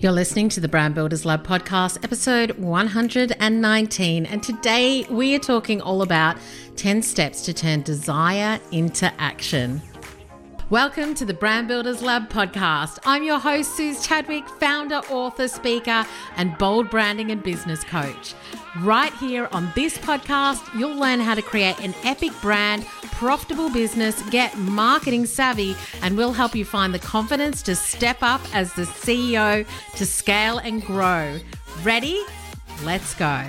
You're 0.00 0.12
listening 0.12 0.48
to 0.50 0.60
the 0.60 0.68
Brand 0.68 0.94
Builders 0.94 1.24
Lab 1.24 1.44
podcast, 1.44 2.04
episode 2.04 2.52
119. 2.52 4.26
And 4.26 4.40
today 4.40 5.04
we 5.10 5.34
are 5.34 5.40
talking 5.40 5.80
all 5.80 6.02
about 6.02 6.36
10 6.76 7.02
steps 7.02 7.42
to 7.46 7.52
turn 7.52 7.82
desire 7.82 8.60
into 8.70 9.12
action. 9.20 9.82
Welcome 10.70 11.14
to 11.14 11.24
the 11.24 11.32
Brand 11.32 11.66
Builders 11.66 12.02
Lab 12.02 12.28
podcast. 12.28 12.98
I'm 13.06 13.22
your 13.22 13.38
host, 13.38 13.74
Suze 13.74 14.06
Chadwick, 14.06 14.46
founder, 14.46 14.96
author, 15.08 15.48
speaker, 15.48 16.04
and 16.36 16.58
bold 16.58 16.90
branding 16.90 17.30
and 17.30 17.42
business 17.42 17.82
coach. 17.84 18.34
Right 18.80 19.14
here 19.14 19.48
on 19.50 19.72
this 19.74 19.96
podcast, 19.96 20.60
you'll 20.78 20.94
learn 20.94 21.20
how 21.20 21.34
to 21.34 21.40
create 21.40 21.80
an 21.80 21.94
epic 22.04 22.32
brand, 22.42 22.84
profitable 23.12 23.70
business, 23.70 24.20
get 24.28 24.58
marketing 24.58 25.24
savvy, 25.24 25.74
and 26.02 26.18
we'll 26.18 26.34
help 26.34 26.54
you 26.54 26.66
find 26.66 26.92
the 26.92 26.98
confidence 26.98 27.62
to 27.62 27.74
step 27.74 28.18
up 28.20 28.42
as 28.54 28.74
the 28.74 28.82
CEO 28.82 29.66
to 29.96 30.04
scale 30.04 30.58
and 30.58 30.84
grow. 30.84 31.38
Ready? 31.82 32.22
Let's 32.84 33.14
go. 33.14 33.42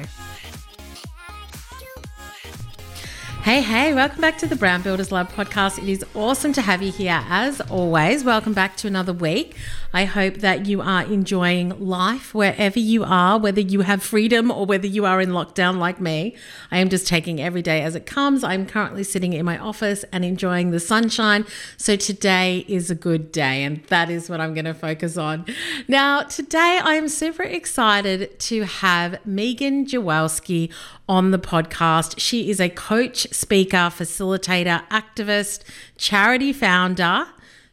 Hey, 3.50 3.64
hey, 3.64 3.96
welcome 3.96 4.22
back 4.22 4.38
to 4.38 4.46
the 4.46 4.56
Brand 4.56 4.84
Builders 4.84 5.12
Lab 5.12 5.32
podcast. 5.32 5.82
It 5.82 5.90
is 5.90 6.06
awesome 6.14 6.54
to 6.54 6.62
have 6.62 6.84
you 6.84 6.92
here 6.92 7.20
as 7.30 7.60
always. 7.62 8.24
Welcome 8.24 8.54
back 8.54 8.78
to 8.78 8.88
another 8.88 9.12
week. 9.12 9.56
I 9.92 10.06
hope 10.06 10.36
that 10.36 10.68
you 10.68 10.82
are 10.82 11.04
enjoying 11.04 11.70
life 11.80 12.36
wherever 12.36 12.78
you 12.78 13.04
are, 13.04 13.40
whether 13.40 13.60
you 13.60 13.82
have 13.82 14.04
freedom 14.04 14.52
or 14.52 14.66
whether 14.66 14.86
you 14.86 15.06
are 15.06 15.20
in 15.20 15.30
lockdown 15.30 15.80
like 15.80 16.00
me. 16.00 16.36
I 16.70 16.78
am 16.78 16.90
just 16.90 17.08
taking 17.08 17.42
every 17.42 17.64
day 17.64 17.82
as 17.82 17.96
it 17.96 18.06
comes. 18.06 18.44
I'm 18.44 18.68
currently 18.68 19.04
sitting 19.04 19.34
in 19.34 19.46
my 19.46 19.58
office 19.58 20.06
and 20.12 20.24
enjoying 20.24 20.70
the 20.70 20.80
sunshine. 20.80 21.46
So 21.78 21.96
today 21.96 22.66
is 22.68 22.92
a 22.92 22.96
good 22.96 23.32
day, 23.32 23.64
and 23.64 23.84
that 23.86 24.12
is 24.12 24.30
what 24.30 24.40
I'm 24.40 24.54
going 24.54 24.66
to 24.66 24.76
focus 24.76 25.18
on. 25.18 25.46
Now, 25.88 26.22
today 26.22 26.80
I 26.84 26.94
am 26.94 27.10
super 27.10 27.44
excited 27.44 28.40
to 28.42 28.66
have 28.66 29.26
Megan 29.26 29.86
Jawelski 29.86 30.72
on 31.08 31.32
the 31.32 31.40
podcast. 31.40 32.20
She 32.20 32.52
is 32.52 32.60
a 32.60 32.70
coach, 32.70 33.28
speaker, 33.34 33.90
facilitator, 33.90 34.88
activist, 34.90 35.64
charity 35.98 36.54
founder. 36.54 37.26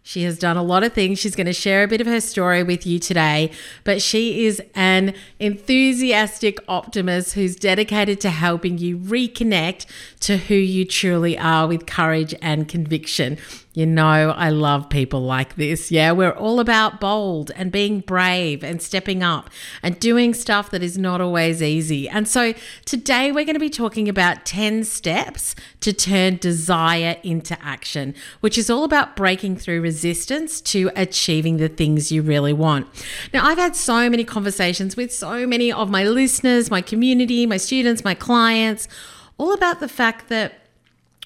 She 0.07 0.23
has 0.23 0.39
done 0.39 0.57
a 0.57 0.63
lot 0.63 0.85
of 0.85 0.93
things. 0.93 1.19
She's 1.19 1.35
going 1.35 1.49
to 1.49 1.53
share 1.53 1.83
a 1.83 1.89
bit 1.89 2.01
of 2.01 2.07
her 2.07 2.21
story 2.21 2.63
with 2.63 2.87
you 2.87 3.01
today, 3.01 3.51
but 3.83 4.01
she 4.01 4.47
is 4.47 4.63
an 4.77 5.15
enthusiastic 5.41 6.61
optimist 6.69 7.33
who's 7.33 7.57
dedicated 7.57 8.21
to 8.21 8.31
helping 8.31 8.79
you 8.79 8.99
reconnect 8.99 9.87
to 10.21 10.37
who 10.37 10.55
you 10.55 10.85
truly 10.85 11.37
are 11.37 11.67
with 11.67 11.87
courage 11.87 12.37
and 12.41 12.69
conviction. 12.69 13.37
You 13.77 13.85
know, 13.85 14.31
I 14.31 14.49
love 14.49 14.89
people 14.89 15.21
like 15.21 15.57
this. 15.57 15.91
Yeah, 15.91 16.13
we're 16.13 16.31
all 16.31 16.61
about 16.61 16.99
bold 16.99 17.51
and 17.57 17.71
being 17.71 18.01
brave 18.01 18.65
and 18.65 18.81
stepping 18.81 19.23
up 19.23 19.51
and 19.83 20.01
doing 20.01 20.33
stuff 20.33 20.71
that 20.71 20.83
is 20.83 20.97
not 20.97 21.21
always 21.21 21.63
easy. 21.63 22.09
And 22.09 22.27
so 22.27 22.55
today 22.87 23.31
we're 23.33 23.45
going 23.45 23.53
to 23.53 23.61
be 23.61 23.69
talking 23.69 24.09
about 24.09 24.47
10 24.47 24.85
steps 24.85 25.55
to 25.81 25.93
turn 25.93 26.39
desire 26.39 27.19
into 27.23 27.63
action, 27.63 28.15
which 28.41 28.57
is 28.57 28.71
all 28.71 28.83
about 28.83 29.15
breaking 29.15 29.59
through 29.59 29.83
resistance 29.83 30.63
to 30.63 30.91
achieving 30.97 31.59
the 31.59 31.69
things 31.69 32.11
you 32.11 32.23
really 32.23 32.55
want. 32.55 32.87
Now, 33.35 33.45
I've 33.45 33.59
had 33.59 33.77
so 33.77 34.09
many 34.09 34.25
conversations 34.25 34.97
with 34.97 35.13
so 35.13 35.47
many 35.47 35.71
of 35.71 35.91
my 35.91 36.03
listeners, 36.03 36.71
my 36.71 36.81
community, 36.81 37.45
my 37.45 37.59
students, 37.59 38.03
my 38.03 38.15
clients, 38.15 38.89
all 39.37 39.53
about 39.53 39.81
the 39.81 39.89
fact 39.89 40.31
that 40.31 40.63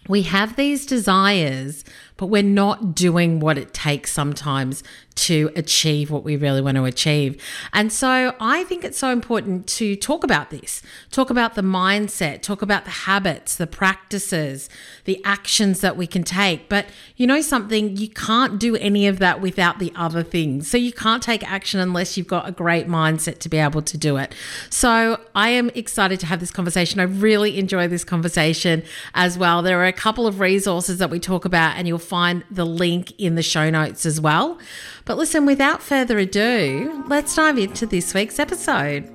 we 0.08 0.22
have 0.22 0.56
these 0.56 0.86
desires, 0.86 1.84
but 2.20 2.26
we're 2.26 2.42
not 2.42 2.94
doing 2.94 3.40
what 3.40 3.56
it 3.56 3.72
takes 3.72 4.12
sometimes 4.12 4.84
to 5.14 5.50
achieve 5.54 6.10
what 6.10 6.24
we 6.24 6.36
really 6.36 6.62
want 6.62 6.76
to 6.76 6.84
achieve. 6.84 7.42
And 7.72 7.92
so 7.92 8.34
I 8.40 8.64
think 8.64 8.84
it's 8.84 8.98
so 8.98 9.10
important 9.10 9.66
to 9.68 9.94
talk 9.96 10.24
about 10.24 10.50
this, 10.50 10.82
talk 11.10 11.30
about 11.30 11.54
the 11.54 11.62
mindset, 11.62 12.40
talk 12.40 12.62
about 12.62 12.84
the 12.84 12.90
habits, 12.90 13.56
the 13.56 13.66
practices, 13.66 14.70
the 15.04 15.22
actions 15.24 15.80
that 15.80 15.96
we 15.96 16.06
can 16.06 16.22
take. 16.22 16.68
But 16.68 16.86
you 17.16 17.26
know 17.26 17.42
something, 17.42 17.96
you 17.96 18.08
can't 18.08 18.58
do 18.58 18.76
any 18.76 19.06
of 19.06 19.18
that 19.18 19.40
without 19.40 19.78
the 19.78 19.92
other 19.94 20.22
things. 20.22 20.70
So 20.70 20.78
you 20.78 20.92
can't 20.92 21.22
take 21.22 21.48
action 21.50 21.80
unless 21.80 22.16
you've 22.16 22.26
got 22.26 22.48
a 22.48 22.52
great 22.52 22.86
mindset 22.86 23.38
to 23.40 23.48
be 23.48 23.58
able 23.58 23.82
to 23.82 23.98
do 23.98 24.16
it. 24.16 24.34
So 24.70 25.20
I 25.34 25.50
am 25.50 25.70
excited 25.74 26.18
to 26.20 26.26
have 26.26 26.40
this 26.40 26.50
conversation. 26.50 27.00
I 27.00 27.04
really 27.04 27.58
enjoy 27.58 27.88
this 27.88 28.04
conversation 28.04 28.82
as 29.14 29.36
well. 29.36 29.60
There 29.62 29.80
are 29.80 29.86
a 29.86 29.92
couple 29.92 30.26
of 30.26 30.40
resources 30.40 30.98
that 30.98 31.10
we 31.10 31.20
talk 31.20 31.44
about, 31.44 31.76
and 31.76 31.86
you'll 31.86 31.98
find 32.10 32.44
the 32.50 32.66
link 32.66 33.12
in 33.18 33.36
the 33.36 33.42
show 33.42 33.70
notes 33.70 34.04
as 34.04 34.20
well. 34.20 34.58
But 35.04 35.16
listen, 35.16 35.46
without 35.46 35.80
further 35.80 36.18
ado, 36.18 37.04
let's 37.06 37.36
dive 37.36 37.56
into 37.56 37.86
this 37.86 38.12
week's 38.12 38.40
episode. 38.40 39.08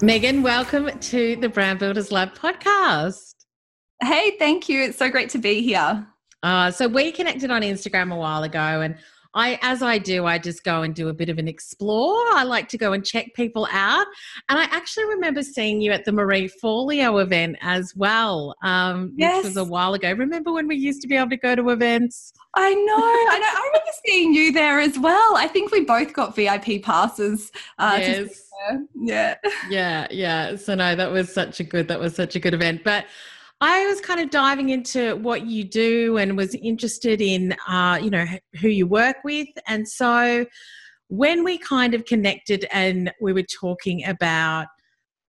Megan, 0.00 0.44
welcome 0.44 0.96
to 0.96 1.34
the 1.36 1.48
Brand 1.48 1.80
Builders 1.80 2.12
Lab 2.12 2.34
podcast. 2.34 3.34
Hey, 4.00 4.36
thank 4.38 4.68
you. 4.68 4.80
It's 4.82 4.96
so 4.96 5.10
great 5.10 5.28
to 5.30 5.38
be 5.38 5.60
here. 5.60 6.06
Uh, 6.44 6.70
so 6.70 6.86
we 6.86 7.10
connected 7.10 7.50
on 7.50 7.62
Instagram 7.62 8.12
a 8.12 8.16
while 8.16 8.44
ago, 8.44 8.80
and 8.80 8.96
I, 9.34 9.58
as 9.62 9.82
I 9.82 9.98
do, 9.98 10.26
I 10.26 10.38
just 10.38 10.64
go 10.64 10.82
and 10.82 10.94
do 10.94 11.08
a 11.08 11.14
bit 11.14 11.28
of 11.28 11.38
an 11.38 11.48
explore. 11.48 12.16
I 12.34 12.44
like 12.44 12.68
to 12.68 12.78
go 12.78 12.92
and 12.92 13.04
check 13.04 13.34
people 13.34 13.66
out. 13.70 14.06
And 14.48 14.58
I 14.58 14.64
actually 14.64 15.06
remember 15.06 15.42
seeing 15.42 15.80
you 15.80 15.92
at 15.92 16.04
the 16.04 16.12
Marie 16.12 16.48
Forleo 16.62 17.22
event 17.22 17.56
as 17.60 17.94
well. 17.96 18.54
Um, 18.62 19.12
yes. 19.16 19.42
This 19.42 19.54
was 19.54 19.66
a 19.66 19.68
while 19.68 19.94
ago. 19.94 20.12
Remember 20.12 20.52
when 20.52 20.68
we 20.68 20.76
used 20.76 21.02
to 21.02 21.08
be 21.08 21.16
able 21.16 21.30
to 21.30 21.36
go 21.36 21.54
to 21.54 21.70
events? 21.70 22.32
I 22.56 22.72
know. 22.72 22.94
I 22.96 23.38
know. 23.38 23.46
I 23.46 23.70
remember 23.72 23.90
seeing 24.06 24.34
you 24.34 24.52
there 24.52 24.78
as 24.78 24.98
well. 24.98 25.36
I 25.36 25.48
think 25.48 25.72
we 25.72 25.84
both 25.84 26.12
got 26.12 26.36
VIP 26.36 26.82
passes. 26.82 27.50
Uh, 27.78 27.96
yes. 28.00 28.50
Yeah. 28.94 29.34
Yeah. 29.68 30.06
Yeah. 30.10 30.56
So 30.56 30.74
no, 30.74 30.94
that 30.94 31.10
was 31.10 31.32
such 31.32 31.60
a 31.60 31.64
good. 31.64 31.88
That 31.88 31.98
was 31.98 32.14
such 32.14 32.36
a 32.36 32.40
good 32.40 32.54
event. 32.54 32.84
But 32.84 33.06
I 33.60 33.86
was 33.86 34.00
kind 34.00 34.20
of 34.20 34.30
diving 34.30 34.70
into 34.70 35.16
what 35.16 35.46
you 35.46 35.64
do 35.64 36.18
and 36.18 36.36
was 36.36 36.54
interested 36.56 37.20
in, 37.20 37.54
uh, 37.68 37.98
you 38.02 38.10
know, 38.10 38.26
who 38.60 38.68
you 38.68 38.86
work 38.86 39.16
with. 39.24 39.48
And 39.66 39.88
so 39.88 40.44
when 41.08 41.44
we 41.44 41.58
kind 41.58 41.94
of 41.94 42.04
connected 42.04 42.66
and 42.72 43.12
we 43.20 43.32
were 43.32 43.42
talking 43.44 44.04
about, 44.04 44.66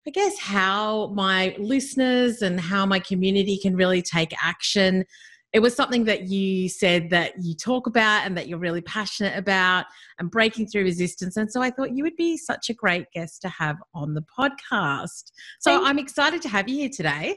I 0.06 0.10
guess, 0.10 0.38
how 0.38 1.08
my 1.08 1.54
listeners 1.58 2.42
and 2.42 2.60
how 2.60 2.86
my 2.86 2.98
community 2.98 3.58
can 3.58 3.76
really 3.76 4.02
take 4.02 4.32
action, 4.42 5.04
it 5.52 5.60
was 5.60 5.74
something 5.76 6.04
that 6.04 6.24
you 6.24 6.68
said 6.68 7.10
that 7.10 7.34
you 7.40 7.54
talk 7.54 7.86
about 7.86 8.26
and 8.26 8.36
that 8.36 8.48
you're 8.48 8.58
really 8.58 8.80
passionate 8.80 9.38
about 9.38 9.86
and 10.18 10.30
breaking 10.30 10.66
through 10.66 10.82
resistance. 10.82 11.36
And 11.36 11.50
so 11.50 11.62
I 11.62 11.70
thought 11.70 11.94
you 11.94 12.02
would 12.02 12.16
be 12.16 12.36
such 12.36 12.70
a 12.70 12.74
great 12.74 13.06
guest 13.12 13.40
to 13.42 13.48
have 13.48 13.76
on 13.94 14.14
the 14.14 14.24
podcast. 14.36 15.30
So 15.60 15.84
I'm 15.84 15.98
excited 15.98 16.42
to 16.42 16.48
have 16.48 16.68
you 16.68 16.78
here 16.78 16.90
today. 16.92 17.36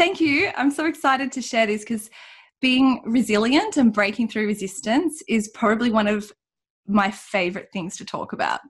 Thank 0.00 0.18
you. 0.18 0.50
I'm 0.56 0.70
so 0.70 0.86
excited 0.86 1.30
to 1.32 1.42
share 1.42 1.66
this 1.66 1.82
because 1.82 2.08
being 2.62 3.02
resilient 3.04 3.76
and 3.76 3.92
breaking 3.92 4.28
through 4.28 4.46
resistance 4.46 5.22
is 5.28 5.48
probably 5.48 5.90
one 5.90 6.08
of 6.08 6.32
my 6.86 7.10
favorite 7.10 7.68
things 7.70 7.98
to 7.98 8.06
talk 8.06 8.32
about. 8.32 8.60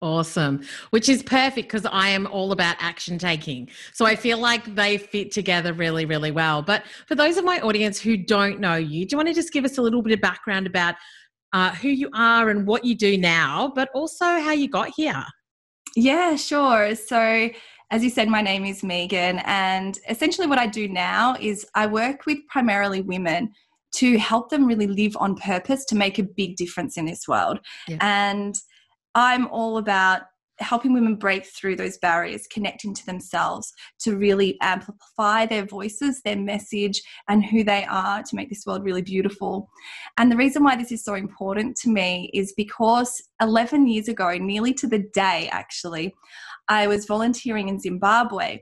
Awesome. 0.00 0.62
Which 0.88 1.10
is 1.10 1.22
perfect 1.22 1.68
because 1.68 1.84
I 1.84 2.08
am 2.08 2.26
all 2.28 2.52
about 2.52 2.76
action 2.78 3.18
taking. 3.18 3.68
So 3.92 4.06
I 4.06 4.16
feel 4.16 4.38
like 4.38 4.74
they 4.74 4.96
fit 4.96 5.32
together 5.32 5.74
really, 5.74 6.06
really 6.06 6.30
well. 6.30 6.62
But 6.62 6.84
for 7.06 7.14
those 7.14 7.36
of 7.36 7.44
my 7.44 7.60
audience 7.60 8.00
who 8.00 8.16
don't 8.16 8.58
know 8.58 8.76
you, 8.76 9.04
do 9.04 9.12
you 9.12 9.18
want 9.18 9.28
to 9.28 9.34
just 9.34 9.52
give 9.52 9.66
us 9.66 9.76
a 9.76 9.82
little 9.82 10.00
bit 10.00 10.14
of 10.14 10.22
background 10.22 10.66
about 10.66 10.94
uh, 11.52 11.74
who 11.74 11.88
you 11.88 12.08
are 12.14 12.48
and 12.48 12.66
what 12.66 12.86
you 12.86 12.94
do 12.94 13.18
now, 13.18 13.70
but 13.74 13.90
also 13.94 14.24
how 14.24 14.52
you 14.52 14.70
got 14.70 14.88
here? 14.96 15.26
Yeah, 15.94 16.36
sure. 16.36 16.94
So 16.94 17.50
as 17.90 18.04
you 18.04 18.10
said, 18.10 18.28
my 18.28 18.42
name 18.42 18.64
is 18.64 18.82
Megan, 18.82 19.40
and 19.44 19.98
essentially 20.08 20.46
what 20.46 20.58
I 20.58 20.66
do 20.66 20.88
now 20.88 21.36
is 21.40 21.66
I 21.74 21.86
work 21.86 22.26
with 22.26 22.38
primarily 22.48 23.00
women 23.00 23.52
to 23.96 24.18
help 24.18 24.50
them 24.50 24.66
really 24.66 24.86
live 24.86 25.16
on 25.18 25.34
purpose 25.36 25.84
to 25.86 25.96
make 25.96 26.18
a 26.18 26.22
big 26.22 26.56
difference 26.56 26.96
in 26.98 27.06
this 27.06 27.26
world. 27.26 27.58
Yeah. 27.86 27.96
And 28.00 28.54
I'm 29.14 29.46
all 29.48 29.78
about 29.78 30.22
helping 30.60 30.92
women 30.92 31.14
break 31.14 31.46
through 31.46 31.76
those 31.76 31.98
barriers, 31.98 32.46
connecting 32.52 32.92
to 32.92 33.06
themselves 33.06 33.72
to 34.00 34.16
really 34.16 34.58
amplify 34.60 35.46
their 35.46 35.64
voices, 35.64 36.20
their 36.22 36.36
message, 36.36 37.00
and 37.28 37.44
who 37.44 37.62
they 37.62 37.84
are 37.84 38.22
to 38.22 38.36
make 38.36 38.48
this 38.48 38.66
world 38.66 38.84
really 38.84 39.02
beautiful. 39.02 39.68
And 40.16 40.30
the 40.30 40.36
reason 40.36 40.64
why 40.64 40.76
this 40.76 40.92
is 40.92 41.04
so 41.04 41.14
important 41.14 41.76
to 41.78 41.88
me 41.88 42.30
is 42.34 42.52
because 42.56 43.22
11 43.40 43.86
years 43.86 44.08
ago, 44.08 44.36
nearly 44.36 44.74
to 44.74 44.86
the 44.86 44.98
day 44.98 45.48
actually, 45.52 46.14
I 46.68 46.86
was 46.86 47.06
volunteering 47.06 47.68
in 47.68 47.80
Zimbabwe 47.80 48.60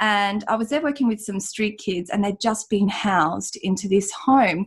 and 0.00 0.44
I 0.48 0.56
was 0.56 0.68
there 0.68 0.82
working 0.82 1.08
with 1.08 1.20
some 1.20 1.40
street 1.40 1.78
kids, 1.78 2.10
and 2.10 2.22
they'd 2.22 2.40
just 2.40 2.68
been 2.68 2.88
housed 2.88 3.56
into 3.62 3.88
this 3.88 4.12
home. 4.12 4.66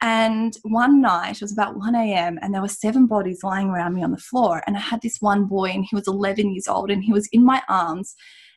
And 0.00 0.56
one 0.62 1.00
night, 1.00 1.36
it 1.36 1.42
was 1.42 1.52
about 1.52 1.76
1 1.76 1.94
a.m., 1.94 2.38
and 2.40 2.54
there 2.54 2.62
were 2.62 2.68
seven 2.68 3.06
bodies 3.06 3.40
lying 3.42 3.68
around 3.68 3.94
me 3.94 4.02
on 4.02 4.10
the 4.10 4.16
floor. 4.16 4.62
And 4.66 4.76
I 4.76 4.80
had 4.80 5.02
this 5.02 5.18
one 5.20 5.44
boy, 5.44 5.70
and 5.70 5.84
he 5.88 5.94
was 5.94 6.08
11 6.08 6.52
years 6.52 6.66
old, 6.66 6.90
and 6.90 7.04
he 7.04 7.12
was 7.12 7.28
in 7.32 7.44
my 7.44 7.62
arms, 7.68 8.14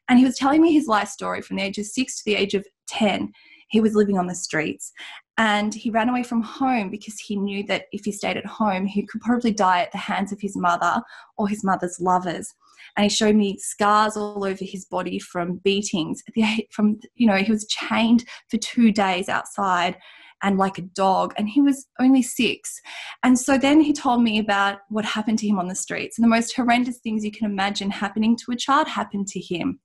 and 0.08 0.18
he 0.18 0.26
was 0.26 0.38
telling 0.38 0.62
me 0.62 0.72
his 0.72 0.88
life 0.88 1.10
story 1.10 1.42
from 1.42 1.58
the 1.58 1.64
age 1.64 1.78
of 1.78 1.86
six 1.86 2.18
to 2.18 2.24
the 2.26 2.36
age 2.36 2.54
of 2.54 2.66
10 2.88 3.32
he 3.70 3.82
was 3.82 3.96
living 3.96 4.18
on 4.20 4.28
the 4.28 4.36
streets 4.36 4.94
And 5.38 5.74
he 5.74 5.90
ran 5.90 6.10
away 6.10 6.24
from 6.24 6.42
home 6.42 6.90
because 6.90 7.20
he 7.20 7.36
knew 7.36 7.64
that 7.68 7.86
if 7.92 8.06
he 8.06 8.12
stayed 8.12 8.38
at 8.38 8.46
home, 8.46 8.86
he 8.86 9.06
could 9.06 9.22
probably 9.22 9.52
die 9.52 9.82
at 9.82 9.92
the 9.92 9.98
hands 9.98 10.32
of 10.32 10.40
his 10.40 10.56
mother 10.56 11.02
or 11.38 11.48
his 11.48 11.64
mother's 11.64 12.00
lovers. 12.00 12.54
And 12.96 13.06
he 13.06 13.10
showed 13.10 13.36
me 13.36 13.58
scars 13.58 14.16
all 14.16 14.46
over 14.46 14.64
his 14.64 14.86
body 14.86 15.18
from 15.18 15.58
beatings. 15.64 16.22
From 16.70 17.00
you 17.16 17.26
know, 17.26 17.38
he 17.38 17.52
was 17.52 17.66
chained 17.66 18.26
for 18.50 18.58
two 18.58 18.92
days 18.92 19.30
outside 19.30 19.98
and 20.44 20.58
like 20.58 20.78
a 20.78 20.82
dog, 20.82 21.34
and 21.38 21.48
he 21.48 21.62
was 21.62 21.88
only 22.00 22.22
six. 22.22 22.82
And 23.24 23.40
so 23.40 23.58
then 23.58 23.80
he 23.80 23.94
told 23.94 24.22
me 24.22 24.38
about 24.38 24.80
what 24.90 25.06
happened 25.06 25.40
to 25.40 25.48
him 25.48 25.58
on 25.58 25.70
the 25.70 25.76
streets, 25.76 26.18
and 26.18 26.24
the 26.24 26.30
most 26.30 26.54
horrendous 26.56 26.98
things 26.98 27.24
you 27.24 27.32
can 27.32 27.50
imagine 27.50 27.90
happening 27.90 28.36
to 28.38 28.52
a 28.52 28.58
child 28.58 28.88
happened 28.90 29.28
to 29.30 29.40
him. 29.40 29.80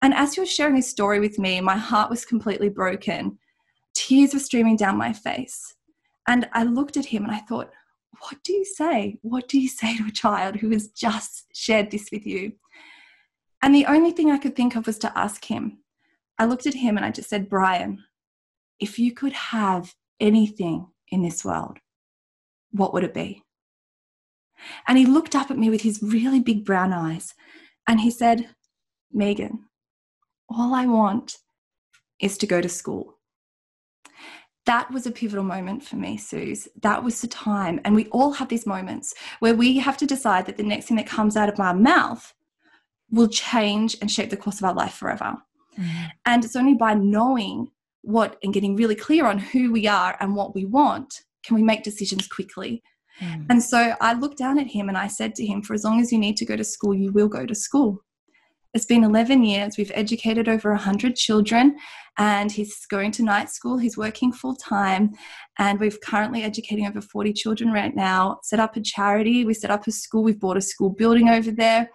And 0.00 0.14
as 0.14 0.34
he 0.34 0.40
was 0.40 0.50
sharing 0.50 0.76
his 0.76 0.88
story 0.88 1.18
with 1.18 1.38
me, 1.38 1.60
my 1.60 1.76
heart 1.76 2.08
was 2.08 2.24
completely 2.24 2.68
broken 2.68 3.38
Tears 3.98 4.32
were 4.32 4.38
streaming 4.38 4.76
down 4.76 4.96
my 4.96 5.12
face. 5.12 5.74
And 6.28 6.48
I 6.52 6.62
looked 6.62 6.96
at 6.96 7.06
him 7.06 7.24
and 7.24 7.32
I 7.32 7.38
thought, 7.38 7.72
what 8.20 8.36
do 8.44 8.52
you 8.52 8.64
say? 8.64 9.18
What 9.22 9.48
do 9.48 9.58
you 9.58 9.68
say 9.68 9.96
to 9.96 10.06
a 10.06 10.12
child 10.12 10.54
who 10.54 10.70
has 10.70 10.86
just 10.88 11.46
shared 11.52 11.90
this 11.90 12.08
with 12.12 12.24
you? 12.24 12.52
And 13.60 13.74
the 13.74 13.86
only 13.86 14.12
thing 14.12 14.30
I 14.30 14.38
could 14.38 14.54
think 14.54 14.76
of 14.76 14.86
was 14.86 14.98
to 14.98 15.18
ask 15.18 15.44
him. 15.44 15.78
I 16.38 16.44
looked 16.44 16.68
at 16.68 16.74
him 16.74 16.96
and 16.96 17.04
I 17.04 17.10
just 17.10 17.28
said, 17.28 17.48
Brian, 17.48 18.04
if 18.78 19.00
you 19.00 19.12
could 19.12 19.32
have 19.32 19.92
anything 20.20 20.86
in 21.08 21.22
this 21.22 21.44
world, 21.44 21.78
what 22.70 22.94
would 22.94 23.02
it 23.02 23.14
be? 23.14 23.42
And 24.86 24.96
he 24.96 25.06
looked 25.06 25.34
up 25.34 25.50
at 25.50 25.58
me 25.58 25.70
with 25.70 25.82
his 25.82 26.00
really 26.00 26.38
big 26.38 26.64
brown 26.64 26.92
eyes 26.92 27.34
and 27.88 28.00
he 28.00 28.12
said, 28.12 28.48
Megan, 29.12 29.64
all 30.48 30.72
I 30.72 30.86
want 30.86 31.38
is 32.20 32.38
to 32.38 32.46
go 32.46 32.60
to 32.60 32.68
school 32.68 33.17
that 34.68 34.90
was 34.90 35.06
a 35.06 35.10
pivotal 35.10 35.44
moment 35.44 35.82
for 35.82 35.96
me, 35.96 36.18
Suze. 36.18 36.68
That 36.82 37.02
was 37.02 37.22
the 37.22 37.26
time. 37.26 37.80
And 37.86 37.94
we 37.94 38.04
all 38.08 38.32
have 38.32 38.50
these 38.50 38.66
moments 38.66 39.14
where 39.38 39.54
we 39.54 39.78
have 39.78 39.96
to 39.96 40.06
decide 40.06 40.44
that 40.44 40.58
the 40.58 40.62
next 40.62 40.86
thing 40.86 40.98
that 40.98 41.06
comes 41.06 41.38
out 41.38 41.48
of 41.48 41.58
our 41.58 41.74
mouth 41.74 42.34
will 43.10 43.28
change 43.28 43.96
and 44.02 44.10
shape 44.10 44.28
the 44.28 44.36
course 44.36 44.58
of 44.58 44.64
our 44.64 44.74
life 44.74 44.92
forever. 44.92 45.38
Mm-hmm. 45.78 46.04
And 46.26 46.44
it's 46.44 46.54
only 46.54 46.74
by 46.74 46.92
knowing 46.92 47.68
what 48.02 48.36
and 48.42 48.52
getting 48.52 48.76
really 48.76 48.94
clear 48.94 49.24
on 49.24 49.38
who 49.38 49.72
we 49.72 49.86
are 49.86 50.18
and 50.20 50.36
what 50.36 50.54
we 50.54 50.66
want 50.66 51.22
can 51.46 51.56
we 51.56 51.62
make 51.62 51.82
decisions 51.82 52.28
quickly. 52.28 52.82
Mm. 53.20 53.46
And 53.48 53.62
so 53.62 53.94
I 54.02 54.12
looked 54.12 54.36
down 54.36 54.58
at 54.58 54.66
him 54.66 54.90
and 54.90 54.98
I 54.98 55.06
said 55.06 55.34
to 55.36 55.46
him, 55.46 55.62
For 55.62 55.72
as 55.72 55.82
long 55.82 55.98
as 55.98 56.12
you 56.12 56.18
need 56.18 56.36
to 56.36 56.44
go 56.44 56.56
to 56.56 56.64
school, 56.64 56.94
you 56.94 57.10
will 57.10 57.28
go 57.28 57.46
to 57.46 57.54
school. 57.54 58.04
It's 58.74 58.84
been 58.84 59.02
11 59.02 59.44
years. 59.44 59.78
We've 59.78 59.92
educated 59.94 60.48
over 60.48 60.70
100 60.70 61.16
children, 61.16 61.76
and 62.18 62.52
he's 62.52 62.84
going 62.86 63.12
to 63.12 63.22
night 63.22 63.48
school. 63.48 63.78
He's 63.78 63.96
working 63.96 64.32
full 64.32 64.54
time, 64.56 65.12
and 65.58 65.80
we're 65.80 65.90
currently 66.04 66.42
educating 66.42 66.86
over 66.86 67.00
40 67.00 67.32
children 67.32 67.72
right 67.72 67.94
now. 67.96 68.40
Set 68.42 68.60
up 68.60 68.76
a 68.76 68.80
charity. 68.80 69.44
We 69.44 69.54
set 69.54 69.70
up 69.70 69.86
a 69.86 69.90
school. 69.90 70.22
We've 70.22 70.38
bought 70.38 70.58
a 70.58 70.62
school 70.62 70.90
building 70.90 71.28
over 71.28 71.50
there. 71.50 71.90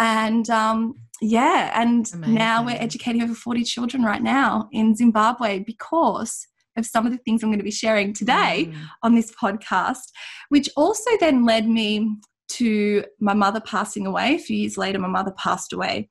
And 0.00 0.48
um, 0.50 0.94
yeah, 1.20 1.72
and 1.80 2.08
Amazing. 2.12 2.34
now 2.34 2.64
we're 2.64 2.80
educating 2.80 3.22
over 3.22 3.34
40 3.34 3.64
children 3.64 4.02
right 4.02 4.22
now 4.22 4.68
in 4.72 4.94
Zimbabwe 4.94 5.60
because 5.60 6.46
of 6.76 6.86
some 6.86 7.06
of 7.06 7.12
the 7.12 7.18
things 7.18 7.42
I'm 7.42 7.50
going 7.50 7.58
to 7.58 7.64
be 7.64 7.70
sharing 7.70 8.12
today 8.12 8.70
mm. 8.70 8.76
on 9.02 9.14
this 9.14 9.32
podcast, 9.32 10.12
which 10.48 10.68
also 10.76 11.10
then 11.18 11.44
led 11.44 11.68
me 11.68 12.16
to 12.48 13.04
my 13.20 13.34
mother 13.34 13.60
passing 13.60 14.06
away. 14.06 14.34
A 14.34 14.38
few 14.38 14.56
years 14.56 14.78
later, 14.78 14.98
my 14.98 15.08
mother 15.08 15.32
passed 15.36 15.72
away. 15.72 16.08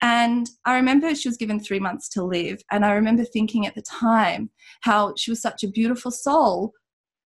And 0.00 0.48
I 0.64 0.76
remember 0.76 1.14
she 1.14 1.28
was 1.28 1.36
given 1.36 1.60
three 1.60 1.80
months 1.80 2.08
to 2.10 2.24
live. 2.24 2.62
And 2.70 2.84
I 2.84 2.92
remember 2.92 3.24
thinking 3.24 3.66
at 3.66 3.74
the 3.74 3.82
time 3.82 4.50
how 4.82 5.14
she 5.16 5.30
was 5.30 5.42
such 5.42 5.62
a 5.62 5.68
beautiful 5.68 6.10
soul, 6.10 6.72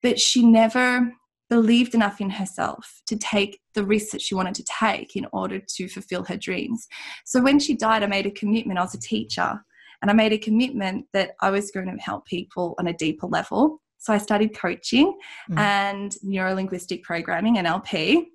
but 0.01 0.19
she 0.19 0.45
never 0.45 1.11
believed 1.49 1.93
enough 1.93 2.19
in 2.19 2.29
herself 2.31 3.01
to 3.05 3.15
take 3.15 3.59
the 3.75 3.85
risks 3.85 4.11
that 4.11 4.21
she 4.21 4.35
wanted 4.35 4.55
to 4.55 4.63
take 4.63 5.15
in 5.15 5.27
order 5.31 5.59
to 5.59 5.87
fulfill 5.87 6.23
her 6.23 6.37
dreams. 6.37 6.87
So 7.23 7.41
when 7.41 7.59
she 7.59 7.75
died, 7.75 8.03
I 8.03 8.07
made 8.07 8.25
a 8.25 8.31
commitment. 8.31 8.79
I 8.79 8.83
was 8.83 8.95
a 8.95 8.99
teacher. 8.99 9.61
And 10.01 10.11
I 10.11 10.13
made 10.13 10.33
a 10.33 10.37
commitment 10.37 11.05
that 11.13 11.31
I 11.41 11.51
was 11.51 11.71
going 11.71 11.87
to 11.87 12.03
help 12.03 12.25
people 12.25 12.75
on 12.79 12.87
a 12.87 12.93
deeper 12.93 13.27
level. 13.27 13.81
So 13.97 14.13
I 14.13 14.17
studied 14.17 14.55
coaching 14.55 15.17
mm. 15.49 15.57
and 15.57 16.15
neurolinguistic 16.23 17.01
programming, 17.01 17.55
NLP 17.55 18.25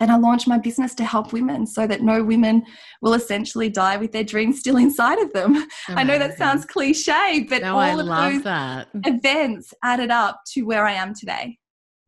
and 0.00 0.10
I 0.10 0.16
launched 0.16 0.46
my 0.46 0.58
business 0.58 0.94
to 0.96 1.04
help 1.04 1.32
women 1.32 1.66
so 1.66 1.86
that 1.86 2.02
no 2.02 2.22
women 2.22 2.64
will 3.00 3.14
essentially 3.14 3.68
die 3.68 3.96
with 3.96 4.12
their 4.12 4.24
dreams 4.24 4.60
still 4.60 4.76
inside 4.76 5.18
of 5.18 5.32
them. 5.32 5.56
Amazing. 5.56 5.70
I 5.88 6.02
know 6.02 6.18
that 6.18 6.36
sounds 6.36 6.64
cliche, 6.64 7.46
but 7.48 7.62
no, 7.62 7.74
all 7.74 7.80
I 7.80 7.90
of 7.90 8.34
those 8.34 8.42
that. 8.44 8.88
events 9.04 9.72
added 9.82 10.10
up 10.10 10.42
to 10.52 10.62
where 10.62 10.86
I 10.86 10.92
am 10.92 11.14
today. 11.14 11.58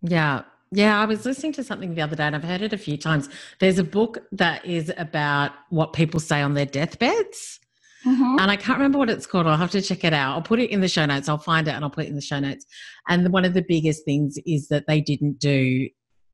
Yeah. 0.03 0.43
Yeah, 0.71 1.01
I 1.01 1.07
was 1.07 1.25
listening 1.25 1.55
to 1.55 1.65
something 1.65 1.95
the 1.95 2.03
other 2.03 2.15
day 2.15 2.25
and 2.25 2.37
I've 2.37 2.45
heard 2.45 2.61
it 2.61 2.75
a 2.75 2.79
few 2.79 2.99
times. 2.99 3.31
There's 3.59 3.79
a 3.79 3.85
book 3.85 4.19
that 4.33 4.67
is 4.67 4.93
about 4.99 5.53
what 5.71 5.95
people 5.95 6.21
say 6.21 6.43
on 6.43 6.53
their 6.53 6.67
deathbeds. 6.67 7.59
Mm-hmm. 8.07 8.37
And 8.39 8.51
I 8.51 8.57
can't 8.57 8.79
remember 8.79 8.99
what 8.99 9.09
it's 9.09 9.27
called. 9.27 9.47
I'll 9.47 9.57
have 9.57 9.71
to 9.73 9.81
check 9.81 10.05
it 10.05 10.13
out. 10.13 10.35
I'll 10.35 10.43
put 10.43 10.61
it 10.61 10.71
in 10.71 10.83
the 10.83 10.89
show 10.89 11.07
notes. 11.07 11.29
I'll 11.29 11.39
find 11.39 11.67
it 11.67 11.73
and 11.73 11.85
I'll 11.85 11.91
put 11.91 12.05
it 12.05 12.09
in 12.09 12.15
the 12.15 12.21
show 12.21 12.39
notes. 12.39 12.67
And 13.09 13.33
one 13.33 13.47
of 13.47 13.55
the 13.55 13.65
biggest 13.67 14.05
things 14.05 14.39
is 14.47 14.69
that 14.69 14.87
they 14.87 15.01
didn't 15.01 15.39
do 15.41 15.89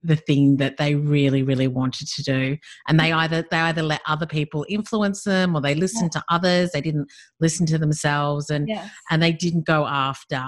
the 0.04 0.16
thing 0.16 0.58
that 0.58 0.76
they 0.76 0.94
really 0.94 1.42
really 1.42 1.66
wanted 1.66 2.06
to 2.06 2.22
do 2.22 2.56
and 2.86 3.00
they 3.00 3.10
either 3.12 3.44
they 3.50 3.58
either 3.58 3.82
let 3.82 4.00
other 4.06 4.26
people 4.26 4.64
influence 4.68 5.24
them 5.24 5.56
or 5.56 5.60
they 5.60 5.74
listened 5.74 6.10
yeah. 6.14 6.20
to 6.20 6.24
others 6.28 6.70
they 6.72 6.80
didn't 6.80 7.10
listen 7.40 7.66
to 7.66 7.78
themselves 7.78 8.50
and 8.50 8.68
yes. 8.68 8.88
and 9.10 9.22
they 9.22 9.32
didn't 9.32 9.66
go 9.66 9.86
after 9.86 10.42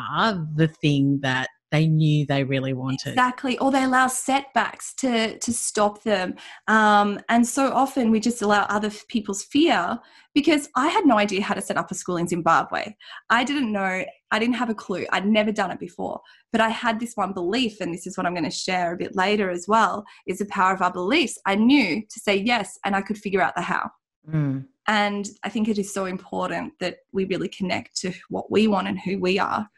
the 0.55 0.69
thing 0.81 1.19
that 1.23 1.49
they 1.77 1.87
knew 1.87 2.25
they 2.27 2.45
really 2.45 2.73
wanted. 2.73 3.11
Exactly 3.11 3.59
or 3.59 3.71
they 3.71 3.85
allow 3.85 4.07
setbacks 4.07 4.95
to 4.95 5.39
to 5.39 5.53
stop 5.53 6.03
them. 6.03 6.35
Um, 6.69 7.21
and 7.29 7.47
so 7.47 7.73
often 7.73 8.11
we 8.11 8.21
just 8.21 8.43
allow 8.43 8.63
other 8.69 8.91
people's 9.09 9.43
fear 9.43 9.99
because 10.35 10.69
i 10.77 10.89
had 10.89 11.07
no 11.07 11.17
idea 11.17 11.43
how 11.43 11.55
to 11.55 11.63
set 11.63 11.79
up 11.79 11.91
a 11.91 11.95
school 11.95 12.17
in 12.17 12.29
zimbabwe. 12.29 12.95
I 13.31 13.45
didn't 13.45 13.73
know 13.73 14.05
i 14.31 14.39
didn't 14.39 14.61
have 14.63 14.71
a 14.71 14.75
clue. 14.75 15.07
I'd 15.13 15.27
never 15.27 15.53
done 15.53 15.71
it 15.71 15.79
before. 15.79 16.21
But 16.53 16.61
i 16.61 16.71
had 16.71 16.99
this 16.99 17.15
one 17.15 17.33
belief 17.33 17.81
and 17.81 17.93
this 17.93 18.07
is 18.07 18.17
what 18.17 18.27
i'm 18.27 18.35
going 18.35 18.53
to 18.53 18.65
share 18.67 18.93
a 18.93 19.03
bit 19.05 19.15
later 19.15 19.51
as 19.51 19.67
well 19.69 20.05
is 20.27 20.39
the 20.39 20.47
power 20.47 20.73
of 20.75 20.83
our 20.83 20.93
beliefs. 20.93 21.39
I 21.45 21.55
knew 21.57 22.03
to 22.13 22.21
say 22.21 22.37
yes 22.37 22.79
and 22.85 22.97
i 22.97 23.03
could 23.03 23.19
figure 23.19 23.43
out 23.43 23.55
the 23.55 23.63
how. 23.63 23.91
Mm. 24.29 24.67
and 24.89 25.25
i 25.45 25.49
think 25.49 25.69
it 25.69 25.79
is 25.79 25.95
so 25.95 26.07
important 26.07 26.73
that 26.81 26.97
we 27.13 27.27
really 27.27 27.51
connect 27.59 27.97
to 28.03 28.13
what 28.29 28.51
we 28.51 28.67
want 28.67 28.89
and 28.89 28.99
who 28.99 29.21
we 29.21 29.39
are 29.39 29.69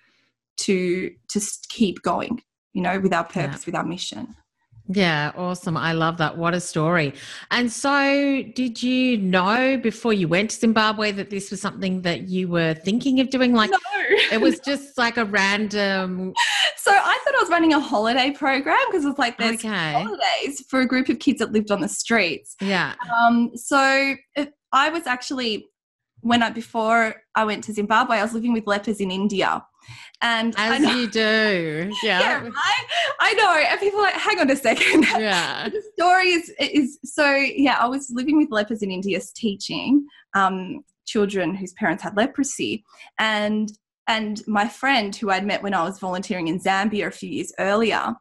to 0.58 1.10
to 1.28 1.40
keep 1.68 2.02
going 2.02 2.42
you 2.72 2.82
know 2.82 2.98
with 3.00 3.12
our 3.12 3.24
purpose 3.24 3.62
yeah. 3.62 3.66
with 3.66 3.74
our 3.74 3.84
mission 3.84 4.34
yeah, 4.90 5.32
awesome. 5.36 5.76
I 5.76 5.92
love 5.92 6.16
that. 6.16 6.38
What 6.38 6.54
a 6.54 6.60
story. 6.60 7.12
And 7.50 7.70
so, 7.70 8.42
did 8.54 8.82
you 8.82 9.18
know 9.18 9.76
before 9.76 10.14
you 10.14 10.28
went 10.28 10.50
to 10.50 10.56
Zimbabwe 10.56 11.12
that 11.12 11.28
this 11.28 11.50
was 11.50 11.60
something 11.60 12.00
that 12.02 12.28
you 12.28 12.48
were 12.48 12.72
thinking 12.72 13.20
of 13.20 13.28
doing? 13.28 13.52
Like, 13.52 13.70
no. 13.70 13.78
it 14.32 14.40
was 14.40 14.58
just 14.60 14.96
like 14.96 15.16
a 15.16 15.24
random. 15.24 16.32
So, 16.76 16.92
I 16.94 17.18
thought 17.22 17.34
I 17.34 17.42
was 17.42 17.50
running 17.50 17.74
a 17.74 17.80
holiday 17.80 18.30
program 18.30 18.78
because 18.86 19.04
it's 19.04 19.18
like 19.18 19.36
there's 19.36 19.56
okay. 19.56 19.92
holidays 19.92 20.64
for 20.70 20.80
a 20.80 20.86
group 20.86 21.10
of 21.10 21.18
kids 21.18 21.40
that 21.40 21.52
lived 21.52 21.70
on 21.70 21.82
the 21.82 21.88
streets. 21.88 22.56
Yeah. 22.62 22.94
Um, 23.20 23.50
so, 23.56 24.14
I 24.72 24.88
was 24.88 25.06
actually, 25.06 25.66
when 26.20 26.42
I, 26.42 26.50
before 26.50 27.22
I 27.34 27.44
went 27.44 27.64
to 27.64 27.72
Zimbabwe, 27.72 28.18
I 28.18 28.22
was 28.22 28.32
living 28.32 28.52
with 28.52 28.66
lepers 28.66 29.00
in 29.00 29.10
India. 29.10 29.64
And 30.20 30.54
as 30.58 30.80
you 30.80 31.08
do, 31.08 31.90
yeah. 32.02 32.20
yeah 32.20 32.50
I, 32.54 32.84
I 33.20 33.32
know. 33.34 33.54
And 33.56 33.80
people 33.80 34.00
are 34.00 34.04
like, 34.04 34.14
hang 34.14 34.40
on 34.40 34.50
a 34.50 34.56
second. 34.56 35.06
Yeah. 35.18 35.68
the 35.68 35.82
story 35.94 36.28
is 36.28 36.52
is 36.60 36.98
so 37.04 37.34
yeah. 37.34 37.76
I 37.80 37.86
was 37.86 38.10
living 38.10 38.36
with 38.36 38.50
lepers 38.50 38.82
in 38.82 38.90
India, 38.90 39.20
teaching 39.34 40.06
um, 40.34 40.84
children 41.06 41.54
whose 41.54 41.72
parents 41.74 42.02
had 42.02 42.16
leprosy, 42.16 42.84
and 43.18 43.70
and 44.08 44.42
my 44.48 44.66
friend 44.68 45.14
who 45.14 45.30
I'd 45.30 45.46
met 45.46 45.62
when 45.62 45.74
I 45.74 45.84
was 45.84 45.98
volunteering 45.98 46.48
in 46.48 46.58
Zambia 46.58 47.06
a 47.06 47.10
few 47.10 47.30
years 47.30 47.52
earlier, 47.58 48.14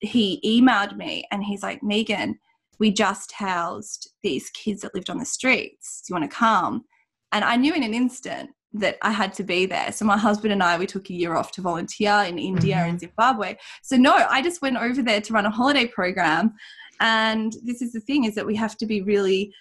he 0.00 0.40
emailed 0.44 0.96
me 0.96 1.24
and 1.30 1.44
he's 1.44 1.62
like, 1.62 1.82
Megan, 1.82 2.38
we 2.78 2.92
just 2.92 3.32
housed 3.32 4.12
these 4.22 4.48
kids 4.50 4.82
that 4.82 4.94
lived 4.94 5.10
on 5.10 5.18
the 5.18 5.24
streets. 5.24 6.02
Do 6.06 6.12
you 6.12 6.20
want 6.20 6.30
to 6.30 6.36
come? 6.36 6.84
And 7.32 7.44
I 7.44 7.56
knew 7.56 7.74
in 7.74 7.82
an 7.82 7.94
instant 7.94 8.50
that 8.74 8.98
I 9.02 9.10
had 9.10 9.32
to 9.34 9.42
be 9.42 9.66
there. 9.66 9.92
So 9.92 10.04
my 10.04 10.18
husband 10.18 10.52
and 10.52 10.62
I, 10.62 10.78
we 10.78 10.86
took 10.86 11.08
a 11.08 11.14
year 11.14 11.36
off 11.36 11.52
to 11.52 11.62
volunteer 11.62 12.24
in 12.26 12.38
India 12.38 12.76
mm-hmm. 12.76 12.90
and 12.90 13.00
Zimbabwe. 13.00 13.56
So 13.82 13.96
no, 13.96 14.14
I 14.14 14.42
just 14.42 14.60
went 14.60 14.76
over 14.76 15.02
there 15.02 15.20
to 15.20 15.32
run 15.32 15.46
a 15.46 15.50
holiday 15.50 15.86
program. 15.86 16.54
And 17.00 17.54
this 17.64 17.80
is 17.80 17.92
the 17.92 18.00
thing 18.00 18.24
is 18.24 18.34
that 18.34 18.46
we 18.46 18.56
have 18.56 18.76
to 18.78 18.86
be 18.86 19.02
really 19.02 19.54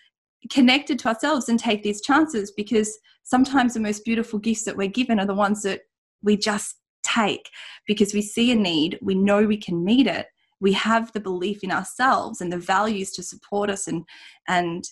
connected 0.52 1.00
to 1.00 1.08
ourselves 1.08 1.50
and 1.50 1.60
take 1.60 1.84
these 1.84 2.02
chances 2.02 2.52
because 2.52 2.98
sometimes 3.24 3.74
the 3.74 3.80
most 3.80 4.04
beautiful 4.06 4.40
gifts 4.40 4.64
that 4.64 4.78
we're 4.78 4.88
given 4.88 5.20
are 5.20 5.26
the 5.26 5.34
ones 5.34 5.64
that 5.64 5.82
we 6.22 6.38
just 6.38 6.76
take 7.04 7.50
because 7.86 8.14
we 8.14 8.22
see 8.22 8.52
a 8.52 8.56
need, 8.56 9.00
we 9.02 9.16
know 9.16 9.46
we 9.46 9.58
can 9.58 9.84
meet 9.84 10.08
it, 10.08 10.28
we 10.60 10.74
have 10.74 11.12
the 11.14 11.20
belief 11.20 11.64
in 11.64 11.72
ourselves 11.72 12.42
and 12.42 12.52
the 12.52 12.58
values 12.58 13.12
to 13.12 13.24
support 13.24 13.70
us 13.70 13.88
and 13.88 14.04
and 14.48 14.86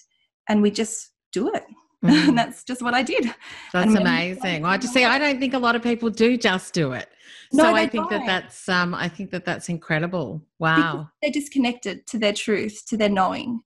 and 0.48 0.62
we 0.62 0.70
just 0.70 1.12
do 1.32 1.52
it. 1.54 1.64
Mm. 2.06 2.30
and 2.30 2.38
that's 2.38 2.64
just 2.64 2.82
what 2.82 2.94
I 2.94 3.04
did. 3.04 3.34
That's 3.74 3.96
amazing. 3.96 4.64
Well, 4.64 4.72
I 4.72 4.78
just 4.78 4.94
say 4.94 5.06
I 5.06 5.18
don't 5.18 5.40
think 5.40 5.54
a 5.54 5.60
lot 5.60 5.76
of 5.76 5.84
people 5.84 6.10
do 6.10 6.38
just 6.38 6.74
do 6.74 6.92
it. 6.94 7.10
So 7.52 7.64
no, 7.64 7.76
I 7.76 7.88
think 7.88 8.10
don't. 8.10 8.20
that 8.20 8.26
that's 8.26 8.68
um, 8.70 8.94
I 8.94 9.08
think 9.08 9.32
that 9.32 9.46
that's 9.46 9.70
incredible. 9.70 10.42
Wow, 10.60 10.76
because 10.76 11.06
they're 11.22 11.32
disconnected 11.32 12.08
to 12.08 12.18
their 12.18 12.34
truth, 12.34 12.84
to 12.88 12.98
their 12.98 13.10
knowing, 13.10 13.62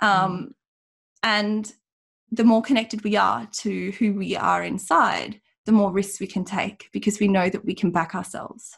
um, 0.00 0.48
mm. 0.48 0.52
and 1.22 1.72
the 2.32 2.44
more 2.44 2.62
connected 2.62 3.02
we 3.02 3.16
are 3.16 3.48
to 3.52 3.92
who 3.92 4.14
we 4.14 4.36
are 4.36 4.62
inside, 4.62 5.40
the 5.66 5.72
more 5.72 5.90
risks 5.90 6.20
we 6.20 6.26
can 6.26 6.44
take 6.44 6.88
because 6.92 7.18
we 7.20 7.28
know 7.28 7.48
that 7.48 7.64
we 7.64 7.74
can 7.74 7.90
back 7.90 8.14
ourselves. 8.14 8.76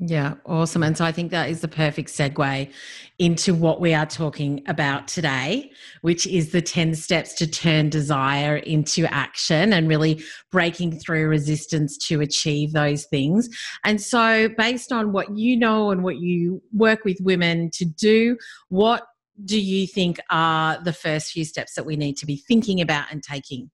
Yeah, 0.00 0.34
awesome. 0.44 0.82
And 0.82 0.98
so 0.98 1.04
I 1.04 1.12
think 1.12 1.30
that 1.30 1.48
is 1.48 1.60
the 1.60 1.68
perfect 1.68 2.10
segue 2.10 2.72
into 3.18 3.54
what 3.54 3.80
we 3.80 3.94
are 3.94 4.06
talking 4.06 4.62
about 4.66 5.06
today, 5.06 5.70
which 6.02 6.26
is 6.26 6.50
the 6.50 6.60
10 6.60 6.94
steps 6.96 7.32
to 7.34 7.46
turn 7.46 7.90
desire 7.90 8.56
into 8.56 9.06
action 9.06 9.72
and 9.72 9.88
really 9.88 10.22
breaking 10.50 10.98
through 10.98 11.28
resistance 11.28 11.96
to 12.08 12.20
achieve 12.20 12.72
those 12.72 13.06
things. 13.06 13.48
And 13.84 14.00
so, 14.00 14.48
based 14.58 14.90
on 14.90 15.12
what 15.12 15.36
you 15.36 15.56
know 15.56 15.90
and 15.90 16.02
what 16.02 16.16
you 16.16 16.60
work 16.72 17.04
with 17.04 17.18
women 17.20 17.70
to 17.74 17.84
do, 17.84 18.36
what 18.68 19.06
do 19.44 19.60
you 19.60 19.86
think 19.86 20.18
are 20.28 20.82
the 20.82 20.92
first 20.92 21.30
few 21.30 21.44
steps 21.44 21.74
that 21.74 21.86
we 21.86 21.96
need 21.96 22.16
to 22.16 22.26
be 22.26 22.36
thinking 22.36 22.80
about 22.80 23.06
and 23.12 23.22
taking? 23.22 23.70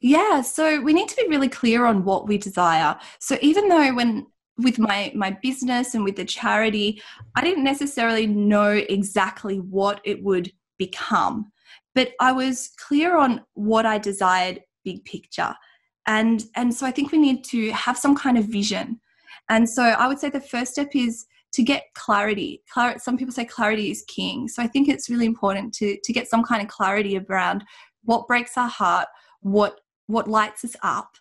Yeah, 0.00 0.42
so 0.42 0.80
we 0.80 0.92
need 0.92 1.08
to 1.08 1.16
be 1.16 1.28
really 1.28 1.48
clear 1.48 1.84
on 1.84 2.04
what 2.04 2.26
we 2.26 2.36
desire. 2.36 2.98
So 3.20 3.38
even 3.40 3.68
though 3.68 3.94
when 3.94 4.26
with 4.62 4.78
my 4.78 5.12
my 5.14 5.30
business 5.42 5.94
and 5.94 6.04
with 6.04 6.16
the 6.16 6.24
charity 6.24 7.00
i 7.36 7.40
didn't 7.40 7.64
necessarily 7.64 8.26
know 8.26 8.70
exactly 8.70 9.58
what 9.58 10.00
it 10.04 10.22
would 10.22 10.52
become 10.78 11.50
but 11.94 12.12
i 12.20 12.32
was 12.32 12.70
clear 12.78 13.16
on 13.16 13.40
what 13.54 13.86
i 13.86 13.98
desired 13.98 14.60
big 14.84 15.04
picture. 15.04 15.54
And 16.06 16.44
and 16.56 16.74
so 16.74 16.86
i 16.86 16.90
think 16.90 17.12
we 17.12 17.18
need 17.18 17.44
to 17.44 17.70
have 17.72 17.96
some 17.96 18.16
kind 18.16 18.36
of 18.38 18.46
vision. 18.46 19.00
And 19.48 19.68
so 19.68 19.82
i 19.82 20.06
would 20.06 20.18
say 20.18 20.30
the 20.30 20.40
first 20.40 20.72
step 20.72 20.94
is 20.94 21.26
to 21.52 21.62
get 21.62 21.84
clarity. 21.94 22.62
Clar- 22.72 22.98
some 22.98 23.18
people 23.18 23.34
say 23.34 23.44
clarity 23.44 23.90
is 23.90 24.04
king. 24.08 24.48
So 24.48 24.62
i 24.62 24.66
think 24.66 24.88
it's 24.88 25.08
really 25.10 25.26
important 25.26 25.72
to 25.74 25.96
to 26.02 26.12
get 26.12 26.28
some 26.28 26.42
kind 26.42 26.62
of 26.62 26.68
clarity 26.68 27.18
around 27.18 27.64
what 28.04 28.26
breaks 28.26 28.56
our 28.56 28.68
heart 28.68 29.08
what 29.40 29.80
what 30.06 30.28
lights 30.28 30.64
us 30.64 30.76
up 30.82 31.16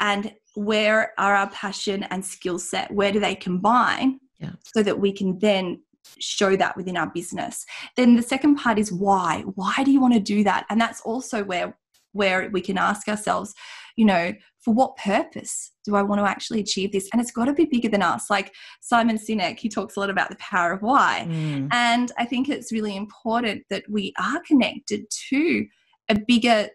and 0.00 0.34
where 0.58 1.12
are 1.18 1.34
our 1.34 1.48
passion 1.50 2.02
and 2.04 2.24
skill 2.24 2.58
set? 2.58 2.90
Where 2.90 3.12
do 3.12 3.20
they 3.20 3.36
combine 3.36 4.18
yeah. 4.40 4.52
so 4.74 4.82
that 4.82 4.98
we 4.98 5.12
can 5.12 5.38
then 5.38 5.80
show 6.18 6.56
that 6.56 6.76
within 6.76 6.96
our 6.96 7.08
business? 7.10 7.64
Then 7.96 8.16
the 8.16 8.22
second 8.22 8.56
part 8.56 8.78
is 8.78 8.92
why. 8.92 9.44
Why 9.54 9.84
do 9.84 9.92
you 9.92 10.00
want 10.00 10.14
to 10.14 10.20
do 10.20 10.42
that? 10.44 10.66
And 10.68 10.80
that's 10.80 11.00
also 11.02 11.44
where 11.44 11.76
where 12.12 12.48
we 12.50 12.60
can 12.60 12.78
ask 12.78 13.06
ourselves 13.06 13.54
you 13.94 14.04
know 14.04 14.32
for 14.60 14.72
what 14.72 14.96
purpose 14.96 15.72
do 15.84 15.94
i 15.94 16.02
want 16.02 16.18
to 16.18 16.28
actually 16.28 16.58
achieve 16.58 16.90
this? 16.90 17.08
And 17.12 17.20
it's 17.20 17.30
got 17.30 17.44
to 17.44 17.52
be 17.52 17.66
bigger 17.66 17.90
than 17.90 18.02
us. 18.02 18.30
Like 18.30 18.54
simon 18.80 19.18
sinek 19.18 19.58
he 19.58 19.68
talks 19.68 19.96
a 19.96 20.00
lot 20.00 20.10
about 20.10 20.30
the 20.30 20.36
power 20.36 20.72
of 20.72 20.82
why. 20.82 21.26
Mm. 21.28 21.68
and 21.70 22.10
i 22.18 22.24
think 22.24 22.48
it's 22.48 22.72
really 22.72 22.96
important 22.96 23.62
that 23.70 23.84
we 23.88 24.12
are 24.18 24.40
connected 24.40 25.04
to 25.28 25.66
a 26.08 26.18
bigger 26.26 26.70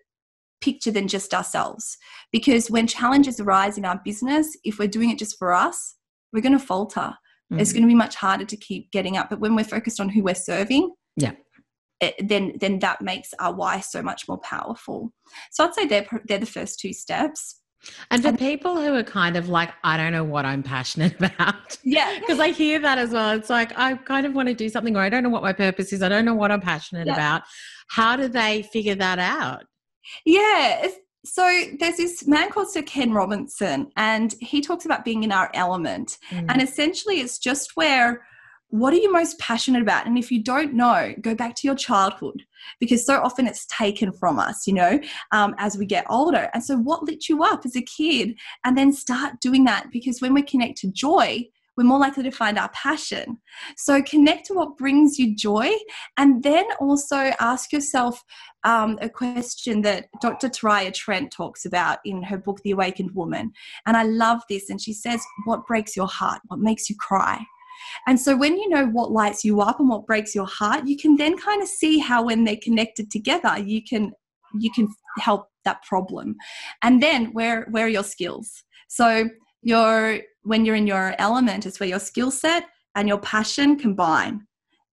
picture 0.64 0.92
than 0.92 1.08
just 1.08 1.34
ourselves. 1.34 1.98
Because 2.32 2.72
when 2.72 2.88
challenges 2.88 3.40
arise 3.40 3.78
in 3.78 3.86
our 3.86 4.00
business, 4.04 4.56
if 4.64 4.80
we're 4.80 4.88
doing 4.88 5.10
it 5.10 5.20
just 5.20 5.38
for 5.38 5.52
us, 5.54 5.96
we're 6.32 6.42
going 6.42 6.58
to 6.58 6.66
falter. 6.66 7.14
Mm. 7.52 7.60
It's 7.60 7.74
going 7.74 7.84
to 7.84 7.88
be 7.88 7.96
much 7.96 8.16
harder 8.16 8.46
to 8.46 8.58
keep 8.58 8.92
getting 8.92 9.18
up. 9.18 9.30
But 9.30 9.40
when 9.40 9.56
we're 9.56 9.66
focused 9.66 10.00
on 10.00 10.10
who 10.10 10.24
we're 10.24 10.36
serving, 10.36 10.94
yeah. 11.18 11.34
It, 12.02 12.16
then 12.28 12.54
then 12.60 12.80
that 12.80 13.02
makes 13.02 13.34
our 13.40 13.54
why 13.54 13.80
so 13.80 14.02
much 14.02 14.28
more 14.28 14.40
powerful. 14.40 15.14
So 15.52 15.64
I'd 15.64 15.74
say 15.74 15.86
they're 15.86 16.08
they're 16.26 16.40
the 16.40 16.46
first 16.46 16.80
two 16.80 16.92
steps. 16.92 17.62
And 18.12 18.24
for 18.24 18.34
people 18.34 18.82
who 18.82 18.94
are 18.96 19.04
kind 19.04 19.36
of 19.38 19.50
like, 19.50 19.70
I 19.84 19.98
don't 19.98 20.12
know 20.12 20.24
what 20.24 20.46
I'm 20.46 20.64
passionate 20.64 21.16
about. 21.20 21.78
Yeah. 21.84 22.20
Because 22.20 22.40
I 22.40 22.50
hear 22.50 22.80
that 22.80 22.98
as 22.98 23.12
well. 23.12 23.32
It's 23.32 23.50
like, 23.50 23.78
I 23.78 23.96
kind 23.96 24.26
of 24.26 24.34
want 24.34 24.48
to 24.48 24.54
do 24.54 24.70
something, 24.70 24.96
or 24.96 25.02
I 25.02 25.10
don't 25.10 25.24
know 25.24 25.30
what 25.30 25.44
my 25.44 25.54
purpose 25.54 25.94
is. 25.94 26.02
I 26.02 26.10
don't 26.10 26.26
know 26.26 26.34
what 26.34 26.52
I'm 26.52 26.62
passionate 26.62 27.08
yeah. 27.08 27.14
about. 27.14 27.42
How 27.90 28.16
do 28.16 28.28
they 28.28 28.64
figure 28.64 28.96
that 28.96 29.20
out? 29.20 29.66
Yeah. 30.26 30.88
So 31.26 31.44
there's 31.80 31.98
this 31.98 32.28
man 32.28 32.50
called 32.52 32.70
Sir 32.70 32.82
Ken 32.82 33.14
Robinson, 33.14 33.92
and 33.96 34.36
he 34.42 34.60
talks 34.60 34.86
about 34.86 35.06
being 35.06 35.24
in 35.24 35.32
our 35.32 35.50
element. 35.54 36.18
Mm. 36.32 36.46
And 36.50 36.62
essentially, 36.62 37.22
it's 37.22 37.40
just 37.40 37.76
where 37.76 38.24
what 38.74 38.92
are 38.92 38.98
you 38.98 39.12
most 39.12 39.38
passionate 39.38 39.84
about? 39.84 40.08
And 40.08 40.18
if 40.18 40.32
you 40.32 40.42
don't 40.42 40.74
know, 40.74 41.14
go 41.22 41.36
back 41.36 41.54
to 41.58 41.68
your 41.68 41.76
childhood 41.76 42.42
because 42.80 43.06
so 43.06 43.22
often 43.22 43.46
it's 43.46 43.68
taken 43.68 44.12
from 44.12 44.40
us, 44.40 44.66
you 44.66 44.74
know, 44.74 45.00
um, 45.32 45.54
as 45.60 45.78
we 45.78 45.86
get 45.86 46.08
older. 46.10 46.50
And 46.56 46.64
so, 46.64 46.78
what 46.78 47.04
lit 47.04 47.30
you 47.30 47.44
up 47.44 47.68
as 47.68 47.76
a 47.76 47.84
kid? 47.84 48.36
And 48.64 48.76
then 48.76 48.92
start 48.92 49.40
doing 49.42 49.64
that 49.66 49.92
because 49.92 50.22
when 50.22 50.34
we 50.34 50.42
connect 50.42 50.80
to 50.80 50.92
joy, 50.92 51.48
we're 51.76 51.84
more 51.84 52.00
likely 52.00 52.24
to 52.24 52.32
find 52.32 52.58
our 52.58 52.70
passion. 52.70 53.40
So 53.78 54.02
connect 54.04 54.46
to 54.48 54.54
what 54.54 54.78
brings 54.78 55.18
you 55.18 55.36
joy 55.36 55.72
and 56.18 56.44
then 56.44 56.66
also 56.80 57.32
ask 57.40 57.72
yourself 57.72 58.24
um, 58.64 58.98
a 59.02 59.10
question 59.10 59.82
that 59.82 60.08
Dr. 60.22 60.50
Tererai 60.50 60.94
Trent 60.94 61.32
talks 61.32 61.66
about 61.66 62.00
in 62.06 62.24
her 62.24 62.38
book, 62.38 62.60
The 62.64 62.72
Awakened 62.72 63.12
Woman. 63.16 63.52
And 63.86 63.98
I 63.98 64.04
love 64.04 64.42
this. 64.50 64.70
And 64.70 64.80
she 64.80 64.94
says, 64.94 65.22
What 65.46 65.66
breaks 65.66 65.96
your 65.96 66.08
heart? 66.08 66.42
What 66.48 66.60
makes 66.60 66.90
you 66.90 66.96
cry? 66.96 67.46
And 68.08 68.20
so 68.20 68.38
when 68.38 68.58
you 68.58 68.70
know 68.70 68.86
what 68.86 69.12
lights 69.12 69.44
you 69.44 69.62
up 69.62 69.80
and 69.80 69.90
what 69.90 70.06
breaks 70.06 70.34
your 70.34 70.46
heart, 70.46 70.88
you 70.88 70.96
can 70.98 71.18
then 71.18 71.38
kind 71.38 71.62
of 71.62 71.68
see 71.68 71.98
how 71.98 72.24
when 72.24 72.44
they're 72.44 72.56
connected 72.62 73.12
together, 73.12 73.58
you 73.60 73.82
can 73.84 74.14
you 74.60 74.72
can 74.72 74.88
help 75.18 75.48
that 75.66 75.84
problem. 75.84 76.36
And 76.82 77.02
then 77.02 77.34
where 77.34 77.68
where 77.72 77.86
are 77.86 77.90
your 77.90 78.04
skills? 78.04 78.64
So 78.88 79.30
your 79.62 80.20
when 80.44 80.66
you're 80.66 80.76
in 80.76 80.88
your 80.88 81.16
element 81.20 81.66
it's 81.66 81.80
where 81.80 81.90
your 81.90 82.00
skill 82.00 82.32
set 82.32 82.66
and 82.96 83.08
your 83.08 83.20
passion 83.20 83.78
combine 83.78 84.46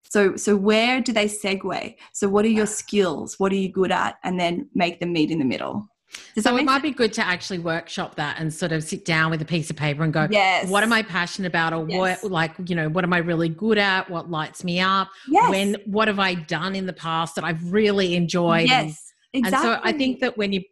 so 0.04 0.36
so 0.36 0.56
where 0.56 1.00
do 1.00 1.12
they 1.12 1.26
segue 1.26 1.94
so 2.12 2.28
what 2.28 2.44
are 2.44 2.48
your 2.48 2.62
ah. 2.62 2.66
skills 2.66 3.38
what 3.38 3.52
are 3.52 3.56
you 3.56 3.70
good 3.70 3.92
at 3.92 4.16
and 4.24 4.38
then 4.38 4.68
make 4.74 5.00
them 5.00 5.12
meet 5.12 5.30
in 5.30 5.38
the 5.38 5.44
middle 5.44 5.86
Does 6.34 6.44
so 6.44 6.56
it 6.56 6.64
might 6.64 6.82
be 6.82 6.90
good 6.90 7.12
to 7.14 7.26
actually 7.26 7.58
workshop 7.58 8.16
that 8.16 8.36
and 8.38 8.52
sort 8.52 8.72
of 8.72 8.82
sit 8.82 9.04
down 9.04 9.30
with 9.30 9.40
a 9.42 9.44
piece 9.44 9.70
of 9.70 9.76
paper 9.76 10.02
and 10.02 10.12
go, 10.12 10.26
yes. 10.30 10.68
what 10.68 10.82
am 10.82 10.92
I 10.92 11.02
passionate 11.02 11.46
about? 11.46 11.72
Or 11.72 11.86
yes. 11.88 12.24
what, 12.24 12.32
like, 12.32 12.52
you 12.66 12.74
know, 12.74 12.88
what 12.88 13.04
am 13.04 13.12
I 13.12 13.18
really 13.18 13.48
good 13.48 13.78
at? 13.78 14.10
What 14.10 14.28
lights 14.28 14.64
me 14.64 14.80
up? 14.80 15.08
Yes. 15.28 15.48
When, 15.50 15.76
what 15.86 16.08
have 16.08 16.18
I 16.18 16.34
done 16.34 16.74
in 16.74 16.86
the 16.86 16.92
past 16.92 17.36
that 17.36 17.44
I've 17.44 17.72
really 17.72 18.16
enjoyed? 18.16 18.68
Yes. 18.68 19.12
Exactly. 19.32 19.70
and 19.70 19.76
so 19.76 19.80
I 19.84 19.92
think 19.92 20.18
that 20.20 20.36
when 20.36 20.52
you 20.52 20.62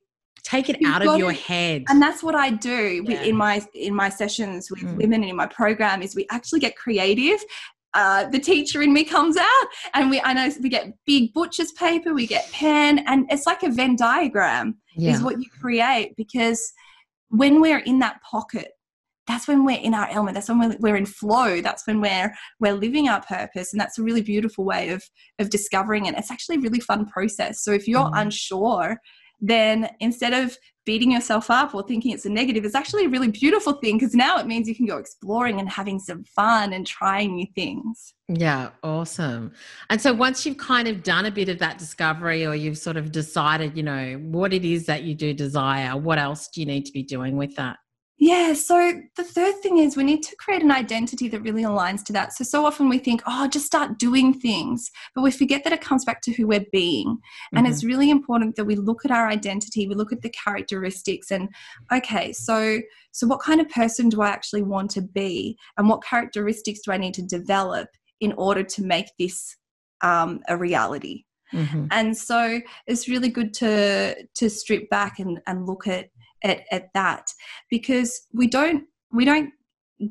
take 0.43 0.69
it 0.69 0.81
You've 0.81 0.91
out 0.91 1.07
of 1.07 1.19
your 1.19 1.33
it. 1.33 1.39
head 1.39 1.85
and 1.89 2.01
that's 2.01 2.23
what 2.23 2.35
i 2.35 2.51
do 2.51 3.05
yeah. 3.07 3.23
in 3.23 3.37
my 3.37 3.67
in 3.75 3.95
my 3.95 4.09
sessions 4.09 4.71
with 4.71 4.81
mm. 4.81 4.97
women 4.97 5.23
and 5.23 5.31
in 5.31 5.37
my 5.37 5.47
program 5.47 6.03
is 6.03 6.15
we 6.15 6.27
actually 6.31 6.61
get 6.61 6.77
creative 6.77 7.41
uh, 7.95 8.29
the 8.29 8.39
teacher 8.39 8.83
in 8.83 8.93
me 8.93 9.03
comes 9.03 9.37
out 9.37 9.67
and 9.95 10.11
we 10.11 10.21
I 10.21 10.33
know 10.33 10.51
we 10.63 10.69
get 10.69 10.93
big 11.07 11.33
butcher's 11.33 11.73
paper, 11.73 12.13
we 12.13 12.27
get 12.27 12.51
pen, 12.53 13.01
and 13.07 13.27
it's 13.31 13.47
like 13.47 13.63
a 13.63 13.71
Venn 13.71 13.97
diagram 13.97 14.77
yeah. 14.95 15.13
is 15.13 15.23
what 15.23 15.39
you 15.41 15.47
create 15.61 16.15
because 16.17 16.73
when 17.31 17.61
we're 17.61 17.79
in 17.81 17.99
that 18.01 18.21
pocket, 18.23 18.73
that's 19.27 19.49
when 19.49 19.65
we're 19.65 19.79
in 19.79 19.95
our 19.95 20.09
element. 20.09 20.35
That's 20.35 20.49
when 20.49 20.59
we're, 20.59 20.77
we're 20.81 20.97
in 20.97 21.07
flow. 21.07 21.61
That's 21.61 21.87
when 21.87 22.01
we're 22.01 22.33
we're 22.61 22.75
living 22.75 23.09
our 23.09 23.23
purpose, 23.23 23.73
and 23.73 23.81
that's 23.81 23.99
a 23.99 24.03
really 24.03 24.23
beautiful 24.23 24.65
way 24.65 24.91
of 24.91 25.03
of 25.39 25.51
discovering 25.51 26.07
it. 26.07 26.15
It's 26.17 26.31
actually 26.31 26.57
a 26.57 26.61
really 26.61 26.81
fun 26.81 27.07
process. 27.07 27.63
So 27.63 27.73
if 27.73 27.89
you're 27.89 28.01
mm. 28.05 28.21
unsure 28.21 28.99
then 29.41 29.89
instead 30.01 30.33
of 30.33 30.57
beating 30.85 31.13
yourself 31.13 31.51
up 31.51 31.75
or 31.75 31.83
thinking 31.83 32.13
it's 32.13 32.25
a 32.25 32.31
negative, 32.31 32.65
it's 32.65 32.75
actually 32.75 33.05
a 33.05 33.09
really 33.09 33.29
beautiful 33.29 33.75
thing 33.75 33.99
because 33.99 34.15
now 34.15 34.39
it 34.39 34.47
means 34.47 34.67
you 34.67 34.75
can 34.75 34.87
go 34.87 34.97
exploring 34.97 35.61
and 35.61 35.69
having 35.69 35.99
some 35.99 36.25
fun 36.25 36.73
and 36.73 36.87
trying 36.87 37.35
new 37.35 37.47
things. 37.55 38.15
Yeah, 38.29 38.71
awesome. 38.83 39.53
And 39.91 40.01
so 40.01 40.15
once 40.15 40.47
you've 40.47 40.57
kind 40.57 40.89
of 40.89 41.03
done 41.03 41.27
a 41.27 41.31
bit 41.31 41.51
of 41.51 41.59
that 41.59 41.79
discovery 41.79 42.47
or 42.47 42.55
you've 42.55 42.79
sort 42.79 42.97
of 42.97 43.13
decided, 43.13 43.77
you 43.77 43.83
know, 43.83 44.15
what 44.23 44.55
it 44.55 44.65
is 44.65 44.87
that 44.87 45.03
you 45.03 45.15
do 45.15 45.35
desire, 45.35 45.95
what 45.97 46.19
else 46.19 46.49
do 46.49 46.61
you 46.61 46.67
need 46.67 46.87
to 46.87 46.93
be 46.93 47.03
doing 47.03 47.37
with 47.37 47.55
that? 47.57 47.77
Yeah, 48.21 48.53
so 48.55 49.01
the 49.17 49.23
third 49.23 49.61
thing 49.63 49.79
is 49.79 49.97
we 49.97 50.03
need 50.03 50.25
to 50.25 50.37
create 50.37 50.63
an 50.63 50.73
identity 50.73 51.29
that 51.29 51.41
really 51.43 51.63
aligns 51.63 52.05
to 52.07 52.13
that. 52.15 52.33
So, 52.33 52.43
so 52.43 52.67
often 52.67 52.89
we 52.89 52.99
think, 52.99 53.23
oh, 53.27 53.47
just 53.47 53.67
start 53.67 53.97
doing 53.97 54.35
things, 54.35 54.91
but 55.15 55.23
we 55.23 55.31
forget 55.31 55.63
that 55.63 55.73
it 55.73 55.81
comes 55.81 56.05
back 56.05 56.21
to 56.23 56.33
who 56.33 56.49
we're 56.49 56.67
being. 56.73 57.19
And 57.53 57.65
mm-hmm. 57.65 57.73
it's 57.73 57.85
really 57.85 58.11
important 58.11 58.57
that 58.57 58.65
we 58.65 58.75
look 58.75 59.05
at 59.05 59.13
our 59.13 59.29
identity, 59.29 59.87
we 59.87 59.95
look 59.95 60.13
at 60.13 60.23
the 60.23 60.31
characteristics, 60.31 61.31
and 61.31 61.49
okay, 61.93 62.33
so 62.33 62.81
so 63.13 63.27
what 63.27 63.41
kind 63.41 63.61
of 63.61 63.69
person 63.69 64.09
do 64.09 64.21
I 64.21 64.29
actually 64.29 64.63
want 64.63 64.91
to 64.93 65.03
be, 65.03 65.57
and 65.77 65.89
what 65.89 66.03
characteristics 66.03 66.81
do 66.85 66.91
I 66.91 66.97
need 66.97 67.15
to 67.15 67.23
develop 67.23 67.89
in 68.21 68.33
order 68.33 68.65
to 68.65 68.83
make 68.83 69.07
this 69.19 69.57
um, 70.01 70.41
a 70.49 70.57
reality? 70.57 71.23
Mm-hmm. 71.53 71.87
And 71.93 72.17
so 72.17 72.61
it's 72.89 73.09
really 73.09 73.29
good 73.29 73.55
to 73.55 74.27
to 74.35 74.51
strip 74.51 74.91
back 74.91 75.21
and, 75.21 75.41
and 75.47 75.67
look 75.67 75.87
at 75.87 76.09
at, 76.43 76.63
at 76.71 76.89
that 76.95 77.33
because 77.71 78.27
we 78.33 78.47
don't 78.47 78.85
we 79.13 79.25
don't 79.25 79.51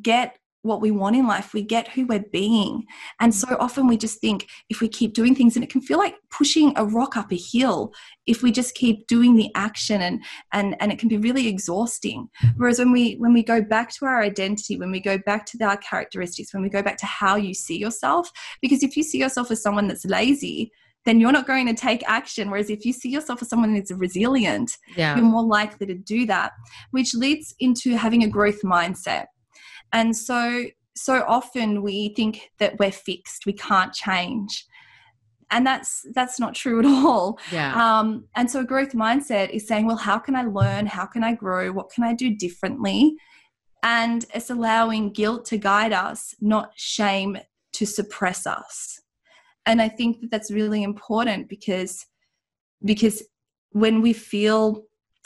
get 0.01 0.37
what 0.67 0.81
we 0.81 0.91
want 0.91 1.15
in 1.15 1.25
life, 1.25 1.53
we 1.53 1.61
get 1.61 1.87
who 1.87 2.05
we're 2.05 2.25
being. 2.31 2.85
And 3.19 3.33
so 3.33 3.47
mm. 3.47 3.57
often 3.59 3.87
we 3.87 3.97
just 3.97 4.19
think 4.19 4.47
if 4.69 4.81
we 4.81 4.87
keep 4.87 5.13
doing 5.13 5.33
things, 5.33 5.55
and 5.55 5.63
it 5.63 5.71
can 5.71 5.81
feel 5.81 5.97
like 5.97 6.15
pushing 6.29 6.73
a 6.75 6.85
rock 6.85 7.15
up 7.17 7.31
a 7.31 7.37
hill 7.37 7.93
if 8.25 8.43
we 8.43 8.51
just 8.51 8.75
keep 8.75 9.07
doing 9.07 9.35
the 9.35 9.49
action 9.55 10.01
and 10.01 10.23
and 10.53 10.75
and 10.79 10.91
it 10.91 10.99
can 10.99 11.09
be 11.09 11.17
really 11.17 11.47
exhausting. 11.47 12.27
Mm. 12.43 12.53
Whereas 12.57 12.79
when 12.79 12.91
we 12.91 13.15
when 13.15 13.33
we 13.33 13.43
go 13.43 13.61
back 13.61 13.91
to 13.95 14.05
our 14.05 14.21
identity, 14.21 14.77
when 14.77 14.91
we 14.91 14.99
go 14.99 15.17
back 15.17 15.45
to 15.47 15.63
our 15.63 15.77
characteristics, 15.77 16.53
when 16.53 16.63
we 16.63 16.69
go 16.69 16.83
back 16.83 16.97
to 16.97 17.05
how 17.05 17.35
you 17.35 17.53
see 17.53 17.77
yourself, 17.77 18.29
because 18.61 18.83
if 18.83 18.95
you 18.97 19.03
see 19.03 19.17
yourself 19.17 19.49
as 19.49 19.63
someone 19.63 19.87
that's 19.87 20.05
lazy, 20.05 20.71
then 21.05 21.19
you're 21.19 21.31
not 21.31 21.47
going 21.47 21.67
to 21.67 21.73
take 21.73 22.03
action. 22.07 22.51
Whereas 22.51 22.69
if 22.69 22.85
you 22.85 22.91
see 22.91 23.09
yourself 23.09 23.41
as 23.41 23.49
someone 23.49 23.73
that's 23.73 23.91
resilient, 23.91 24.71
yeah. 24.95 25.15
you're 25.15 25.25
more 25.25 25.43
likely 25.43 25.87
to 25.87 25.93
do 25.93 26.25
that, 26.25 26.51
which 26.91 27.15
leads 27.15 27.55
into 27.59 27.95
having 27.95 28.23
a 28.23 28.27
growth 28.27 28.61
mindset. 28.61 29.25
And 29.93 30.15
so, 30.15 30.65
so 30.95 31.23
often 31.27 31.81
we 31.81 32.13
think 32.15 32.51
that 32.59 32.77
we're 32.77 32.91
fixed, 32.91 33.45
we 33.45 33.53
can't 33.53 33.93
change. 33.93 34.65
And 35.49 35.65
that's 35.65 36.05
that's 36.13 36.41
not 36.41 36.55
true 36.55 36.79
at 36.79 36.85
all. 36.85 37.39
Yeah. 37.53 37.99
Um, 37.99 38.25
and 38.35 38.51
so 38.51 38.59
a 38.59 38.65
growth 38.65 38.91
mindset 38.91 39.51
is 39.51 39.65
saying, 39.65 39.85
well, 39.85 39.95
how 39.95 40.19
can 40.19 40.35
I 40.35 40.43
learn? 40.43 40.87
How 40.87 41.05
can 41.05 41.23
I 41.23 41.35
grow? 41.35 41.71
What 41.71 41.89
can 41.89 42.03
I 42.03 42.13
do 42.13 42.35
differently? 42.35 43.15
And 43.81 44.25
it's 44.33 44.49
allowing 44.49 45.13
guilt 45.13 45.45
to 45.45 45.57
guide 45.57 45.93
us, 45.93 46.35
not 46.41 46.71
shame 46.75 47.37
to 47.73 47.85
suppress 47.85 48.45
us 48.45 48.96
and 49.67 49.81
i 49.81 49.87
think 49.87 50.21
that 50.21 50.31
that's 50.31 50.51
really 50.51 50.81
important 50.81 51.47
because 51.47 52.05
because 52.83 53.23
when 53.71 54.01
we 54.01 54.13
feel 54.13 54.83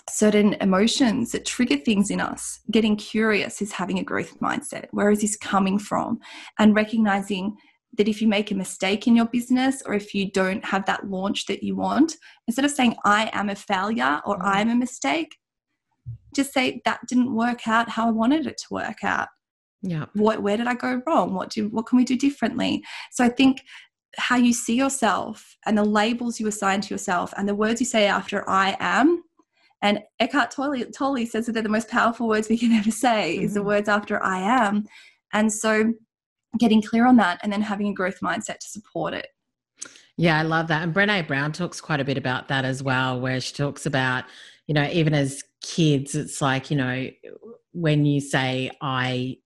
certain 0.10 0.54
emotions 0.56 1.32
that 1.32 1.46
trigger 1.46 1.78
things 1.78 2.10
in 2.10 2.20
us 2.20 2.60
getting 2.70 2.96
curious 2.96 3.62
is 3.62 3.72
having 3.72 4.00
a 4.00 4.04
growth 4.04 4.40
mindset. 4.40 4.88
Where 4.92 5.12
is 5.12 5.22
this 5.22 5.38
coming 5.38 5.78
from? 5.78 6.20
And 6.58 6.76
recognizing 6.76 7.56
that 7.98 8.08
if 8.08 8.22
you 8.22 8.28
make 8.28 8.52
a 8.52 8.56
mistake 8.56 9.08
in 9.08 9.16
your 9.16 9.28
business 9.28 9.84
or 9.86 9.94
if 9.94 10.14
you 10.16 10.32
don't 10.32 10.66
have 10.66 10.86
that 10.88 11.10
launch 11.10 11.46
that 11.46 11.62
you 11.62 11.76
want 11.76 12.16
instead 12.48 12.66
of 12.66 12.72
saying 12.72 12.96
i 13.04 13.30
am 13.34 13.50
a 13.50 13.56
failure 13.56 14.22
or 14.26 14.38
mm. 14.38 14.46
i'm 14.46 14.70
a 14.70 14.76
mistake 14.76 15.36
just 16.34 16.54
say 16.54 16.82
that 16.86 17.00
didn't 17.08 17.36
work 17.36 17.68
out 17.68 17.90
how 17.90 18.08
i 18.08 18.12
wanted 18.12 18.48
it 18.48 18.58
to 18.58 18.66
work 18.72 19.04
out. 19.04 19.28
Yeah. 19.82 20.06
What 20.14 20.42
where 20.42 20.58
did 20.58 20.68
i 20.68 20.76
go 20.76 21.02
wrong? 21.06 21.34
What 21.34 21.50
do 21.50 21.68
what 21.70 21.86
can 21.88 21.98
we 21.98 22.06
do 22.06 22.18
differently? 22.18 22.84
So 23.12 23.24
i 23.24 23.30
think 23.30 23.62
how 24.18 24.36
you 24.36 24.54
see 24.54 24.76
yourself 24.76 25.56
and 25.66 25.78
the 25.78 25.84
labels 25.84 26.40
you 26.40 26.48
assign 26.48 26.82
to 26.82 26.94
yourself 26.94 27.34
and 27.38 27.48
the 27.48 27.56
words 27.56 27.80
you 27.80 27.86
say 27.86 28.08
after 28.08 28.48
I 28.50 28.76
am. 28.80 29.24
And 29.82 30.00
Eckhart 30.20 30.52
Tolle, 30.52 30.86
Tolle 30.94 31.26
says 31.26 31.46
that 31.46 31.54
they're 31.54 31.64
the 31.64 31.70
most 31.70 31.90
powerful 31.90 32.28
words 32.28 32.50
we 32.50 32.58
can 32.58 32.72
ever 32.72 32.92
say 32.92 33.36
mm-hmm. 33.36 33.46
is 33.46 33.54
the 33.54 33.60
mm-hmm. 33.60 33.70
words 33.70 33.90
after 33.90 34.22
I 34.24 34.40
am. 34.40 34.86
And 35.34 35.52
so 35.52 35.94
getting 36.60 36.82
clear 36.82 37.08
on 37.08 37.16
that 37.18 37.40
and 37.44 37.52
then 37.52 37.62
having 37.62 37.88
a 37.88 37.94
growth 37.94 38.20
mindset 38.22 38.60
to 38.60 38.68
support 38.68 39.14
it. 39.14 39.28
Yeah, 40.18 40.38
I 40.38 40.44
love 40.44 40.68
that. 40.68 40.84
And 40.84 40.94
Brene 40.94 41.28
Brown 41.28 41.52
talks 41.52 41.82
quite 41.82 42.00
a 42.00 42.06
bit 42.06 42.18
about 42.18 42.48
that 42.50 42.66
as 42.66 42.84
well, 42.84 43.20
where 43.20 43.40
she 43.40 43.54
talks 43.54 43.86
about, 43.86 44.26
you 44.68 44.74
know, 44.74 44.88
even 44.92 45.14
as 45.14 45.44
kids, 45.62 46.14
it's 46.16 46.42
like, 46.42 46.70
you 46.70 46.78
know, 46.78 47.10
when 47.72 48.06
you 48.06 48.20
say 48.20 48.70
I 48.82 49.38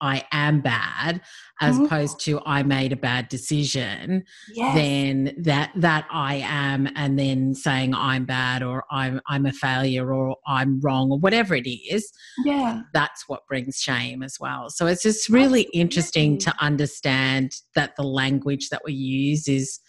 I 0.00 0.24
am 0.32 0.60
bad 0.60 1.20
as 1.60 1.78
mm. 1.78 1.86
opposed 1.86 2.20
to 2.20 2.40
I 2.44 2.62
made 2.62 2.92
a 2.92 2.96
bad 2.96 3.28
decision, 3.28 4.24
yes. 4.52 4.74
then 4.74 5.34
that 5.38 5.72
that 5.76 6.06
I 6.10 6.36
am 6.44 6.88
and 6.94 7.18
then 7.18 7.54
saying 7.54 7.94
I'm 7.94 8.24
bad 8.24 8.62
or 8.62 8.84
I'm 8.90 9.20
I'm 9.26 9.46
a 9.46 9.52
failure 9.52 10.12
or 10.12 10.36
I'm 10.46 10.80
wrong 10.80 11.10
or 11.10 11.18
whatever 11.18 11.54
it 11.54 11.68
is. 11.68 12.12
Yeah. 12.44 12.82
That's 12.92 13.28
what 13.28 13.46
brings 13.46 13.76
shame 13.76 14.22
as 14.22 14.38
well. 14.38 14.70
So 14.70 14.86
it's 14.86 15.02
just 15.02 15.28
really 15.28 15.60
Absolutely. 15.60 15.80
interesting 15.80 16.38
to 16.38 16.54
understand 16.60 17.52
that 17.74 17.96
the 17.96 18.04
language 18.04 18.68
that 18.68 18.82
we 18.84 18.92
use 18.92 19.48
is 19.48 19.80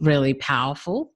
really 0.00 0.34
powerful. 0.34 1.11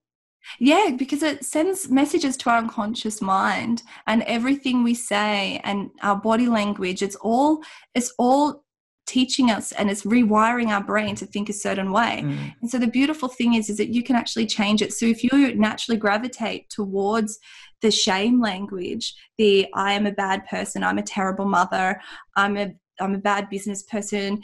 Yeah, 0.59 0.95
because 0.97 1.23
it 1.23 1.45
sends 1.45 1.89
messages 1.89 2.37
to 2.37 2.49
our 2.49 2.57
unconscious 2.57 3.21
mind 3.21 3.83
and 4.05 4.23
everything 4.23 4.83
we 4.83 4.93
say 4.93 5.61
and 5.63 5.89
our 6.01 6.15
body 6.15 6.47
language, 6.47 7.01
it's 7.01 7.15
all 7.17 7.61
it's 7.93 8.13
all 8.17 8.63
teaching 9.07 9.49
us 9.49 9.71
and 9.71 9.89
it's 9.89 10.03
rewiring 10.03 10.67
our 10.67 10.83
brain 10.83 11.15
to 11.15 11.25
think 11.25 11.49
a 11.49 11.53
certain 11.53 11.91
way. 11.91 12.21
Mm. 12.25 12.53
And 12.61 12.69
so 12.69 12.77
the 12.77 12.87
beautiful 12.87 13.29
thing 13.29 13.53
is 13.53 13.69
is 13.69 13.77
that 13.77 13.93
you 13.93 14.03
can 14.03 14.15
actually 14.15 14.45
change 14.45 14.81
it. 14.81 14.93
So 14.93 15.05
if 15.05 15.23
you 15.23 15.55
naturally 15.55 15.97
gravitate 15.97 16.69
towards 16.69 17.39
the 17.81 17.91
shame 17.91 18.41
language, 18.41 19.15
the 19.37 19.67
I 19.73 19.93
am 19.93 20.05
a 20.05 20.11
bad 20.11 20.45
person, 20.47 20.83
I'm 20.83 20.97
a 20.97 21.03
terrible 21.03 21.45
mother, 21.45 21.99
I'm 22.35 22.57
a 22.57 22.73
I'm 22.99 23.15
a 23.15 23.19
bad 23.19 23.49
business 23.49 23.83
person, 23.83 24.41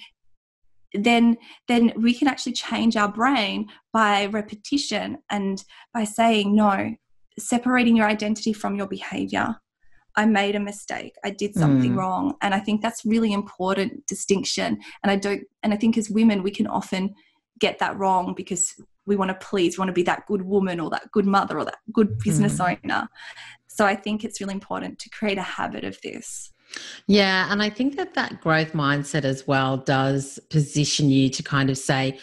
then 0.93 1.37
then 1.67 1.93
we 1.97 2.13
can 2.13 2.27
actually 2.27 2.53
change 2.53 2.95
our 2.95 3.11
brain 3.11 3.67
by 3.91 4.27
repetition 4.27 5.17
and 5.29 5.63
by 5.93 6.03
saying 6.03 6.55
no 6.55 6.95
separating 7.39 7.95
your 7.95 8.07
identity 8.07 8.53
from 8.53 8.75
your 8.75 8.87
behavior. 8.87 9.55
I 10.15 10.27
made 10.27 10.55
a 10.55 10.59
mistake. 10.59 11.15
I 11.25 11.31
did 11.31 11.55
something 11.55 11.93
mm. 11.93 11.97
wrong. 11.97 12.35
And 12.41 12.53
i 12.53 12.59
think 12.59 12.81
that's 12.81 13.05
really 13.05 13.33
important 13.33 14.05
distinction. 14.07 14.79
And 15.01 15.11
i 15.11 15.15
don't 15.15 15.43
and 15.63 15.73
i 15.73 15.77
think 15.77 15.97
as 15.97 16.09
women 16.09 16.43
we 16.43 16.51
can 16.51 16.67
often 16.67 17.13
get 17.59 17.79
that 17.79 17.97
wrong 17.97 18.33
because 18.35 18.73
we 19.05 19.15
want 19.15 19.29
to 19.29 19.45
please 19.45 19.77
we 19.77 19.81
want 19.81 19.89
to 19.89 19.93
be 19.93 20.03
that 20.03 20.25
good 20.27 20.43
woman 20.43 20.79
or 20.79 20.89
that 20.91 21.11
good 21.11 21.25
mother 21.25 21.57
or 21.59 21.65
that 21.65 21.79
good 21.91 22.17
business 22.19 22.59
mm. 22.59 22.77
owner. 22.83 23.07
So 23.67 23.85
i 23.85 23.95
think 23.95 24.23
it's 24.23 24.39
really 24.39 24.53
important 24.53 24.99
to 24.99 25.09
create 25.09 25.39
a 25.39 25.49
habit 25.57 25.83
of 25.83 25.97
this 26.03 26.53
yeah. 27.07 27.51
And 27.51 27.61
I 27.61 27.69
think 27.69 27.95
that 27.97 28.13
that 28.13 28.41
growth 28.41 28.73
mindset 28.73 29.23
as 29.23 29.47
well 29.47 29.77
does 29.77 30.39
position 30.49 31.09
you 31.09 31.29
to 31.29 31.43
kind 31.43 31.69
of 31.69 31.77
say, 31.77 32.19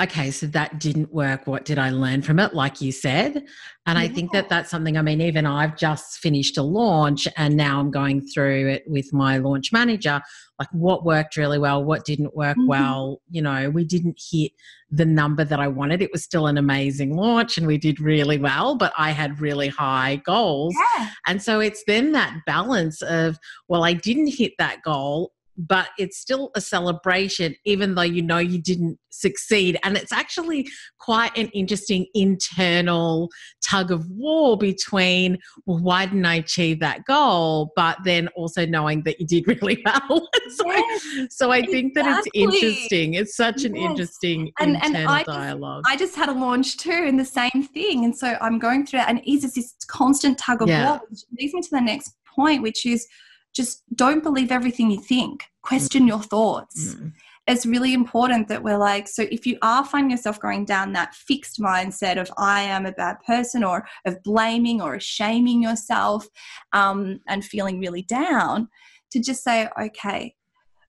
okay, 0.00 0.30
so 0.30 0.46
that 0.46 0.78
didn't 0.78 1.12
work. 1.12 1.46
What 1.46 1.64
did 1.64 1.78
I 1.78 1.90
learn 1.90 2.22
from 2.22 2.38
it? 2.38 2.54
Like 2.54 2.80
you 2.80 2.90
said. 2.90 3.44
And 3.86 3.98
yeah. 3.98 4.04
I 4.04 4.08
think 4.08 4.32
that 4.32 4.48
that's 4.48 4.70
something, 4.70 4.96
I 4.96 5.02
mean, 5.02 5.20
even 5.20 5.46
I've 5.46 5.76
just 5.76 6.18
finished 6.18 6.56
a 6.56 6.62
launch 6.62 7.28
and 7.36 7.56
now 7.56 7.80
I'm 7.80 7.90
going 7.90 8.26
through 8.26 8.68
it 8.68 8.84
with 8.86 9.12
my 9.12 9.38
launch 9.38 9.72
manager. 9.72 10.20
Like 10.58 10.68
what 10.72 11.04
worked 11.04 11.36
really 11.36 11.58
well, 11.58 11.84
what 11.84 12.04
didn't 12.04 12.34
work 12.34 12.56
mm-hmm. 12.56 12.66
well. 12.66 13.20
You 13.30 13.42
know, 13.42 13.70
we 13.70 13.84
didn't 13.84 14.20
hit 14.30 14.52
the 14.90 15.06
number 15.06 15.44
that 15.44 15.60
I 15.60 15.68
wanted. 15.68 16.02
It 16.02 16.12
was 16.12 16.24
still 16.24 16.46
an 16.46 16.58
amazing 16.58 17.14
launch 17.14 17.58
and 17.58 17.66
we 17.66 17.78
did 17.78 18.00
really 18.00 18.38
well, 18.38 18.76
but 18.76 18.92
I 18.96 19.10
had 19.10 19.40
really 19.40 19.68
high 19.68 20.22
goals. 20.24 20.74
Yeah. 20.98 21.08
And 21.26 21.42
so 21.42 21.60
it's 21.60 21.84
then 21.86 22.12
that 22.12 22.34
balance 22.46 23.02
of, 23.02 23.38
well, 23.68 23.84
I 23.84 23.92
didn't 23.92 24.28
hit 24.28 24.52
that 24.58 24.82
goal 24.82 25.32
but 25.68 25.88
it's 25.98 26.18
still 26.18 26.50
a 26.54 26.60
celebration, 26.60 27.54
even 27.64 27.94
though 27.94 28.02
you 28.02 28.22
know 28.22 28.38
you 28.38 28.60
didn't 28.60 28.98
succeed. 29.10 29.78
And 29.82 29.96
it's 29.96 30.12
actually 30.12 30.68
quite 30.98 31.36
an 31.36 31.48
interesting 31.48 32.06
internal 32.14 33.28
tug 33.62 33.90
of 33.90 34.08
war 34.08 34.56
between, 34.56 35.38
well, 35.66 35.78
why 35.78 36.06
didn't 36.06 36.24
I 36.24 36.36
achieve 36.36 36.80
that 36.80 37.04
goal? 37.04 37.72
But 37.76 37.98
then 38.04 38.28
also 38.28 38.64
knowing 38.64 39.02
that 39.02 39.20
you 39.20 39.26
did 39.26 39.46
really 39.46 39.82
well. 39.84 40.28
so, 40.50 40.66
yes, 40.66 41.04
so 41.30 41.50
I 41.50 41.58
exactly. 41.58 41.72
think 41.72 41.94
that 41.94 42.18
it's 42.18 42.28
interesting. 42.34 43.14
It's 43.14 43.36
such 43.36 43.64
an 43.64 43.74
yes. 43.74 43.90
interesting 43.90 44.52
and, 44.58 44.76
internal 44.76 44.96
and 44.96 45.08
I 45.08 45.22
dialogue. 45.24 45.84
Just, 45.84 45.94
I 45.94 45.98
just 45.98 46.16
had 46.16 46.28
a 46.28 46.32
launch 46.32 46.78
too 46.78 46.90
and 46.90 47.18
the 47.18 47.24
same 47.24 47.68
thing. 47.74 48.04
And 48.04 48.16
so 48.16 48.36
I'm 48.40 48.58
going 48.58 48.86
through 48.86 49.00
it 49.00 49.08
and 49.08 49.18
it 49.18 49.30
is 49.30 49.42
just 49.42 49.56
this 49.56 49.74
constant 49.88 50.38
tug 50.38 50.62
of 50.62 50.68
yeah. 50.68 50.90
war, 50.90 51.00
which 51.08 51.20
leads 51.38 51.54
me 51.54 51.60
to 51.60 51.70
the 51.70 51.80
next 51.80 52.14
point, 52.24 52.62
which 52.62 52.86
is 52.86 53.06
just 53.54 53.82
don't 53.94 54.22
believe 54.22 54.52
everything 54.52 54.90
you 54.90 55.00
think. 55.00 55.44
Question 55.62 56.06
your 56.06 56.22
thoughts. 56.22 56.94
Mm. 56.94 57.12
it's 57.46 57.66
really 57.66 57.92
important 57.94 58.48
that 58.48 58.62
we're 58.62 58.78
like 58.78 59.08
so 59.08 59.26
if 59.30 59.46
you 59.46 59.58
are 59.62 59.84
finding 59.84 60.10
yourself 60.10 60.38
going 60.40 60.64
down 60.64 60.92
that 60.92 61.14
fixed 61.14 61.58
mindset 61.58 62.20
of 62.20 62.30
i 62.38 62.60
am 62.62 62.86
a 62.86 62.92
bad 62.92 63.16
person 63.26 63.64
or 63.64 63.86
of 64.04 64.22
blaming 64.22 64.80
or 64.80 65.00
shaming 65.00 65.62
yourself 65.62 66.28
um, 66.72 67.18
and 67.26 67.44
feeling 67.44 67.80
really 67.80 68.02
down 68.02 68.68
to 69.10 69.18
just 69.20 69.42
say 69.42 69.68
okay 69.80 70.34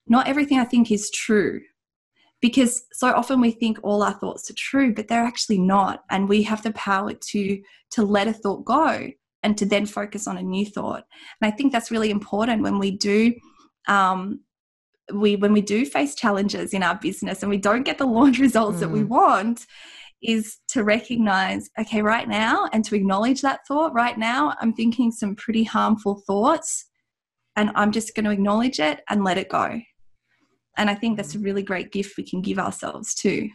not 0.08 0.28
everything 0.28 0.60
i 0.60 0.66
think 0.66 0.92
is 0.92 1.10
true. 1.12 1.62
Because 2.42 2.86
so 2.92 3.14
often 3.14 3.40
we 3.40 3.52
think 3.52 3.78
all 3.84 4.02
our 4.02 4.14
thoughts 4.14 4.50
are 4.50 4.56
true 4.56 4.94
but 4.94 5.08
they're 5.08 5.24
actually 5.24 5.60
not 5.60 6.04
and 6.10 6.28
we 6.28 6.42
have 6.44 6.64
the 6.64 6.74
power 6.74 7.14
to 7.14 7.62
to 7.92 8.04
let 8.04 8.28
a 8.28 8.34
thought 8.34 8.66
go 8.66 9.12
and 9.44 9.58
to 9.58 9.66
then 9.66 9.86
focus 9.86 10.28
on 10.28 10.38
a 10.38 10.44
new 10.44 10.66
thought. 10.66 11.04
And 11.42 11.52
I 11.52 11.56
think 11.56 11.72
that's 11.72 11.92
really 11.92 12.12
important 12.12 12.62
when 12.62 12.80
we 12.80 12.92
do 12.92 13.34
um, 13.88 14.42
we 15.14 15.36
when 15.36 15.54
we 15.54 15.62
do 15.62 15.86
face 15.86 16.16
challenges 16.16 16.74
in 16.74 16.84
our 16.84 16.96
business 16.96 17.42
and 17.42 17.50
we 17.50 17.58
don't 17.58 17.84
get 17.84 17.98
the 17.98 18.06
launch 18.06 18.40
results 18.40 18.78
mm. 18.78 18.82
that 18.82 18.90
we 18.90 19.02
mm. 19.02 19.08
want 19.08 19.66
is 20.22 20.60
to 20.68 20.84
recognize 20.84 21.70
okay 21.80 22.02
right 22.02 22.28
now 22.28 22.70
and 22.74 22.86
to 22.86 22.96
acknowledge 22.96 23.42
that 23.42 23.62
thought 23.68 23.94
right 23.94 24.18
now 24.18 24.54
i'm 24.62 24.72
thinking 24.74 25.12
some 25.12 25.36
pretty 25.36 25.64
harmful 25.64 26.22
thoughts 26.28 26.86
and 27.56 27.72
i'm 27.76 27.92
just 27.92 28.16
going 28.16 28.26
to 28.26 28.32
acknowledge 28.32 28.80
it 28.80 29.02
and 29.10 29.24
let 29.24 29.38
it 29.38 29.50
go 29.50 29.80
and 30.78 30.90
i 30.90 30.96
think 30.96 31.18
that's 31.18 31.36
a 31.36 31.40
really 31.40 31.64
great 31.64 31.92
gift 31.92 32.18
we 32.18 32.24
can 32.24 32.42
give 32.42 32.60
ourselves 32.60 33.16
too 33.16 33.50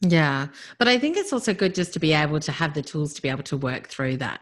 yeah 0.00 0.46
but 0.78 0.88
i 0.88 0.98
think 0.98 1.16
it's 1.16 1.32
also 1.32 1.52
good 1.52 1.74
just 1.74 1.92
to 1.92 1.98
be 1.98 2.14
able 2.14 2.40
to 2.40 2.52
have 2.52 2.72
the 2.72 2.82
tools 2.82 3.12
to 3.12 3.20
be 3.20 3.28
able 3.28 3.42
to 3.42 3.56
work 3.56 3.86
through 3.88 4.16
that 4.16 4.40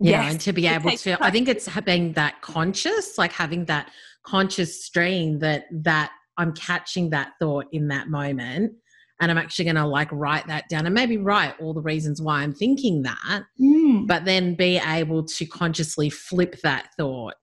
yeah 0.00 0.22
yes. 0.22 0.32
and 0.32 0.40
to 0.40 0.52
be 0.52 0.66
able 0.66 0.90
to 0.90 1.16
i 1.24 1.30
think 1.30 1.48
it's 1.48 1.66
having 1.66 2.12
that 2.14 2.40
conscious 2.42 3.18
like 3.18 3.32
having 3.32 3.64
that 3.66 3.90
conscious 4.24 4.84
stream 4.84 5.38
that 5.40 5.64
that 5.70 6.12
I'm 6.38 6.52
catching 6.54 7.10
that 7.10 7.32
thought 7.38 7.66
in 7.72 7.88
that 7.88 8.08
moment 8.08 8.72
and 9.20 9.30
I'm 9.30 9.38
actually 9.38 9.66
going 9.66 9.76
to 9.76 9.86
like 9.86 10.08
write 10.10 10.46
that 10.48 10.68
down 10.68 10.86
and 10.86 10.94
maybe 10.94 11.16
write 11.16 11.54
all 11.60 11.74
the 11.74 11.80
reasons 11.82 12.20
why 12.20 12.42
I'm 12.42 12.52
thinking 12.52 13.02
that, 13.02 13.44
Mm. 13.60 14.06
but 14.06 14.24
then 14.24 14.54
be 14.54 14.78
able 14.84 15.24
to 15.24 15.46
consciously 15.46 16.10
flip 16.10 16.60
that 16.62 16.88
thought 16.96 17.34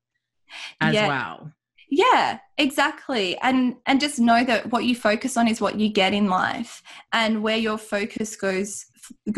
as 0.82 0.94
Yeah. 0.94 1.08
well. 1.08 1.54
Yeah, 1.92 2.40
exactly. 2.58 3.38
And 3.40 3.76
and 3.86 4.00
just 4.00 4.20
know 4.20 4.44
that 4.44 4.72
what 4.72 4.84
you 4.84 4.96
focus 4.96 5.38
on 5.38 5.48
is 5.48 5.62
what 5.62 5.80
you 5.80 5.90
get 5.90 6.14
in 6.14 6.28
life 6.28 6.84
and 7.14 7.42
where 7.42 7.58
your 7.58 7.78
focus 7.78 8.36
goes 8.36 8.86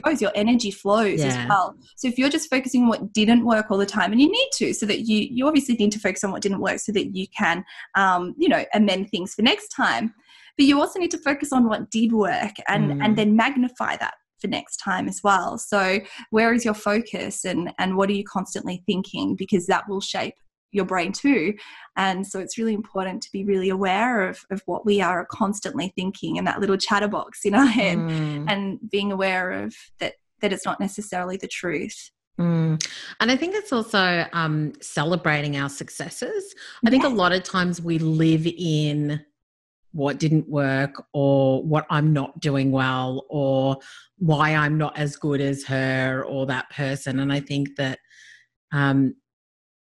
goes 0.04 0.22
your 0.22 0.32
energy 0.36 0.72
flows 0.72 1.20
Yeah. 1.20 1.28
as 1.28 1.50
well. 1.50 1.76
So 1.96 2.08
if 2.08 2.18
you're 2.18 2.30
just 2.30 2.50
focusing 2.50 2.84
on 2.84 2.90
what 2.90 3.14
didn't 3.14 3.46
work 3.46 3.70
all 3.70 3.78
the 3.78 3.86
time 3.86 4.12
and 4.12 4.22
you 4.22 4.32
need 4.32 4.50
to 4.54 4.74
so 4.74 4.86
that 4.86 5.02
you 5.02 5.28
you 5.32 5.48
obviously 5.48 5.76
need 5.76 5.92
to 5.94 6.00
focus 6.00 6.24
on 6.24 6.32
what 6.32 6.42
didn't 6.42 6.62
work 6.62 6.80
so 6.80 6.92
that 6.92 7.16
you 7.16 7.28
can 7.38 7.64
um 7.96 8.36
you 8.38 8.50
know 8.50 8.64
amend 8.74 9.10
things 9.10 9.34
for 9.34 9.42
next 9.42 9.70
time. 9.70 10.14
But 10.58 10.66
you 10.66 10.80
also 10.80 11.00
need 11.00 11.12
to 11.12 11.18
focus 11.18 11.52
on 11.54 11.68
what 11.68 11.90
did 11.92 12.12
work 12.12 12.54
and 12.68 12.92
Mm. 12.92 12.98
and 13.06 13.18
then 13.18 13.36
magnify 13.36 13.96
that 13.98 14.16
for 14.40 14.48
next 14.48 14.78
time 14.78 15.08
as 15.08 15.22
well. 15.24 15.58
So 15.58 16.00
where 16.32 16.54
is 16.54 16.66
your 16.66 16.74
focus 16.74 17.46
and 17.46 17.72
and 17.78 17.96
what 17.96 18.10
are 18.10 18.14
you 18.14 18.24
constantly 18.24 18.84
thinking 18.86 19.36
because 19.36 19.68
that 19.68 19.88
will 19.88 20.02
shape 20.02 20.36
your 20.72 20.86
brain 20.86 21.12
too 21.12 21.54
and 21.98 22.26
so 22.26 22.40
it's 22.40 22.58
really 22.58 22.74
important 22.74 23.22
to 23.22 23.32
be 23.32 23.44
really 23.44 23.70
aware 23.70 24.28
of, 24.28 24.46
of 24.50 24.62
what 24.66 24.86
we 24.86 25.02
are 25.02 25.26
constantly 25.26 25.92
thinking 25.96 26.38
in 26.38 26.46
that 26.46 26.60
little 26.60 26.78
chatterbox 26.78 27.46
in 27.46 27.54
our 27.54 27.66
head 27.66 27.98
Mm, 27.98 28.46
and 28.48 28.80
being 28.90 29.12
aware 29.12 29.52
of 29.52 29.76
that 30.00 30.14
that 30.42 30.54
it's 30.54 30.66
not 30.66 30.80
necessarily 30.80 31.38
the 31.38 31.48
truth. 31.48 32.12
mm. 32.40 32.84
And 33.20 33.32
I 33.32 33.36
think 33.36 33.56
it's 33.56 33.72
also 33.72 34.26
um, 34.34 34.74
celebrating 34.82 35.58
our 35.58 35.70
successes. 35.70 36.56
I 36.86 36.90
think 36.90 37.04
a 37.04 37.10
lot 37.10 37.32
of 37.32 37.44
times 37.44 37.82
we 37.82 38.00
live 38.00 38.48
in 38.48 39.24
what 39.92 40.20
didn't 40.20 40.50
work 40.50 41.04
or 41.14 41.62
what 41.64 41.86
I'm 41.90 42.14
not 42.14 42.40
doing 42.40 42.72
well 42.72 43.26
or 43.30 43.78
why 44.18 44.56
I'm 44.56 44.78
not 44.78 44.98
as 44.98 45.16
good 45.16 45.42
as 45.42 45.66
her 45.66 46.24
or 46.28 46.46
that 46.48 46.70
person. 46.72 47.20
And 47.20 47.32
I 47.32 47.40
think 47.40 47.76
that 47.76 48.00
um, 48.72 49.16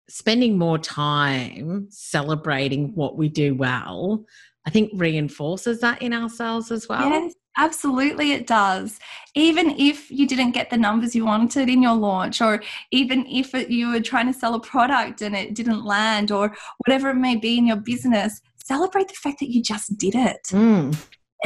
spending 0.08 0.58
more 0.58 0.78
time 0.78 1.86
celebrating 1.90 2.94
what 2.94 3.16
we 3.16 3.28
do 3.28 3.54
well, 3.54 4.24
I 4.66 4.70
think 4.70 4.90
reinforces 4.94 5.80
that 5.80 6.00
in 6.02 6.12
ourselves 6.12 6.70
as 6.70 6.88
well. 6.88 7.08
Yes, 7.08 7.34
absolutely 7.56 8.32
it 8.32 8.46
does. 8.46 8.98
Even 9.34 9.70
if 9.70 10.10
you 10.10 10.26
didn't 10.26 10.52
get 10.52 10.70
the 10.70 10.76
numbers 10.76 11.14
you 11.14 11.24
wanted 11.24 11.68
in 11.68 11.82
your 11.82 11.94
launch 11.94 12.40
or 12.40 12.62
even 12.90 13.26
if 13.26 13.54
it, 13.54 13.70
you 13.70 13.92
were 13.92 14.00
trying 14.00 14.26
to 14.26 14.38
sell 14.38 14.54
a 14.54 14.60
product 14.60 15.22
and 15.22 15.34
it 15.34 15.54
didn't 15.54 15.84
land 15.84 16.30
or 16.30 16.54
whatever 16.78 17.10
it 17.10 17.16
may 17.16 17.36
be 17.36 17.58
in 17.58 17.66
your 17.66 17.76
business, 17.76 18.40
celebrate 18.64 19.08
the 19.08 19.14
fact 19.14 19.40
that 19.40 19.50
you 19.50 19.62
just 19.62 19.96
did 19.98 20.14
it. 20.14 20.40
Mm. 20.48 20.96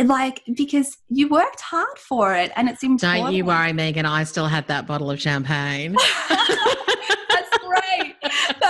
Like 0.05 0.43
because 0.55 0.97
you 1.09 1.29
worked 1.29 1.61
hard 1.61 1.99
for 1.99 2.33
it 2.35 2.53
and 2.55 2.69
it's 2.69 2.85
important. 2.85 3.25
Don't 3.25 3.35
you 3.35 3.45
worry, 3.45 3.73
Megan. 3.73 4.07
I 4.07 4.23
still 4.23 4.47
had 4.47 4.69
that 4.69 4.87
bottle 4.87 5.11
of 5.11 5.21
champagne. 5.21 5.97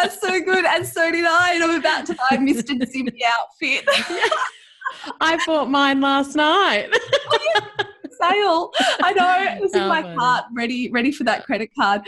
That's 0.02 0.20
so 0.20 0.40
good. 0.40 0.64
And 0.64 0.86
so 0.86 1.10
did 1.10 1.24
I. 1.26 1.54
And 1.54 1.64
I'm 1.64 1.78
about 1.78 2.06
to 2.06 2.14
buy 2.14 2.36
Mr. 2.36 2.78
Zimmy 2.90 3.18
outfit. 3.26 3.84
I 5.20 5.38
bought 5.46 5.70
mine 5.70 6.00
last 6.00 6.34
night. 6.34 6.88
Sale. 8.20 8.72
I 9.02 9.12
know. 9.12 9.64
It's 9.64 9.74
in 9.74 9.82
Oh, 9.82 9.88
my 9.88 10.02
cart, 10.16 10.44
ready, 10.52 10.90
ready 10.90 11.12
for 11.12 11.22
that 11.24 11.44
credit 11.44 11.70
card. 11.78 12.02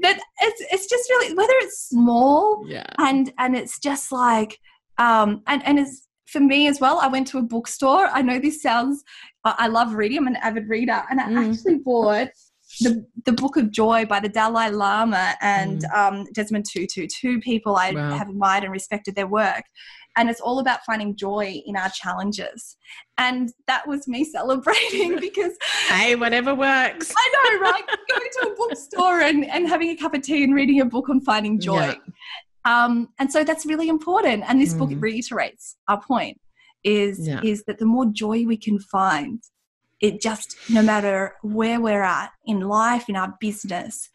But 0.00 0.18
it's 0.40 0.62
it's 0.72 0.86
just 0.86 1.10
really 1.10 1.34
whether 1.34 1.52
it's 1.56 1.88
small 1.88 2.64
yeah. 2.68 2.86
and 2.98 3.32
and 3.38 3.56
it's 3.56 3.78
just 3.80 4.12
like 4.12 4.58
um 4.98 5.42
and 5.48 5.64
and 5.66 5.78
it's 5.80 6.06
for 6.26 6.38
me 6.40 6.68
as 6.68 6.80
well. 6.80 6.98
I 7.00 7.08
went 7.08 7.26
to 7.28 7.38
a 7.38 7.42
bookstore. 7.42 8.06
I 8.06 8.22
know 8.22 8.38
this 8.38 8.62
sounds. 8.62 9.02
I 9.44 9.54
I 9.60 9.66
love 9.66 9.94
reading. 9.94 10.18
I'm 10.18 10.26
an 10.28 10.36
avid 10.36 10.68
reader, 10.68 11.02
and 11.10 11.20
I 11.20 11.24
Mm. 11.28 11.50
actually 11.50 11.78
bought 11.78 12.28
the 12.80 13.04
the 13.24 13.32
Book 13.32 13.56
of 13.56 13.70
Joy 13.70 14.04
by 14.04 14.20
the 14.20 14.28
Dalai 14.28 14.70
Lama 14.70 15.34
and 15.40 15.84
um, 15.94 16.24
Desmond 16.32 16.66
Tutu, 16.70 17.06
two 17.06 17.40
people 17.40 17.76
I 17.76 17.92
Mm. 17.92 17.96
Wow. 18.10 18.16
have 18.18 18.28
admired 18.28 18.64
and 18.64 18.72
respected 18.72 19.14
their 19.14 19.26
work. 19.26 19.64
And 20.18 20.30
it's 20.30 20.40
all 20.40 20.60
about 20.60 20.80
finding 20.86 21.14
joy 21.14 21.60
in 21.66 21.76
our 21.76 21.90
challenges. 21.90 22.76
And 23.18 23.50
that 23.66 23.86
was 23.86 24.08
me 24.08 24.24
celebrating 24.36 25.18
because 25.20 25.52
Hey, 25.88 26.14
whatever 26.16 26.54
works. 26.54 27.12
I 27.16 27.32
know, 27.34 27.60
right? 27.60 27.82
Going 27.86 28.28
to 28.40 28.48
a 28.52 28.54
bookstore 28.56 29.20
and, 29.20 29.44
and 29.44 29.68
having 29.68 29.90
a 29.90 29.96
cup 29.96 30.14
of 30.14 30.22
tea 30.22 30.44
and 30.44 30.54
reading 30.54 30.80
a 30.80 30.84
book 30.86 31.08
on 31.08 31.20
finding 31.20 31.60
joy. 31.60 31.94
Yeah. 31.96 32.84
Um, 32.84 33.08
and 33.18 33.30
so 33.30 33.44
that's 33.44 33.64
really 33.66 33.88
important. 33.88 34.44
And 34.48 34.60
this 34.60 34.74
book 34.74 34.90
Mm. 34.90 35.02
reiterates 35.02 35.76
our 35.88 36.00
point 36.00 36.40
is 36.84 37.26
Yeah. 37.26 37.40
is 37.42 37.64
that 37.64 37.78
the 37.78 37.86
more 37.86 38.06
joy 38.06 38.44
we 38.46 38.56
can 38.56 38.78
find, 38.78 39.42
it 40.00 40.20
just 40.20 40.56
no 40.68 40.82
matter 40.82 41.34
where 41.42 41.80
we're 41.80 42.02
at 42.02 42.30
in 42.44 42.60
life, 42.60 43.08
in 43.08 43.16
our 43.16 43.34
business, 43.40 44.08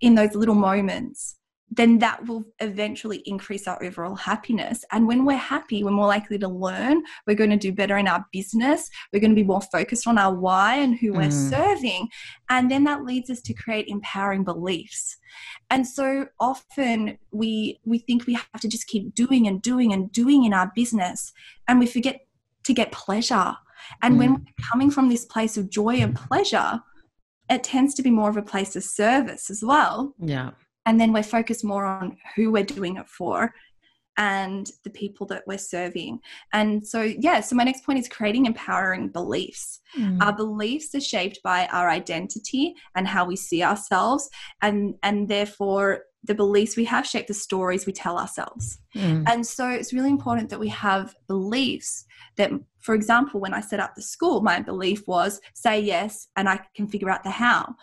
in 0.00 0.14
those 0.14 0.34
little 0.34 0.54
moments, 0.54 1.36
then 1.70 1.98
that 1.98 2.26
will 2.26 2.44
eventually 2.60 3.22
increase 3.26 3.68
our 3.68 3.82
overall 3.84 4.14
happiness. 4.14 4.84
And 4.90 5.06
when 5.06 5.26
we're 5.26 5.36
happy, 5.36 5.84
we're 5.84 5.90
more 5.90 6.06
likely 6.06 6.38
to 6.38 6.48
learn. 6.48 7.02
We're 7.26 7.36
going 7.36 7.50
to 7.50 7.56
do 7.58 7.72
better 7.72 7.98
in 7.98 8.08
our 8.08 8.24
business. 8.32 8.88
We're 9.12 9.20
going 9.20 9.32
to 9.32 9.36
be 9.36 9.44
more 9.44 9.60
focused 9.60 10.06
on 10.06 10.16
our 10.16 10.34
why 10.34 10.76
and 10.76 10.98
who 10.98 11.12
we're 11.12 11.28
Mm. 11.28 11.50
serving. 11.50 12.08
And 12.48 12.70
then 12.70 12.84
that 12.84 13.04
leads 13.04 13.28
us 13.28 13.42
to 13.42 13.52
create 13.52 13.86
empowering 13.88 14.44
beliefs. 14.44 15.18
And 15.68 15.86
so 15.86 16.28
often 16.40 17.18
we 17.32 17.78
we 17.84 17.98
think 17.98 18.26
we 18.26 18.32
have 18.34 18.60
to 18.62 18.68
just 18.68 18.86
keep 18.86 19.14
doing 19.14 19.46
and 19.46 19.60
doing 19.60 19.92
and 19.92 20.10
doing 20.10 20.44
in 20.44 20.54
our 20.54 20.72
business 20.74 21.32
and 21.68 21.78
we 21.78 21.86
forget 21.86 22.20
to 22.64 22.72
get 22.72 22.92
pleasure. 22.92 23.56
And 24.02 24.18
when 24.18 24.30
Mm. 24.36 24.38
we're 24.38 24.64
coming 24.70 24.90
from 24.90 25.08
this 25.08 25.24
place 25.24 25.56
of 25.56 25.70
joy 25.70 25.96
and 25.96 26.14
pleasure, 26.14 26.82
it 27.50 27.64
tends 27.64 27.94
to 27.94 28.02
be 28.02 28.10
more 28.10 28.28
of 28.30 28.36
a 28.36 28.42
place 28.42 28.76
of 28.76 28.84
service 28.84 29.48
as 29.50 29.62
well 29.62 30.14
Yeah. 30.18 30.50
and 30.86 31.00
then 31.00 31.12
we're 31.12 31.22
focused 31.22 31.64
more 31.64 31.84
on 31.86 32.16
who 32.36 32.50
we're 32.50 32.64
doing 32.64 32.96
it 32.96 33.08
for 33.08 33.54
and 34.18 34.70
the 34.84 34.90
people 34.90 35.26
that 35.26 35.44
we're 35.46 35.56
serving 35.56 36.18
and 36.52 36.86
so 36.86 37.00
yeah 37.02 37.40
so 37.40 37.56
my 37.56 37.64
next 37.64 37.84
point 37.84 37.98
is 37.98 38.08
creating 38.08 38.44
empowering 38.46 39.08
beliefs 39.08 39.80
Mm. 39.96 40.22
our 40.22 40.34
beliefs 40.36 40.94
are 40.94 41.00
shaped 41.00 41.38
by 41.42 41.66
our 41.68 41.88
identity 41.88 42.74
and 42.94 43.08
how 43.08 43.24
we 43.24 43.36
see 43.36 43.62
ourselves 43.62 44.28
and 44.60 44.94
and 45.02 45.28
therefore 45.28 46.02
the 46.24 46.34
beliefs 46.34 46.76
we 46.76 46.84
have 46.84 47.06
shape 47.06 47.26
the 47.26 47.32
stories 47.32 47.86
we 47.86 47.92
tell 47.94 48.18
ourselves 48.18 48.78
Mm. 48.94 49.24
and 49.30 49.46
so 49.46 49.68
it's 49.70 49.94
really 49.94 50.10
important 50.10 50.50
that 50.50 50.60
we 50.60 50.68
have 50.68 51.14
beliefs 51.26 52.04
that, 52.36 52.50
for 52.80 52.94
example, 52.94 53.40
when 53.40 53.52
I 53.52 53.60
set 53.60 53.80
up 53.80 53.94
the 53.94 54.02
school, 54.02 54.40
my 54.42 54.60
belief 54.60 55.06
was 55.06 55.40
say 55.54 55.80
yes 55.80 56.28
and 56.36 56.48
I 56.48 56.60
can 56.76 56.86
figure 56.88 57.10
out 57.10 57.24
the 57.24 57.30
how. 57.30 57.74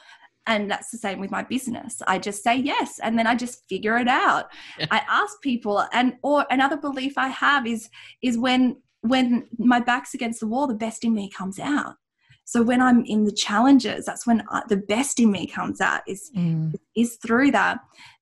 And 0.47 0.69
that's 0.69 0.91
the 0.91 0.97
same 0.97 1.19
with 1.19 1.31
my 1.31 1.43
business. 1.43 2.01
I 2.07 2.19
just 2.19 2.43
say 2.43 2.55
yes 2.55 2.99
and 2.99 3.17
then 3.17 3.25
I 3.27 3.35
just 3.35 3.63
figure 3.67 3.97
it 3.97 4.07
out. 4.07 4.45
Yeah. 4.77 4.87
I 4.91 5.01
ask 5.09 5.41
people 5.41 5.85
and 5.91 6.13
or 6.21 6.45
another 6.49 6.77
belief 6.77 7.17
I 7.17 7.29
have 7.29 7.65
is 7.65 7.89
is 8.21 8.37
when 8.37 8.77
when 9.01 9.47
my 9.57 9.79
back's 9.79 10.13
against 10.13 10.39
the 10.39 10.47
wall, 10.47 10.67
the 10.67 10.73
best 10.73 11.03
in 11.03 11.13
me 11.13 11.29
comes 11.29 11.59
out. 11.59 11.95
So 12.43 12.61
when 12.61 12.81
I'm 12.81 13.03
in 13.05 13.25
the 13.25 13.31
challenges, 13.31 14.05
that's 14.05 14.27
when 14.27 14.43
I, 14.51 14.61
the 14.67 14.77
best 14.77 15.19
in 15.19 15.31
me 15.31 15.47
comes 15.47 15.81
out 15.81 16.01
is 16.07 16.31
Mm. 16.35 16.75
is 16.95 17.17
through 17.17 17.51
that. 17.51 17.79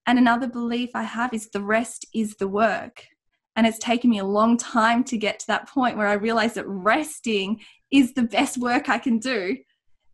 And 0.08 0.18
another 0.18 0.48
belief 0.48 0.90
I 0.96 1.04
have 1.04 1.34
is 1.34 1.50
the 1.50 1.62
rest 1.62 2.06
is 2.14 2.36
the 2.36 2.48
work. 2.48 3.06
And 3.56 3.68
it's 3.68 3.78
taken 3.80 4.10
me 4.10 4.20
a 4.20 4.26
long 4.26 4.58
time 4.58 5.04
to 5.06 5.18
get 5.18 5.40
to 5.40 5.48
that 5.48 5.70
point 5.70 5.98
where 5.98 6.08
I 6.08 6.14
realized 6.14 6.56
that 6.56 6.68
resting 6.68 7.62
is 7.92 8.14
the 8.14 8.24
best 8.24 8.58
work 8.58 8.90
I 8.90 8.98
can 8.98 9.20
do 9.20 9.58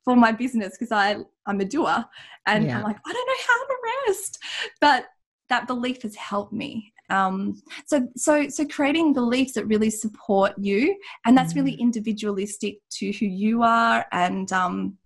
for 0.03 0.15
my 0.15 0.31
business 0.31 0.71
because 0.77 0.91
I 0.91 1.17
I'm 1.49 1.59
a 1.59 1.65
doer 1.65 2.05
and 2.45 2.65
Yeah. 2.65 2.77
I'm 2.77 2.83
like 2.83 2.97
I 3.05 3.11
don't 3.13 3.27
know 3.27 3.43
how 3.47 3.65
to 3.65 3.75
rest, 4.07 4.39
but 4.79 5.05
that 5.49 5.67
belief 5.67 6.03
has 6.03 6.15
helped 6.15 6.53
me. 6.53 6.93
Um, 7.09 7.59
so 7.87 8.07
so 8.15 8.47
so 8.49 8.65
creating 8.67 9.13
beliefs 9.13 9.53
that 9.53 9.65
really 9.65 9.89
support 9.89 10.53
you, 10.59 10.95
and 11.25 11.35
that's 11.35 11.55
really 11.55 11.75
Mm. 11.75 11.79
individualistic 11.79 12.75
to 12.97 13.11
who 13.13 13.25
you 13.25 13.63
are, 13.63 14.05
and 14.11 14.51
um, 14.53 14.97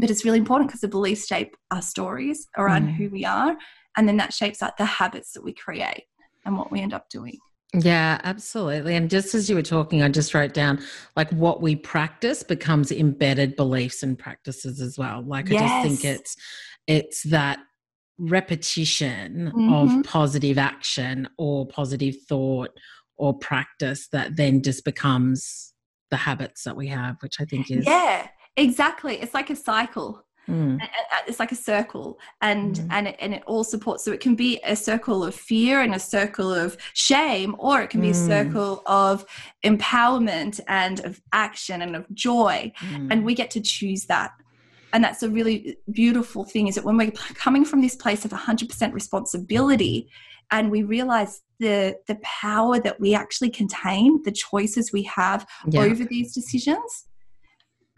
but 0.00 0.10
it's 0.10 0.24
really 0.24 0.38
important 0.38 0.68
because 0.68 0.80
the 0.80 0.88
beliefs 0.88 1.26
shape 1.26 1.56
our 1.72 1.82
stories 1.82 2.46
around 2.56 2.86
Mm. 2.86 2.94
who 2.96 3.10
we 3.10 3.24
are, 3.24 3.56
and 3.96 4.06
then 4.08 4.16
that 4.18 4.32
shapes 4.32 4.62
like 4.62 4.76
the 4.76 4.84
habits 4.84 5.32
that 5.32 5.42
we 5.42 5.52
create 5.52 6.04
and 6.44 6.56
what 6.56 6.70
we 6.70 6.80
end 6.80 6.94
up 6.94 7.08
doing. 7.10 7.36
Yeah, 7.72 8.20
absolutely. 8.24 8.96
And 8.96 9.08
just 9.08 9.34
as 9.34 9.48
you 9.48 9.54
were 9.54 9.62
talking, 9.62 10.02
I 10.02 10.08
just 10.08 10.34
wrote 10.34 10.54
down 10.54 10.80
like 11.16 11.30
what 11.30 11.62
we 11.62 11.76
practice 11.76 12.42
becomes 12.42 12.90
embedded 12.90 13.54
beliefs 13.54 14.02
and 14.02 14.18
practices 14.18 14.80
as 14.80 14.98
well. 14.98 15.22
Like 15.22 15.50
I 15.52 15.54
just 15.54 15.82
think 15.82 16.04
it's 16.04 16.36
it's 16.88 17.22
that 17.24 17.60
repetition 18.18 19.52
Mhm. 19.54 19.98
of 20.00 20.04
positive 20.04 20.58
action 20.58 21.28
or 21.38 21.66
positive 21.66 22.16
thought 22.28 22.70
or 23.16 23.38
practice 23.38 24.08
that 24.08 24.36
then 24.36 24.62
just 24.62 24.84
becomes 24.84 25.72
the 26.10 26.16
habits 26.16 26.64
that 26.64 26.76
we 26.76 26.88
have, 26.88 27.16
which 27.20 27.36
I 27.40 27.44
think 27.44 27.70
is 27.70 27.86
Yeah, 27.86 28.26
exactly. 28.56 29.16
It's 29.20 29.32
like 29.34 29.48
a 29.50 29.56
cycle. 29.56 30.26
Mm. 30.48 30.80
it's 31.28 31.38
like 31.38 31.52
a 31.52 31.56
circle 31.56 32.18
and 32.40 32.76
mm. 32.76 32.88
and 32.90 33.08
it, 33.08 33.16
and 33.20 33.34
it 33.34 33.42
all 33.46 33.62
supports 33.62 34.04
so 34.04 34.10
it 34.10 34.20
can 34.20 34.34
be 34.34 34.58
a 34.64 34.74
circle 34.74 35.22
of 35.22 35.34
fear 35.34 35.80
and 35.80 35.94
a 35.94 35.98
circle 35.98 36.52
of 36.52 36.76
shame 36.94 37.54
or 37.58 37.82
it 37.82 37.90
can 37.90 38.00
be 38.00 38.08
mm. 38.08 38.10
a 38.10 38.14
circle 38.14 38.82
of 38.86 39.24
empowerment 39.64 40.58
and 40.66 41.04
of 41.04 41.20
action 41.32 41.82
and 41.82 41.94
of 41.94 42.04
joy 42.14 42.72
and 42.82 43.12
mm. 43.12 43.22
we 43.22 43.34
get 43.34 43.50
to 43.50 43.60
choose 43.60 44.06
that 44.06 44.32
and 44.92 45.04
that's 45.04 45.22
a 45.22 45.28
really 45.28 45.76
beautiful 45.92 46.44
thing 46.44 46.66
is 46.66 46.74
that 46.74 46.84
when 46.84 46.96
we're 46.96 47.12
coming 47.34 47.64
from 47.64 47.80
this 47.80 47.94
place 47.94 48.24
of 48.24 48.30
100% 48.32 48.92
responsibility 48.92 50.08
and 50.50 50.70
we 50.70 50.82
realize 50.82 51.42
the 51.58 51.96
the 52.06 52.16
power 52.22 52.80
that 52.80 52.98
we 53.00 53.14
actually 53.14 53.50
contain 53.50 54.22
the 54.24 54.32
choices 54.32 54.92
we 54.92 55.02
have 55.02 55.46
yeah. 55.68 55.80
over 55.80 56.04
these 56.04 56.34
decisions 56.34 57.06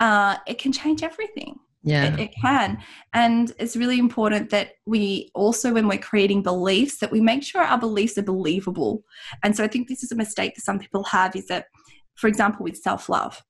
uh, 0.01 0.37
it 0.47 0.59
can 0.59 0.73
change 0.73 1.03
everything 1.03 1.59
yeah. 1.83 2.15
It, 2.15 2.21
it, 2.21 2.31
can. 2.41 2.79
And 3.13 3.53
it's 3.59 3.77
really 3.77 3.99
important 3.99 4.51
that 4.51 4.75
we 4.87 5.31
also 5.35 5.73
when 5.73 5.89
we're 5.89 5.99
creating 5.99 6.43
beliefs 6.43 6.99
that 6.99 7.11
we 7.11 7.21
make 7.21 7.43
sure 7.43 7.61
our 7.63 7.79
beliefs 7.79 8.17
are 8.19 8.23
believable. 8.23 9.03
And 9.43 9.57
so 9.57 9.65
i 9.65 9.69
think 9.69 9.89
this 9.89 10.03
is 10.03 10.13
a 10.13 10.17
mistake 10.17 10.55
that 10.55 10.63
some 10.63 10.79
people 10.79 11.05
have 11.05 11.35
is 11.35 11.47
that 11.49 11.67
for 12.15 12.29
example 12.29 12.63
with 12.63 12.77
self-love 12.77 13.43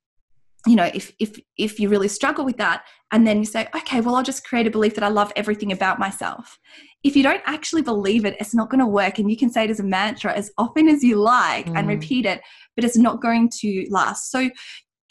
you 0.67 0.77
know 0.77 0.91
if 0.95 1.13
if 1.19 1.39
if 1.57 1.81
you 1.81 1.89
really 1.89 2.09
struggle 2.09 2.45
with 2.45 2.57
that 2.57 2.85
and 3.11 3.27
then 3.27 3.39
you 3.39 3.45
say 3.45 3.69
okay 3.75 4.01
well 4.01 4.15
i'll 4.15 4.23
just 4.23 4.45
create 4.45 4.67
a 4.67 4.71
belief 4.71 4.95
that 4.95 5.05
i 5.05 5.09
love 5.09 5.33
everything 5.37 5.73
about 5.73 5.99
myself. 5.99 6.59
If 7.03 7.17
you 7.17 7.25
don't 7.25 7.43
actually 7.47 7.83
believe 7.83 8.25
it 8.25 8.37
it's 8.39 8.55
not 8.55 8.71
going 8.71 8.79
to 8.79 8.87
work 8.87 9.19
and 9.19 9.29
you 9.29 9.37
can 9.37 9.51
say 9.51 9.65
it 9.65 9.71
as 9.71 9.81
a 9.81 9.85
mantra 9.85 10.33
as 10.33 10.53
often 10.57 10.89
as 10.89 11.03
you 11.03 11.17
like 11.17 11.67
mm. 11.67 11.77
and 11.77 11.89
repeat 11.89 12.27
it 12.27 12.41
but 12.77 12.85
it's 12.85 12.97
not 12.97 13.21
going 13.21 13.51
to 13.61 13.87
last. 13.91 14.31
So 14.31 14.51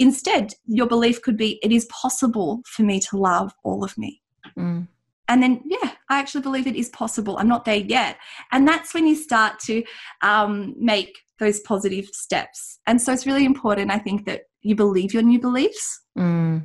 instead 0.01 0.53
your 0.65 0.87
belief 0.87 1.21
could 1.21 1.37
be 1.37 1.59
it 1.63 1.71
is 1.71 1.85
possible 1.85 2.61
for 2.65 2.83
me 2.83 2.99
to 2.99 3.17
love 3.17 3.53
all 3.63 3.83
of 3.83 3.97
me 3.97 4.21
mm. 4.57 4.87
and 5.27 5.43
then 5.43 5.61
yeah 5.65 5.91
i 6.09 6.19
actually 6.19 6.41
believe 6.41 6.67
it 6.67 6.75
is 6.75 6.89
possible 6.89 7.37
i'm 7.37 7.47
not 7.47 7.65
there 7.65 7.75
yet 7.75 8.17
and 8.51 8.67
that's 8.67 8.93
when 8.93 9.07
you 9.07 9.15
start 9.15 9.59
to 9.59 9.83
um, 10.21 10.75
make 10.77 11.19
those 11.39 11.59
positive 11.61 12.05
steps 12.07 12.79
and 12.87 13.01
so 13.01 13.13
it's 13.13 13.25
really 13.25 13.45
important 13.45 13.91
i 13.91 13.97
think 13.97 14.25
that 14.25 14.41
you 14.61 14.75
believe 14.75 15.13
your 15.13 15.23
new 15.23 15.39
beliefs. 15.39 16.01
Mm, 16.17 16.63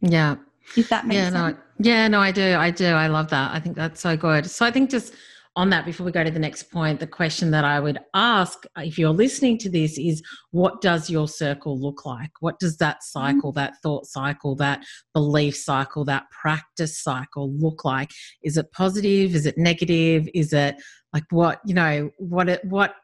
yeah. 0.00 0.36
If 0.76 0.88
that 0.88 1.06
makes 1.06 1.16
yeah, 1.16 1.30
sense. 1.30 1.58
No, 1.78 1.90
yeah, 1.90 2.08
no, 2.08 2.20
I 2.20 2.32
do. 2.32 2.56
I 2.56 2.70
do. 2.70 2.86
I 2.86 3.06
love 3.06 3.28
that. 3.30 3.54
I 3.54 3.60
think 3.60 3.76
that's 3.76 4.00
so 4.00 4.16
good. 4.16 4.50
So 4.50 4.66
I 4.66 4.70
think 4.70 4.90
just 4.90 5.14
on 5.56 5.70
that, 5.70 5.86
before 5.86 6.04
we 6.04 6.12
go 6.12 6.22
to 6.22 6.30
the 6.30 6.38
next 6.38 6.64
point, 6.64 7.00
the 7.00 7.06
question 7.06 7.50
that 7.50 7.64
I 7.64 7.80
would 7.80 7.98
ask 8.12 8.66
uh, 8.76 8.82
if 8.82 8.98
you're 8.98 9.08
listening 9.10 9.56
to 9.58 9.70
this 9.70 9.96
is 9.98 10.22
what 10.50 10.82
does 10.82 11.08
your 11.08 11.26
circle 11.26 11.80
look 11.80 12.04
like? 12.04 12.30
What 12.40 12.58
does 12.58 12.76
that 12.76 13.02
cycle, 13.02 13.52
that 13.52 13.74
thought 13.82 14.04
cycle, 14.06 14.54
that 14.56 14.84
belief 15.14 15.56
cycle, 15.56 16.04
that 16.04 16.24
practice 16.30 17.02
cycle 17.02 17.50
look 17.52 17.86
like? 17.86 18.10
Is 18.44 18.58
it 18.58 18.70
positive? 18.72 19.34
Is 19.34 19.46
it 19.46 19.56
negative? 19.56 20.28
Is 20.34 20.52
it 20.52 20.76
like 21.14 21.24
what, 21.30 21.60
you 21.64 21.72
know, 21.74 22.10
what 22.18 22.50
it, 22.50 22.64
what, 22.64 22.94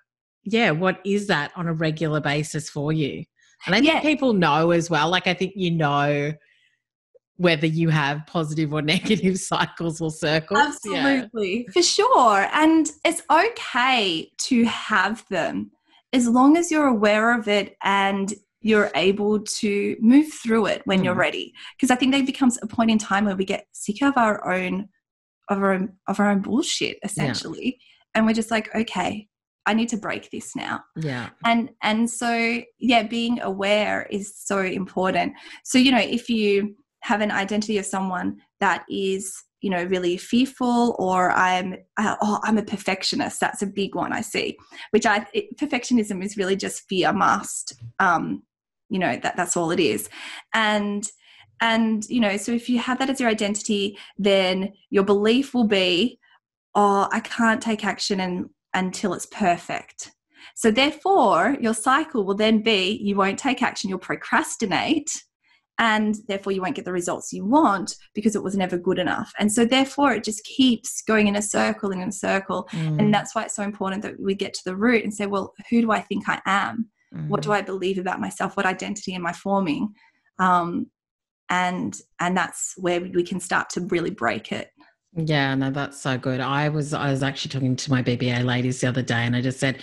yeah, 0.45 0.73
what 0.73 1.01
is 1.07 1.29
that 1.29 1.53
on 1.57 1.69
a 1.69 1.73
regular 1.73 2.21
basis 2.21 2.69
for 2.69 2.93
you? 2.93 3.25
And 3.65 3.75
I 3.75 3.81
think 3.81 3.95
yeah. 3.95 4.01
people 4.01 4.35
know 4.35 4.73
as 4.73 4.91
well. 4.91 5.09
Like, 5.09 5.27
I 5.27 5.35
think 5.35 5.53
you 5.57 5.71
know 5.71 6.33
whether 7.37 7.66
you 7.66 7.88
have 7.88 8.27
positive 8.27 8.73
or 8.73 8.83
negative 8.83 9.38
cycles 9.38 10.01
or 10.01 10.11
circles. 10.11 10.61
Absolutely, 10.61 11.64
yeah. 11.66 11.73
for 11.73 11.83
sure. 11.83 12.49
And 12.53 12.90
it's 13.05 13.23
okay 13.31 14.31
to 14.42 14.64
have 14.64 15.25
them 15.29 15.71
as 16.12 16.29
long 16.29 16.57
as 16.57 16.71
you're 16.71 16.87
aware 16.87 17.37
of 17.37 17.49
it 17.49 17.77
and 17.83 18.33
you're 18.61 18.90
able 18.95 19.40
to 19.40 19.97
move 20.01 20.33
through 20.33 20.66
it 20.66 20.83
when 20.85 21.01
mm. 21.01 21.05
you're 21.05 21.14
ready. 21.14 21.53
Because 21.77 21.90
I 21.90 21.97
think 21.97 22.12
there 22.12 22.25
becomes 22.25 22.59
a 22.62 22.66
point 22.66 22.90
in 22.90 22.99
time 22.99 23.25
where 23.25 23.37
we 23.37 23.45
get 23.45 23.66
sick 23.73 24.03
of 24.03 24.16
our 24.16 24.51
own 24.51 24.88
of 25.49 25.59
our 25.59 25.73
own 25.73 25.92
of 26.07 26.21
our 26.21 26.31
own 26.31 26.40
bullshit 26.40 26.99
essentially. 27.03 27.79
Yeah. 27.79 27.87
And 28.14 28.27
we're 28.27 28.35
just 28.35 28.51
like, 28.51 28.73
okay, 28.75 29.29
I 29.66 29.75
need 29.75 29.88
to 29.90 29.97
break 29.97 30.31
this 30.31 30.55
now. 30.55 30.81
Yeah. 30.97 31.31
And 31.45 31.71
and 31.83 32.09
so 32.09 32.62
yeah, 32.79 33.03
being 33.03 33.40
aware 33.40 34.07
is 34.11 34.37
so 34.37 34.61
important. 34.61 35.35
So 35.64 35.79
you 35.79 35.90
know, 35.90 35.99
if 35.99 36.29
you 36.29 36.77
have 37.03 37.21
an 37.21 37.31
identity 37.31 37.79
of 37.79 37.87
someone 37.87 38.38
that 38.61 38.85
is 38.88 39.43
you 39.61 39.71
know 39.71 39.85
really 39.85 40.17
fearful 40.17 40.97
or 40.99 41.31
i'm 41.33 41.75
uh, 41.97 42.17
oh 42.23 42.41
i'm 42.43 42.59
a 42.59 42.65
perfectionist 42.65 43.38
that's 43.41 43.62
a 43.62 43.67
big 43.67 43.95
one 43.95 44.12
i 44.12 44.21
see 44.21 44.57
which 44.91 45.07
i 45.07 45.27
it, 45.33 45.57
perfectionism 45.57 46.25
is 46.25 46.37
really 46.37 46.57
just 46.57 46.88
fear 46.88 47.12
must 47.12 47.75
um 48.01 48.43
you 48.88 48.99
know 48.99 49.17
that 49.23 49.37
that's 49.37 49.57
all 49.57 49.71
it 49.71 49.81
is 49.81 50.09
and 50.55 51.11
and 51.61 52.09
you 52.09 52.21
know 52.21 52.37
so 52.37 52.51
if 52.51 52.69
you 52.69 52.79
have 52.79 52.99
that 52.99 53.11
as 53.11 53.21
your 53.21 53.31
identity 53.31 53.97
then 54.19 54.73
your 54.91 55.05
belief 55.05 55.55
will 55.55 55.69
be 55.69 56.19
oh 56.75 57.09
i 57.12 57.21
can't 57.21 57.62
take 57.62 57.85
action 57.85 58.19
and 58.19 58.49
until 58.75 59.15
it's 59.15 59.27
perfect. 59.27 60.12
So, 60.55 60.71
therefore, 60.71 61.57
your 61.61 61.75
cycle 61.75 62.25
will 62.25 62.35
then 62.35 62.62
be 62.62 62.99
you 63.03 63.17
won't 63.17 63.38
take 63.38 63.62
action, 63.62 63.88
you'll 63.88 63.99
procrastinate, 63.99 65.11
and 65.83 66.18
therefore 66.29 66.53
you 66.53 66.62
won't 66.62 66.77
get 66.77 66.85
the 66.85 66.92
results 66.92 67.33
you 67.33 67.45
want 67.45 67.97
because 68.14 68.37
it 68.37 68.42
was 68.42 68.57
never 68.57 68.79
good 68.79 69.01
enough. 69.01 69.33
And 69.40 69.53
so, 69.53 69.64
therefore, 69.64 70.12
it 70.12 70.23
just 70.23 70.45
keeps 70.45 71.03
going 71.03 71.27
in 71.27 71.35
a 71.35 71.42
circle 71.42 71.90
and 71.90 72.01
in 72.01 72.09
a 72.09 72.12
circle. 72.12 72.68
Mm. 72.71 73.01
And 73.01 73.12
that's 73.12 73.35
why 73.35 73.42
it's 73.42 73.57
so 73.57 73.64
important 73.64 74.03
that 74.03 74.14
we 74.21 74.37
get 74.37 74.55
to 74.55 74.62
the 74.64 74.77
root 74.77 75.03
and 75.03 75.12
say, 75.12 75.27
well, 75.27 75.53
who 75.68 75.81
do 75.81 75.90
I 75.90 76.01
think 76.01 76.29
I 76.29 76.40
am? 76.47 76.88
Mm. 77.12 77.27
What 77.27 77.42
do 77.42 77.49
mm. 77.49 77.55
I 77.55 77.62
believe 77.62 77.99
about 77.99 78.21
myself? 78.21 78.57
What 78.57 78.64
identity 78.64 79.12
am 79.14 79.27
I 79.27 79.33
forming? 79.33 79.92
Um, 80.38 80.87
and 81.51 81.99
and 82.21 82.37
that's 82.37 82.75
where 82.77 83.01
we 83.01 83.25
can 83.25 83.40
start 83.40 83.68
to 83.71 83.81
really 83.81 84.11
break 84.11 84.53
it. 84.53 84.71
Yeah, 85.16 85.53
no, 85.57 85.73
that's 85.73 86.01
so 86.01 86.16
good. 86.16 86.38
I 86.38 86.68
was 86.68 86.95
I 86.95 87.11
was 87.11 87.25
actually 87.25 87.51
talking 87.51 87.75
to 87.75 87.90
my 87.90 88.05
BBA 88.05 88.45
ladies 88.45 88.81
the 88.81 88.87
other 88.87 89.03
day, 89.03 89.25
and 89.27 89.35
I 89.35 89.40
just 89.40 89.59
said 89.59 89.83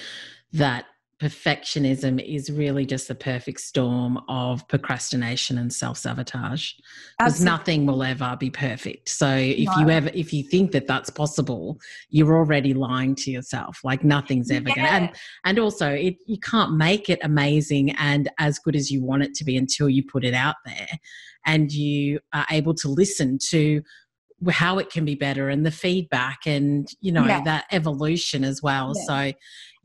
that 0.54 0.86
perfectionism 1.22 2.24
is 2.24 2.50
really 2.50 2.86
just 2.86 3.10
the 3.10 3.16
perfect 3.16 3.60
storm 3.60 4.18
of 4.30 4.66
procrastination 4.70 5.58
and 5.58 5.72
self-sabotage 5.72 6.72
because 7.18 7.44
nothing 7.44 7.86
will 7.86 8.04
ever 8.04 8.38
be 8.40 8.50
perfect 8.50 9.10
so 9.10 9.28
if 9.36 9.66
no. 9.66 9.80
you 9.80 9.90
ever 9.90 10.10
if 10.14 10.32
you 10.32 10.44
think 10.44 10.72
that 10.72 10.88
that's 10.88 11.10
possible 11.10 11.78
you're 12.10 12.38
already 12.38 12.74
lying 12.74 13.14
to 13.14 13.32
yourself 13.32 13.82
like 13.84 14.02
nothing's 14.02 14.50
ever 14.50 14.70
yeah. 14.70 14.76
gonna 14.76 14.88
and 14.88 15.10
and 15.44 15.60
also 15.60 15.90
it, 15.90 16.16
you 16.26 16.40
can't 16.40 16.78
make 16.78 17.10
it 17.10 17.20
amazing 17.22 17.92
and 17.98 18.30
as 18.40 18.58
good 18.58 18.76
as 18.76 18.90
you 18.90 19.04
want 19.04 19.22
it 19.22 19.34
to 19.34 19.44
be 19.44 19.58
until 19.58 19.90
you 19.90 20.02
put 20.04 20.24
it 20.24 20.34
out 20.34 20.56
there 20.66 20.88
and 21.46 21.72
you 21.72 22.20
are 22.32 22.46
able 22.50 22.74
to 22.74 22.88
listen 22.88 23.38
to 23.38 23.82
how 24.50 24.78
it 24.80 24.90
can 24.90 25.06
be 25.06 25.16
better 25.16 25.50
and 25.50 25.66
the 25.66 25.72
feedback 25.72 26.40
and 26.46 26.90
you 27.02 27.12
know 27.12 27.26
yeah. 27.26 27.42
that 27.44 27.66
evolution 27.72 28.44
as 28.44 28.62
well 28.62 28.94
yeah. 28.96 29.04
so 29.04 29.16
yes 29.16 29.36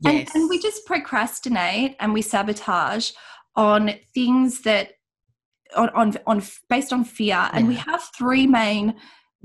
and, 0.05 0.29
and, 0.35 0.49
we 0.49 0.59
just 0.59 0.85
procrastinate 0.85 1.95
and 1.99 2.13
we 2.13 2.21
sabotage 2.21 3.11
on 3.55 3.91
things 4.13 4.61
that 4.61 4.91
on 5.75 5.89
on, 5.89 6.13
on 6.25 6.41
based 6.69 6.93
on 6.93 7.03
fear 7.03 7.27
yeah. 7.27 7.51
and 7.53 7.67
we 7.67 7.75
have 7.75 8.01
three 8.17 8.47
main 8.47 8.95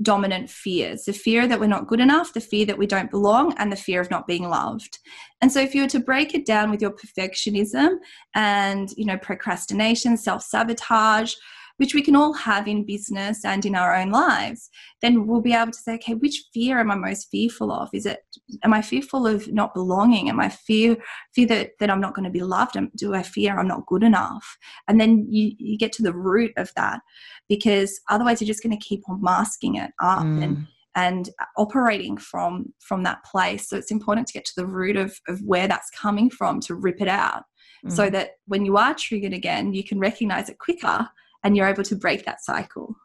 dominant 0.01 0.49
fears 0.49 1.03
the 1.03 1.13
fear 1.13 1.45
that 1.45 1.59
we're 1.59 1.67
not 1.67 1.87
good 1.87 1.99
enough 1.99 2.33
the 2.33 2.41
fear 2.41 2.65
that 2.65 2.77
we 2.77 2.87
don't 2.87 3.11
belong 3.11 3.53
and 3.57 3.71
the 3.71 3.75
fear 3.75 4.01
of 4.01 4.09
not 4.09 4.25
being 4.25 4.49
loved 4.49 4.97
and 5.41 5.51
so 5.51 5.59
if 5.59 5.75
you 5.75 5.83
were 5.83 5.89
to 5.89 5.99
break 5.99 6.33
it 6.33 6.45
down 6.45 6.71
with 6.71 6.81
your 6.81 6.91
perfectionism 6.91 7.97
and 8.33 8.91
you 8.97 9.05
know 9.05 9.17
procrastination 9.17 10.17
self-sabotage 10.17 11.35
which 11.81 11.95
we 11.95 12.03
can 12.03 12.15
all 12.15 12.31
have 12.31 12.67
in 12.67 12.85
business 12.85 13.43
and 13.43 13.65
in 13.65 13.73
our 13.73 13.95
own 13.95 14.11
lives, 14.11 14.69
then 15.01 15.25
we'll 15.25 15.41
be 15.41 15.51
able 15.51 15.71
to 15.71 15.79
say, 15.79 15.95
okay, 15.95 16.13
which 16.13 16.43
fear 16.53 16.77
am 16.79 16.91
I 16.91 16.95
most 16.95 17.27
fearful 17.31 17.71
of? 17.71 17.89
Is 17.91 18.05
it, 18.05 18.19
am 18.61 18.71
I 18.71 18.83
fearful 18.83 19.25
of 19.25 19.51
not 19.51 19.73
belonging? 19.73 20.29
Am 20.29 20.39
I 20.39 20.49
fear, 20.49 20.95
fear 21.33 21.47
that, 21.47 21.71
that 21.79 21.89
I'm 21.89 21.99
not 21.99 22.13
going 22.13 22.25
to 22.25 22.29
be 22.29 22.43
loved? 22.43 22.77
Do 22.95 23.15
I 23.15 23.23
fear 23.23 23.57
I'm 23.57 23.67
not 23.67 23.87
good 23.87 24.03
enough? 24.03 24.59
And 24.87 25.01
then 25.01 25.25
you, 25.27 25.53
you 25.57 25.75
get 25.75 25.91
to 25.93 26.03
the 26.03 26.13
root 26.13 26.51
of 26.55 26.71
that 26.75 26.99
because 27.49 27.99
otherwise 28.11 28.39
you're 28.41 28.45
just 28.45 28.61
going 28.61 28.77
to 28.77 28.85
keep 28.85 29.01
on 29.09 29.19
masking 29.19 29.73
it 29.73 29.89
up 30.03 30.21
mm. 30.21 30.43
and, 30.43 30.67
and 30.93 31.31
operating 31.57 32.15
from 32.15 32.65
from 32.79 33.03
that 33.03 33.23
place 33.23 33.69
so 33.69 33.77
it's 33.77 33.91
important 33.91 34.27
to 34.27 34.33
get 34.33 34.43
to 34.43 34.53
the 34.57 34.67
root 34.67 34.97
of, 34.97 35.17
of 35.29 35.39
where 35.41 35.65
that's 35.65 35.89
coming 35.91 36.29
from 36.29 36.59
to 36.59 36.75
rip 36.75 36.99
it 36.99 37.07
out 37.07 37.43
mm. 37.85 37.91
so 37.91 38.09
that 38.09 38.31
when 38.45 38.65
you 38.65 38.75
are 38.75 38.93
triggered 38.93 39.31
again 39.31 39.73
you 39.73 39.85
can 39.85 39.99
recognize 39.99 40.49
it 40.49 40.59
quicker 40.59 41.07
and 41.43 41.55
you're 41.55 41.67
able 41.67 41.83
to 41.83 41.95
break 41.95 42.25
that 42.25 42.43
cycle. 42.43 42.95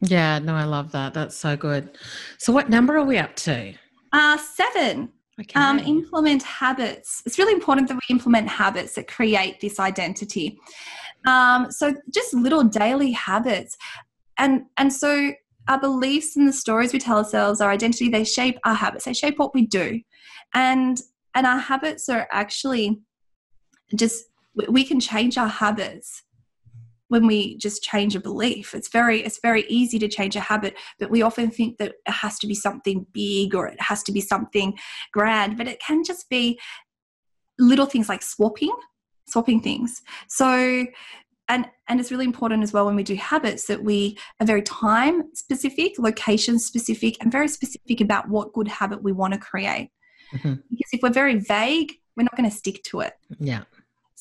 Yeah, 0.00 0.38
no, 0.38 0.54
I 0.54 0.64
love 0.64 0.92
that. 0.92 1.14
That's 1.14 1.36
so 1.36 1.56
good. 1.56 1.98
So, 2.38 2.52
what 2.52 2.70
number 2.70 2.96
are 2.96 3.04
we 3.04 3.18
up 3.18 3.36
to? 3.36 3.74
Uh, 4.12 4.38
seven. 4.38 5.10
Okay. 5.40 5.58
Um, 5.58 5.78
implement 5.78 6.42
habits. 6.42 7.22
It's 7.24 7.38
really 7.38 7.52
important 7.52 7.88
that 7.88 7.94
we 7.94 8.14
implement 8.14 8.48
habits 8.48 8.94
that 8.94 9.08
create 9.08 9.60
this 9.60 9.80
identity. 9.80 10.58
Um, 11.26 11.70
so, 11.70 11.94
just 12.12 12.32
little 12.34 12.64
daily 12.64 13.12
habits, 13.12 13.76
and 14.38 14.62
and 14.78 14.92
so 14.92 15.32
our 15.68 15.78
beliefs 15.78 16.36
and 16.36 16.48
the 16.48 16.52
stories 16.52 16.92
we 16.92 16.98
tell 16.98 17.18
ourselves, 17.18 17.60
our 17.60 17.70
identity, 17.70 18.08
they 18.08 18.24
shape 18.24 18.58
our 18.64 18.74
habits. 18.74 19.04
They 19.04 19.12
shape 19.12 19.38
what 19.38 19.54
we 19.54 19.66
do, 19.66 20.00
and 20.54 20.98
and 21.34 21.46
our 21.46 21.58
habits 21.58 22.08
are 22.08 22.26
actually 22.32 23.00
just 23.94 24.24
we 24.68 24.84
can 24.84 24.98
change 24.98 25.36
our 25.36 25.48
habits 25.48 26.22
when 27.10 27.26
we 27.26 27.56
just 27.58 27.82
change 27.82 28.16
a 28.16 28.20
belief. 28.20 28.74
It's 28.74 28.88
very 28.88 29.22
it's 29.22 29.40
very 29.40 29.64
easy 29.68 29.98
to 29.98 30.08
change 30.08 30.36
a 30.36 30.40
habit 30.40 30.74
but 30.98 31.10
we 31.10 31.22
often 31.22 31.50
think 31.50 31.78
that 31.78 31.92
it 32.06 32.12
has 32.12 32.38
to 32.38 32.46
be 32.46 32.54
something 32.54 33.06
big 33.12 33.54
or 33.54 33.66
it 33.66 33.80
has 33.80 34.02
to 34.04 34.12
be 34.12 34.20
something 34.20 34.78
grand 35.12 35.56
but 35.56 35.68
it 35.68 35.80
can 35.80 36.04
just 36.04 36.28
be 36.30 36.58
little 37.58 37.86
things 37.86 38.08
like 38.08 38.22
swapping 38.22 38.74
swapping 39.30 39.60
things. 39.60 40.02
So 40.28 40.86
and 41.48 41.66
and 41.88 41.98
it's 41.98 42.12
really 42.12 42.24
important 42.24 42.62
as 42.62 42.72
well 42.72 42.86
when 42.86 42.96
we 42.96 43.02
do 43.02 43.16
habits 43.16 43.66
that 43.66 43.82
we 43.82 44.16
are 44.40 44.46
very 44.46 44.62
time 44.62 45.34
specific 45.34 45.98
location 45.98 46.58
specific 46.58 47.16
and 47.20 47.32
very 47.32 47.48
specific 47.48 48.00
about 48.00 48.28
what 48.28 48.52
good 48.52 48.68
habit 48.68 49.02
we 49.02 49.12
want 49.12 49.34
to 49.34 49.40
create. 49.40 49.90
Mm-hmm. 50.32 50.54
because 50.70 50.90
if 50.92 51.02
we're 51.02 51.10
very 51.10 51.40
vague 51.40 51.92
we're 52.16 52.22
not 52.22 52.36
going 52.36 52.48
to 52.48 52.56
stick 52.56 52.84
to 52.84 53.00
it. 53.00 53.14
Yeah 53.40 53.64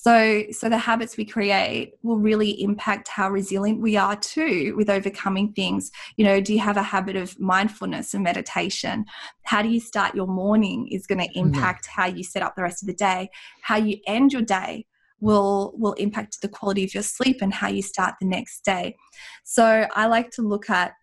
so, 0.02 0.46
so 0.52 0.70
the 0.70 0.78
habits 0.78 1.18
we 1.18 1.26
create 1.26 1.96
will 2.04 2.20
really 2.20 2.52
impact 2.64 3.10
how 3.10 3.30
resilient 3.30 3.82
we 3.82 3.98
are 3.98 4.16
too 4.16 4.74
with 4.78 4.90
overcoming 4.90 5.52
things. 5.52 5.92
You 6.16 6.24
know, 6.24 6.40
do 6.40 6.54
you 6.54 6.60
have 6.60 6.78
a 6.78 6.82
habit 6.82 7.18
of 7.18 7.38
mindfulness 7.38 8.14
and 8.14 8.24
meditation? 8.24 9.04
How 9.44 9.62
do 9.62 9.68
you 9.68 9.82
start 9.82 10.16
your 10.16 10.26
morning 10.26 10.88
is 10.88 11.06
going 11.06 11.20
to 11.20 11.28
hmm. 11.34 11.48
impact 11.48 11.88
how 11.88 12.06
you 12.06 12.24
set 12.24 12.42
up 12.42 12.56
the 12.56 12.64
rest 12.64 12.82
of 12.82 12.88
the 12.88 12.94
day. 12.94 13.30
How 13.62 13.76
you 13.76 13.98
end 14.08 14.32
your 14.32 14.42
day 14.42 14.86
will 15.20 15.74
will 15.76 15.94
impact 15.94 16.42
the 16.42 16.48
quality 16.48 16.86
of 16.86 16.94
your 16.94 17.04
sleep 17.04 17.42
and 17.42 17.54
how 17.54 17.68
you 17.68 17.82
start 17.82 18.16
the 18.22 18.28
next 18.28 18.64
day. 18.64 18.96
So, 19.44 19.86
I 19.94 20.06
like 20.06 20.32
to 20.32 20.42
look 20.42 20.70
at 20.70 20.94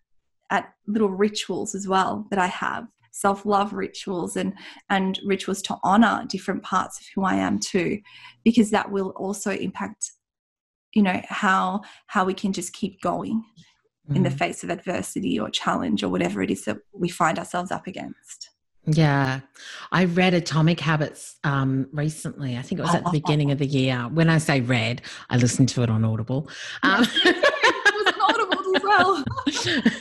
at 0.49 0.73
little 0.87 1.11
rituals 1.11 1.75
as 1.75 1.87
well 1.87 2.25
that 2.31 2.39
I 2.39 2.47
have 2.47 2.87
self-love 3.17 3.73
rituals 3.73 4.35
and 4.35 4.53
and 4.89 5.19
rituals 5.25 5.61
to 5.63 5.77
honor 5.83 6.23
different 6.29 6.61
parts 6.61 6.99
of 6.99 7.07
who 7.15 7.23
I 7.23 7.35
am 7.35 7.59
too 7.59 7.99
because 8.43 8.69
that 8.69 8.91
will 8.91 9.09
also 9.15 9.51
impact 9.51 10.11
you 10.93 11.01
know 11.01 11.19
how 11.27 11.81
how 12.05 12.25
we 12.25 12.35
can 12.35 12.53
just 12.53 12.73
keep 12.73 13.01
going 13.01 13.43
mm. 14.09 14.15
in 14.15 14.23
the 14.23 14.29
mm. 14.29 14.37
face 14.37 14.63
of 14.63 14.69
adversity 14.69 15.39
or 15.39 15.49
challenge 15.49 16.03
or 16.03 16.09
whatever 16.09 16.43
it 16.43 16.51
is 16.51 16.65
that 16.65 16.77
we 16.93 17.09
find 17.09 17.39
ourselves 17.39 17.71
up 17.71 17.87
against 17.87 18.49
yeah, 18.89 19.41
I 19.91 20.05
read 20.05 20.33
Atomic 20.33 20.79
Habits 20.79 21.35
um, 21.43 21.89
recently. 21.91 22.55
I 22.55 22.61
think 22.61 22.79
it 22.79 22.83
was 22.83 22.95
at 22.95 23.03
the 23.03 23.11
beginning 23.11 23.51
of 23.51 23.57
the 23.57 23.65
year. 23.65 24.07
When 24.13 24.29
I 24.29 24.37
say 24.37 24.61
read, 24.61 25.01
I 25.29 25.35
listened 25.35 25.67
to 25.69 25.83
it 25.83 25.89
on 25.89 26.05
Audible. 26.05 26.49
Um, 26.83 27.05
well. 28.87 29.23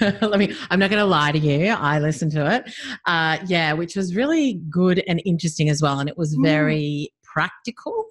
Let 0.31 0.39
me, 0.39 0.55
I'm 0.71 0.79
not 0.79 0.91
going 0.91 1.01
to 1.01 1.07
lie 1.07 1.33
to 1.33 1.39
you. 1.39 1.69
I 1.69 1.99
listened 1.99 2.33
to 2.33 2.55
it. 2.57 2.75
Uh, 3.07 3.39
yeah, 3.47 3.73
which 3.73 3.97
was 3.97 4.15
really 4.15 4.61
good 4.71 5.03
and 5.07 5.21
interesting 5.25 5.69
as 5.69 5.83
well. 5.83 5.99
And 5.99 6.09
it 6.09 6.17
was 6.17 6.37
mm. 6.37 6.45
very 6.45 7.11
mm. 7.11 7.25
practical 7.25 8.07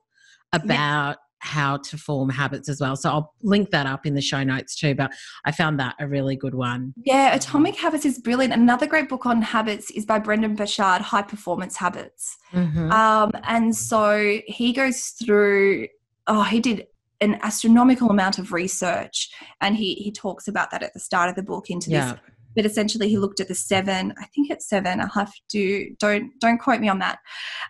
about 0.53 1.17
how 1.45 1.77
to 1.77 1.97
form 1.97 2.29
habits 2.29 2.67
as 2.67 2.81
well. 2.81 2.95
So 2.95 3.09
I'll 3.09 3.33
link 3.43 3.69
that 3.69 3.85
up 3.85 4.05
in 4.05 4.15
the 4.15 4.21
show 4.21 4.43
notes 4.43 4.75
too. 4.75 4.95
But 4.95 5.11
I 5.45 5.51
found 5.51 5.79
that 5.79 5.95
a 5.99 6.07
really 6.07 6.35
good 6.35 6.55
one. 6.55 6.93
Yeah, 7.03 7.35
Atomic 7.35 7.75
Habits 7.75 8.03
is 8.03 8.17
brilliant. 8.19 8.53
Another 8.53 8.87
great 8.87 9.07
book 9.07 9.25
on 9.25 9.41
habits 9.43 9.91
is 9.91 10.05
by 10.05 10.17
Brendon 10.17 10.55
Burchard, 10.55 11.01
High 11.01 11.21
Performance 11.21 11.77
Habits. 11.77 12.37
Mm-hmm. 12.51 12.91
Um, 12.91 13.31
and 13.43 13.75
so 13.75 14.39
he 14.47 14.73
goes 14.73 15.09
through, 15.23 15.87
oh, 16.25 16.43
he 16.43 16.59
did 16.59 16.87
an 17.25 17.39
astronomical 17.41 18.09
amount 18.09 18.37
of 18.39 18.51
research 18.51 19.29
and 19.61 19.75
he 19.75 19.95
he 19.95 20.11
talks 20.11 20.47
about 20.47 20.71
that 20.71 20.83
at 20.83 20.93
the 20.93 20.99
start 20.99 21.29
of 21.29 21.35
the 21.35 21.43
book 21.43 21.69
into 21.69 21.89
yeah. 21.89 22.11
this 22.11 22.19
but 22.55 22.65
essentially 22.65 23.09
he 23.09 23.17
looked 23.17 23.39
at 23.39 23.47
the 23.47 23.55
seven 23.55 24.13
i 24.19 24.25
think 24.27 24.49
it's 24.49 24.67
seven 24.67 25.01
i'll 25.01 25.09
have 25.09 25.33
to 25.49 25.93
don't 25.99 26.31
don't 26.39 26.59
quote 26.59 26.79
me 26.79 26.87
on 26.87 26.99
that. 26.99 27.19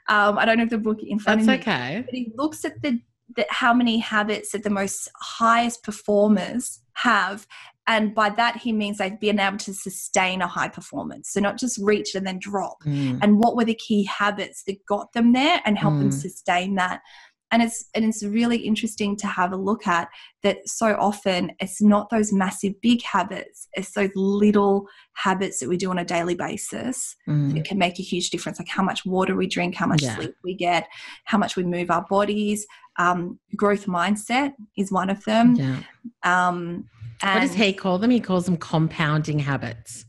Um, 0.07 0.37
i 0.37 0.45
don't 0.45 0.59
have 0.59 0.69
the 0.69 0.77
book 0.77 0.99
in 1.01 1.19
front 1.19 1.45
That's 1.45 1.61
of 1.61 1.65
me. 1.67 1.73
okay. 1.73 2.03
But 2.05 2.13
he 2.13 2.31
looks 2.35 2.65
at 2.65 2.81
the, 2.81 2.99
the 3.35 3.45
how 3.49 3.73
many 3.73 3.97
habits 3.97 4.51
that 4.51 4.63
the 4.63 4.69
most 4.69 5.09
highest 5.19 5.83
performers 5.83 6.81
have 6.93 7.47
and 7.87 8.15
by 8.15 8.29
that 8.31 8.57
he 8.57 8.71
means 8.71 8.97
they've 8.97 9.19
been 9.19 9.39
able 9.39 9.57
to 9.59 9.73
sustain 9.73 10.41
a 10.41 10.47
high 10.47 10.69
performance. 10.69 11.29
So 11.29 11.39
not 11.39 11.59
just 11.59 11.77
reach 11.77 12.15
and 12.15 12.25
then 12.25 12.39
drop. 12.39 12.77
Mm. 12.83 13.19
and 13.21 13.39
what 13.39 13.55
were 13.55 13.65
the 13.65 13.75
key 13.75 14.03
habits 14.05 14.63
that 14.63 14.83
got 14.87 15.13
them 15.13 15.33
there 15.33 15.61
and 15.65 15.77
help 15.77 15.93
mm. 15.95 15.99
them 15.99 16.11
sustain 16.11 16.75
that 16.75 17.01
and 17.55 17.63
it's 17.63 17.85
and 17.95 18.03
it's 18.03 18.21
really 18.21 18.57
interesting 18.57 19.15
to 19.15 19.27
have 19.27 19.53
a 19.53 19.55
look 19.55 19.87
at 19.87 20.09
that 20.43 20.67
so 20.67 20.93
often 20.99 21.53
it's 21.59 21.81
not 21.81 22.09
those 22.09 22.33
massive 22.33 22.73
big 22.81 23.01
habits 23.01 23.69
it's 23.73 23.91
those 23.91 24.09
little 24.13 24.85
habits 25.13 25.59
that 25.59 25.69
we 25.69 25.77
do 25.77 25.89
on 25.89 25.97
a 25.97 26.03
daily 26.03 26.35
basis 26.35 27.15
mm. 27.29 27.53
that 27.53 27.63
can 27.63 27.77
make 27.77 27.97
a 27.97 28.03
huge 28.03 28.29
difference 28.29 28.59
like 28.59 28.67
how 28.67 28.83
much 28.83 29.05
water 29.05 29.37
we 29.37 29.47
drink 29.47 29.73
how 29.73 29.87
much 29.87 30.01
yeah. 30.01 30.17
sleep 30.17 30.35
we 30.43 30.53
get 30.53 30.85
how 31.23 31.37
much 31.37 31.55
we 31.55 31.63
move 31.63 31.89
our 31.89 32.05
bodies 32.09 32.67
um, 32.97 33.39
growth 33.55 33.85
mindset 33.85 34.53
is 34.77 34.91
one 34.91 35.09
of 35.09 35.23
them 35.23 35.55
yeah. 35.55 35.79
um, 36.23 36.89
what 37.21 37.39
does 37.39 37.53
he 37.53 37.71
call 37.71 37.97
them 37.97 38.11
he 38.11 38.19
calls 38.19 38.45
them 38.45 38.57
compounding 38.57 39.39
habits 39.39 40.03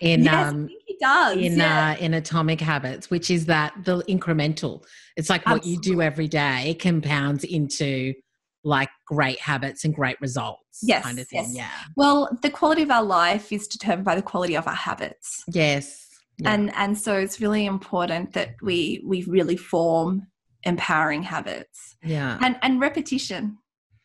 in 0.00 0.24
yes, 0.24 0.52
um, 0.52 0.68
does 1.00 1.36
in 1.36 1.56
yeah. 1.56 1.90
uh, 1.90 1.96
in 2.04 2.14
atomic 2.14 2.60
habits 2.60 3.10
which 3.10 3.30
is 3.30 3.46
that 3.46 3.72
the 3.84 3.98
incremental 4.02 4.84
it's 5.16 5.30
like 5.30 5.42
Absolutely. 5.42 5.70
what 5.70 5.74
you 5.74 5.80
do 5.80 6.02
every 6.02 6.28
day 6.28 6.76
compounds 6.80 7.44
into 7.44 8.14
like 8.62 8.90
great 9.06 9.40
habits 9.40 9.84
and 9.84 9.94
great 9.94 10.20
results 10.20 10.80
yes 10.82 11.04
kind 11.04 11.18
of 11.18 11.26
thing 11.28 11.44
yes. 11.44 11.54
yeah 11.54 11.70
well 11.96 12.28
the 12.42 12.50
quality 12.50 12.82
of 12.82 12.90
our 12.90 13.02
life 13.02 13.52
is 13.52 13.66
determined 13.66 14.04
by 14.04 14.14
the 14.14 14.22
quality 14.22 14.56
of 14.56 14.66
our 14.66 14.74
habits 14.74 15.42
yes 15.48 16.06
yeah. 16.38 16.52
and 16.52 16.74
and 16.74 16.96
so 16.98 17.16
it's 17.16 17.40
really 17.40 17.64
important 17.64 18.32
that 18.34 18.54
we 18.62 19.02
we 19.04 19.22
really 19.24 19.56
form 19.56 20.26
empowering 20.64 21.22
habits 21.22 21.96
yeah 22.02 22.38
and 22.42 22.56
and 22.62 22.80
repetition 22.80 23.56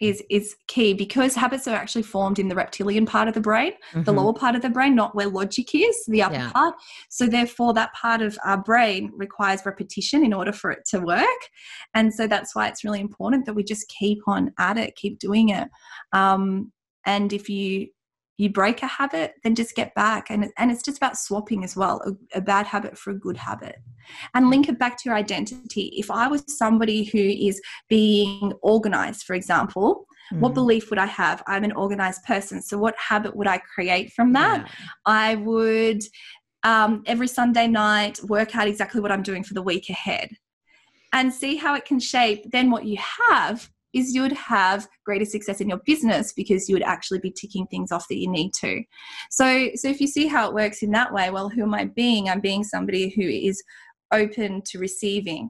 is 0.02 0.22
is 0.30 0.56
key 0.68 0.94
because 0.94 1.36
habits 1.36 1.68
are 1.68 1.76
actually 1.76 2.04
formed 2.04 2.38
in 2.38 2.50
the 2.50 2.56
reptilian 2.56 3.06
part 3.06 3.30
of 3.30 3.34
the 3.34 3.40
brain 3.40 3.72
mm-hmm. 3.72 4.04
the 4.04 4.12
lower 4.12 4.34
part 4.34 4.54
of 4.54 4.62
the 4.62 4.70
brain 4.70 4.94
not 4.94 5.16
where 5.16 5.28
logic 5.28 5.74
is 5.74 6.04
the 6.08 6.22
upper 6.22 6.36
yeah. 6.36 6.52
part 6.52 6.76
so 7.10 7.26
therefore 7.28 7.74
that 7.74 7.94
part 7.94 8.22
of 8.22 8.38
our 8.44 8.62
brain 8.62 9.10
requires 9.16 9.66
repetition 9.66 10.26
in 10.26 10.34
order 10.34 10.52
for 10.52 10.70
it 10.70 10.84
to 10.86 11.00
work 11.00 11.26
and 11.94 12.14
so 12.14 12.28
that's 12.28 12.54
why 12.54 12.68
it's 12.68 12.84
really 12.84 13.00
important 13.00 13.46
that 13.46 13.54
we 13.54 13.64
just 13.64 13.88
keep 13.88 14.20
on 14.28 14.52
at 14.60 14.78
it 14.78 14.96
keep 14.98 15.18
doing 15.18 15.50
it 15.50 15.70
um, 16.12 16.72
and 17.06 17.32
if 17.32 17.48
you 17.48 17.88
you 18.38 18.50
break 18.50 18.84
a 18.84 18.88
habit 18.88 19.34
then 19.44 19.56
just 19.56 19.76
get 19.76 19.94
back. 19.96 20.30
And, 20.30 20.52
and 20.58 20.72
it's 20.72 20.84
just 20.84 20.98
about 20.98 21.18
swapping 21.18 21.64
as 21.64 21.76
well 21.76 22.02
a, 22.06 22.38
a, 22.38 22.42
bad 22.42 22.66
habit 22.66 22.98
for 22.98 23.12
a 23.12 23.18
good 23.18 23.38
habit. 23.38 23.78
And 24.34 24.50
link 24.50 24.70
it 24.70 24.78
back 24.78 24.98
to 24.98 25.10
your 25.10 25.16
identity. 25.16 25.94
If 25.98 26.12
i 26.12 26.28
was 26.28 26.44
somebody 26.48 27.06
who 27.06 27.20
is 27.20 27.62
being 27.90 28.54
organized 28.62 29.24
for 29.24 29.34
example 29.34 30.06
mm. 30.32 30.40
what 30.40 30.54
belief 30.54 30.90
would 30.90 31.00
i 31.00 31.06
have? 31.06 31.44
I'm 31.48 31.64
an 31.64 31.72
organized 31.72 32.24
person. 32.24 32.62
So 32.62 32.78
what 32.78 32.96
habit 32.98 33.36
would 33.36 33.48
i 33.48 33.58
create 33.58 34.12
from 34.14 34.34
that? 34.34 34.62
Yeah. 34.62 34.86
i 35.06 35.36
would 35.36 36.02
um, 36.64 37.04
every 37.06 37.28
sunday 37.28 37.68
night 37.68 38.20
work 38.24 38.56
out 38.56 38.68
exactly 38.68 39.00
what 39.00 39.12
i'm 39.12 39.22
doing 39.22 39.44
for 39.44 39.54
the 39.54 39.62
week 39.62 39.90
ahead 39.90 40.30
and 41.14 41.34
see 41.34 41.56
how 41.56 41.76
it 41.76 41.86
can 41.86 42.00
shape 42.00 42.44
then 42.52 42.72
what 42.72 42.86
you 42.86 42.98
have 43.30 43.70
is 43.96 44.14
you 44.14 44.22
would 44.22 44.34
have 44.34 44.88
greater 45.06 45.26
success 45.26 45.62
in 45.62 45.70
your 45.70 45.80
business 45.86 46.34
because 46.34 46.68
you 46.68 46.76
would 46.76 46.84
actually 46.84 47.20
be 47.20 47.32
ticking 47.32 47.66
things 47.68 47.92
off 47.92 48.08
that 48.10 48.20
you 48.20 48.30
need 48.30 48.52
to. 48.54 48.84
So, 49.32 49.70
so 49.76 49.88
if 49.88 50.02
you 50.02 50.08
see 50.08 50.28
how 50.28 50.48
it 50.48 50.54
works 50.54 50.84
in 50.84 50.92
that 50.92 51.14
way, 51.14 51.30
well, 51.32 51.50
who 51.50 51.64
am 51.64 51.74
I 51.74 51.86
being? 51.86 52.30
I'm 52.30 52.42
being 52.42 52.64
somebody 52.64 53.10
who 53.10 53.22
is 53.22 53.64
open 54.12 54.62
to 54.66 54.80
receiving. 54.80 55.50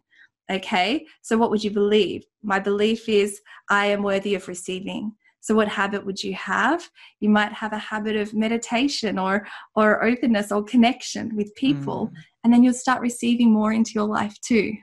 Okay, 0.52 1.08
so 1.24 1.38
what 1.38 1.50
would 1.50 1.64
you 1.64 1.72
believe? 1.72 2.24
My 2.44 2.60
belief 2.60 3.10
is 3.10 3.42
I 3.72 3.88
am 3.88 4.04
worthy 4.04 4.36
of 4.36 4.48
receiving. 4.48 5.12
So 5.42 5.56
what 5.56 5.68
habit 5.68 6.06
would 6.06 6.22
you 6.24 6.36
have? 6.36 6.88
You 7.20 7.30
might 7.30 7.52
have 7.52 7.74
a 7.74 7.80
habit 7.80 8.16
of 8.16 8.34
meditation 8.34 9.18
or 9.18 9.48
or 9.76 10.04
openness 10.04 10.52
or 10.52 10.64
connection 10.64 11.36
with 11.36 11.54
people, 11.56 12.08
mm. 12.08 12.18
and 12.44 12.54
then 12.54 12.64
you'll 12.64 12.74
start 12.74 13.02
receiving 13.02 13.52
more 13.52 13.74
into 13.74 13.92
your 13.96 14.08
life 14.08 14.36
too 14.42 14.74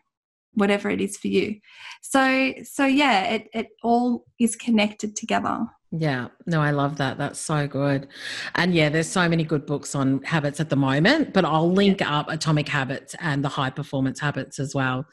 whatever 0.54 0.90
it 0.90 1.00
is 1.00 1.16
for 1.16 1.28
you. 1.28 1.56
So 2.02 2.54
so 2.64 2.84
yeah 2.84 3.24
it, 3.24 3.48
it 3.52 3.68
all 3.82 4.24
is 4.38 4.56
connected 4.56 5.16
together. 5.16 5.66
Yeah. 5.90 6.28
No 6.46 6.60
i 6.62 6.70
love 6.70 6.96
that. 6.96 7.18
That's 7.18 7.38
so 7.38 7.66
good. 7.66 8.08
And 8.54 8.74
yeah 8.74 8.88
there's 8.88 9.08
so 9.08 9.28
many 9.28 9.44
good 9.44 9.66
books 9.66 9.94
on 9.94 10.22
habits 10.22 10.60
at 10.60 10.70
the 10.70 10.76
moment 10.76 11.32
but 11.32 11.44
i'll 11.44 11.70
link 11.70 12.00
yeah. 12.00 12.18
up 12.18 12.28
atomic 12.30 12.68
habits 12.68 13.14
and 13.20 13.44
the 13.44 13.48
high 13.48 13.70
performance 13.70 14.20
habits 14.20 14.58
as 14.58 14.74
well 14.74 15.06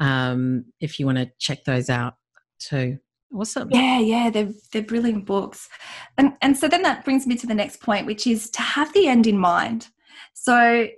um, 0.00 0.66
if 0.80 1.00
you 1.00 1.06
want 1.06 1.18
to 1.18 1.30
check 1.38 1.64
those 1.64 1.90
out 1.90 2.14
too. 2.60 2.98
Awesome. 3.34 3.68
Yeah 3.70 3.98
yeah 3.98 4.30
they're 4.30 4.52
they're 4.72 4.82
brilliant 4.82 5.26
books. 5.26 5.68
And 6.16 6.32
and 6.40 6.56
so 6.56 6.68
then 6.68 6.82
that 6.82 7.04
brings 7.04 7.26
me 7.26 7.36
to 7.36 7.46
the 7.46 7.54
next 7.54 7.82
point 7.82 8.06
which 8.06 8.26
is 8.26 8.48
to 8.50 8.62
have 8.62 8.92
the 8.94 9.08
end 9.08 9.26
in 9.26 9.38
mind. 9.38 9.88
So 10.34 10.88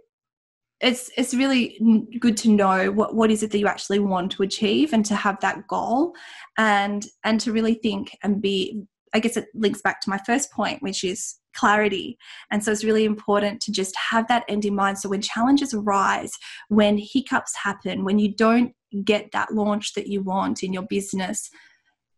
it's 0.81 1.11
it's 1.17 1.35
really 1.35 1.79
good 2.19 2.37
to 2.39 2.51
know 2.51 2.91
what 2.91 3.15
what 3.15 3.31
is 3.31 3.43
it 3.43 3.51
that 3.51 3.59
you 3.59 3.67
actually 3.67 3.99
want 3.99 4.33
to 4.33 4.43
achieve 4.43 4.93
and 4.93 5.05
to 5.05 5.15
have 5.15 5.39
that 5.41 5.67
goal 5.69 6.15
and 6.57 7.07
and 7.25 7.41
to 7.41 7.53
really 7.53 7.75
think 7.75 8.17
and 8.23 8.41
be 8.41 8.83
i 9.13 9.21
guess 9.21 9.37
it 9.37 9.49
links 9.55 9.83
back 9.83 10.01
to 10.01 10.09
my 10.09 10.19
first 10.27 10.51
point 10.53 10.83
which 10.83 11.05
is 11.05 11.41
clarity. 11.55 12.19
And 12.51 12.63
so 12.63 12.73
it's 12.73 12.85
really 12.85 13.05
important 13.05 13.61
to 13.63 13.73
just 13.73 13.95
have 13.97 14.29
that 14.29 14.45
end 14.49 14.65
in 14.65 14.75
mind. 14.75 14.99
So 14.99 15.09
when 15.09 15.23
challenges 15.23 15.75
arise 15.75 16.31
when 16.69 16.99
hiccups 16.99 17.55
happen 17.57 18.05
when 18.05 18.19
you 18.19 18.35
don't 18.35 18.73
get 19.05 19.31
that 19.33 19.53
launch 19.53 19.95
that 19.95 20.09
you 20.09 20.23
want 20.23 20.63
in 20.63 20.73
your 20.73 20.87
business 20.89 21.49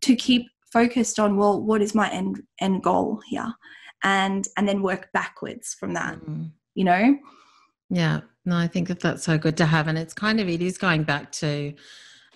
to 0.02 0.16
keep 0.16 0.46
focused 0.72 1.18
on 1.18 1.36
well 1.36 1.62
what 1.62 1.82
is 1.82 1.94
my 1.94 2.10
end 2.10 2.40
end 2.60 2.82
goal 2.82 3.20
here? 3.28 3.52
And 4.04 4.46
and 4.56 4.68
then 4.68 4.82
work 4.82 5.08
backwards 5.12 5.74
from 5.74 5.94
that 5.94 6.18
mm. 6.20 6.50
you 6.74 6.84
know? 6.84 7.18
Yeah 7.90 8.20
no 8.45 8.57
i 8.57 8.66
think 8.66 8.88
that 8.88 9.01
that's 9.01 9.24
so 9.24 9.38
good 9.38 9.57
to 9.57 9.66
have 9.66 9.88
and 9.88 9.99
it's 9.99 10.14
kind 10.14 10.40
of 10.40 10.49
it 10.49 10.62
is 10.62 10.78
going 10.78 11.03
back 11.03 11.30
to 11.32 11.72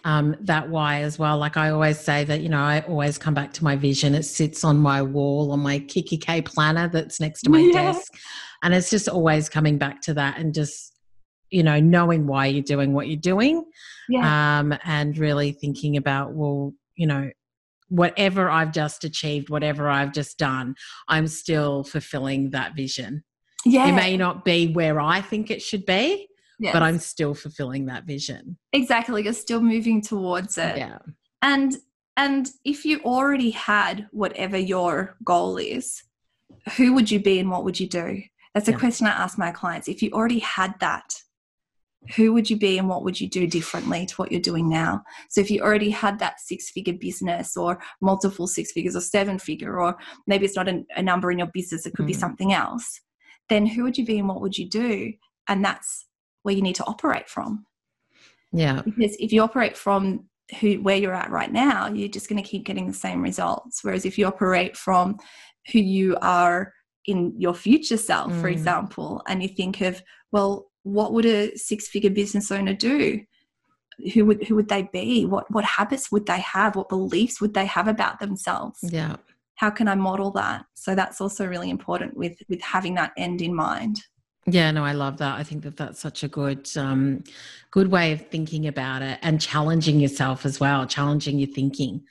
um, 0.06 0.36
that 0.42 0.68
why 0.68 1.02
as 1.02 1.18
well. 1.18 1.36
Like 1.36 1.56
I 1.56 1.70
always 1.70 1.98
say 1.98 2.22
that, 2.24 2.40
you 2.40 2.48
know, 2.48 2.60
I 2.60 2.80
always 2.82 3.18
come 3.18 3.34
back 3.34 3.52
to 3.54 3.64
my 3.64 3.74
vision. 3.74 4.14
It 4.14 4.22
sits 4.22 4.62
on 4.62 4.78
my 4.78 5.02
wall 5.02 5.50
on 5.50 5.58
my 5.58 5.80
kikki.K 5.80 6.42
planner 6.42 6.88
that's 6.88 7.18
next 7.18 7.42
to 7.42 7.50
my 7.50 7.58
yeah. 7.58 7.72
desk. 7.72 8.14
And 8.62 8.72
it's 8.72 8.88
just 8.88 9.08
always 9.08 9.48
coming 9.48 9.78
back 9.78 10.00
to 10.02 10.14
that 10.14 10.38
and 10.38 10.54
just, 10.54 10.94
you 11.50 11.64
know, 11.64 11.80
knowing 11.80 12.28
why 12.28 12.46
you're 12.46 12.62
doing 12.62 12.92
what 12.92 13.08
you're 13.08 13.16
doing. 13.16 13.64
Yeah. 14.08 14.60
Um, 14.60 14.78
and 14.84 15.18
really 15.18 15.50
thinking 15.50 15.96
about, 15.96 16.34
well, 16.34 16.72
you 16.94 17.08
know, 17.08 17.30
whatever 17.88 18.48
I've 18.48 18.70
just 18.70 19.02
achieved, 19.02 19.50
whatever 19.50 19.88
I've 19.88 20.12
just 20.12 20.38
done, 20.38 20.76
I'm 21.08 21.26
still 21.26 21.82
fulfilling 21.82 22.50
that 22.50 22.76
vision. 22.76 23.24
Yeah. 23.66 23.88
It 23.88 23.92
may 23.92 24.16
not 24.16 24.44
be 24.44 24.72
where 24.72 25.00
I 25.00 25.20
think 25.20 25.50
it 25.50 25.60
should 25.60 25.84
be, 25.84 26.28
yes. 26.60 26.72
but 26.72 26.82
I'm 26.82 26.98
still 26.98 27.34
fulfilling 27.34 27.86
that 27.86 28.04
vision. 28.04 28.56
Exactly. 28.72 29.24
You're 29.24 29.32
still 29.32 29.60
moving 29.60 30.00
towards 30.00 30.56
it. 30.56 30.78
Yeah. 30.78 30.98
And 31.42 31.76
and 32.16 32.48
if 32.64 32.84
you 32.84 33.00
already 33.00 33.50
had 33.50 34.08
whatever 34.12 34.56
your 34.56 35.16
goal 35.24 35.58
is, 35.58 36.02
who 36.76 36.94
would 36.94 37.10
you 37.10 37.20
be 37.20 37.38
and 37.38 37.50
what 37.50 37.64
would 37.64 37.78
you 37.78 37.88
do? 37.88 38.22
That's 38.54 38.68
a 38.68 38.70
yeah. 38.70 38.78
question 38.78 39.06
I 39.06 39.10
ask 39.10 39.36
my 39.36 39.50
clients. 39.50 39.88
If 39.88 40.00
you 40.00 40.10
already 40.12 40.38
had 40.38 40.74
that, 40.80 41.12
who 42.14 42.32
would 42.32 42.48
you 42.48 42.56
be 42.56 42.78
and 42.78 42.88
what 42.88 43.02
would 43.02 43.20
you 43.20 43.28
do 43.28 43.46
differently 43.46 44.06
to 44.06 44.14
what 44.14 44.30
you're 44.30 44.40
doing 44.40 44.68
now? 44.68 45.02
So, 45.28 45.40
if 45.40 45.50
you 45.50 45.60
already 45.60 45.90
had 45.90 46.20
that 46.20 46.40
six 46.40 46.70
figure 46.70 46.94
business 46.94 47.56
or 47.56 47.82
multiple 48.00 48.46
six 48.46 48.70
figures 48.70 48.94
or 48.94 49.00
seven 49.00 49.38
figure, 49.38 49.78
or 49.78 49.96
maybe 50.26 50.46
it's 50.46 50.56
not 50.56 50.68
a, 50.68 50.84
a 50.96 51.02
number 51.02 51.32
in 51.32 51.38
your 51.38 51.48
business, 51.52 51.84
it 51.84 51.94
could 51.94 52.04
mm. 52.04 52.08
be 52.08 52.14
something 52.14 52.52
else, 52.52 53.00
then 53.48 53.66
who 53.66 53.82
would 53.84 53.98
you 53.98 54.04
be 54.04 54.18
and 54.18 54.28
what 54.28 54.40
would 54.40 54.56
you 54.56 54.68
do? 54.68 55.12
And 55.48 55.64
that's 55.64 56.06
where 56.42 56.54
you 56.54 56.62
need 56.62 56.76
to 56.76 56.86
operate 56.86 57.28
from. 57.28 57.66
Yeah. 58.52 58.82
Because 58.82 59.16
if 59.18 59.32
you 59.32 59.42
operate 59.42 59.76
from 59.76 60.28
who 60.60 60.74
where 60.82 60.96
you're 60.96 61.12
at 61.14 61.30
right 61.30 61.52
now, 61.52 61.88
you're 61.88 62.08
just 62.08 62.28
going 62.28 62.42
to 62.42 62.48
keep 62.48 62.64
getting 62.64 62.86
the 62.86 62.94
same 62.94 63.22
results. 63.22 63.80
Whereas 63.82 64.04
if 64.04 64.16
you 64.16 64.26
operate 64.26 64.76
from 64.76 65.18
who 65.72 65.80
you 65.80 66.16
are 66.22 66.72
in 67.06 67.34
your 67.36 67.54
future 67.54 67.96
self, 67.96 68.32
mm. 68.32 68.40
for 68.40 68.48
example, 68.48 69.22
and 69.28 69.42
you 69.42 69.48
think 69.48 69.80
of, 69.80 70.02
well, 70.32 70.66
what 70.82 71.12
would 71.12 71.26
a 71.26 71.56
six-figure 71.56 72.10
business 72.10 72.52
owner 72.52 72.74
do? 72.74 73.20
Who 74.14 74.24
would 74.26 74.44
who 74.44 74.54
would 74.56 74.68
they 74.68 74.88
be? 74.92 75.24
What 75.24 75.50
what 75.50 75.64
habits 75.64 76.12
would 76.12 76.26
they 76.26 76.40
have? 76.40 76.76
What 76.76 76.88
beliefs 76.88 77.40
would 77.40 77.54
they 77.54 77.66
have 77.66 77.88
about 77.88 78.20
themselves? 78.20 78.78
Yeah. 78.82 79.16
How 79.56 79.70
can 79.70 79.88
I 79.88 79.94
model 79.94 80.30
that? 80.32 80.64
So 80.74 80.94
that's 80.94 81.20
also 81.20 81.46
really 81.46 81.70
important 81.70 82.16
with 82.16 82.38
with 82.48 82.62
having 82.62 82.94
that 82.94 83.12
end 83.16 83.42
in 83.42 83.54
mind. 83.54 84.00
Yeah, 84.48 84.70
no, 84.70 84.84
I 84.84 84.92
love 84.92 85.18
that. 85.18 85.38
I 85.38 85.42
think 85.42 85.64
that 85.64 85.76
that's 85.76 85.98
such 85.98 86.22
a 86.22 86.28
good, 86.28 86.68
um, 86.76 87.24
good 87.72 87.90
way 87.90 88.12
of 88.12 88.28
thinking 88.28 88.68
about 88.68 89.02
it 89.02 89.18
and 89.20 89.40
challenging 89.40 89.98
yourself 89.98 90.46
as 90.46 90.60
well, 90.60 90.86
challenging 90.86 91.40
your 91.40 91.48
thinking. 91.48 92.02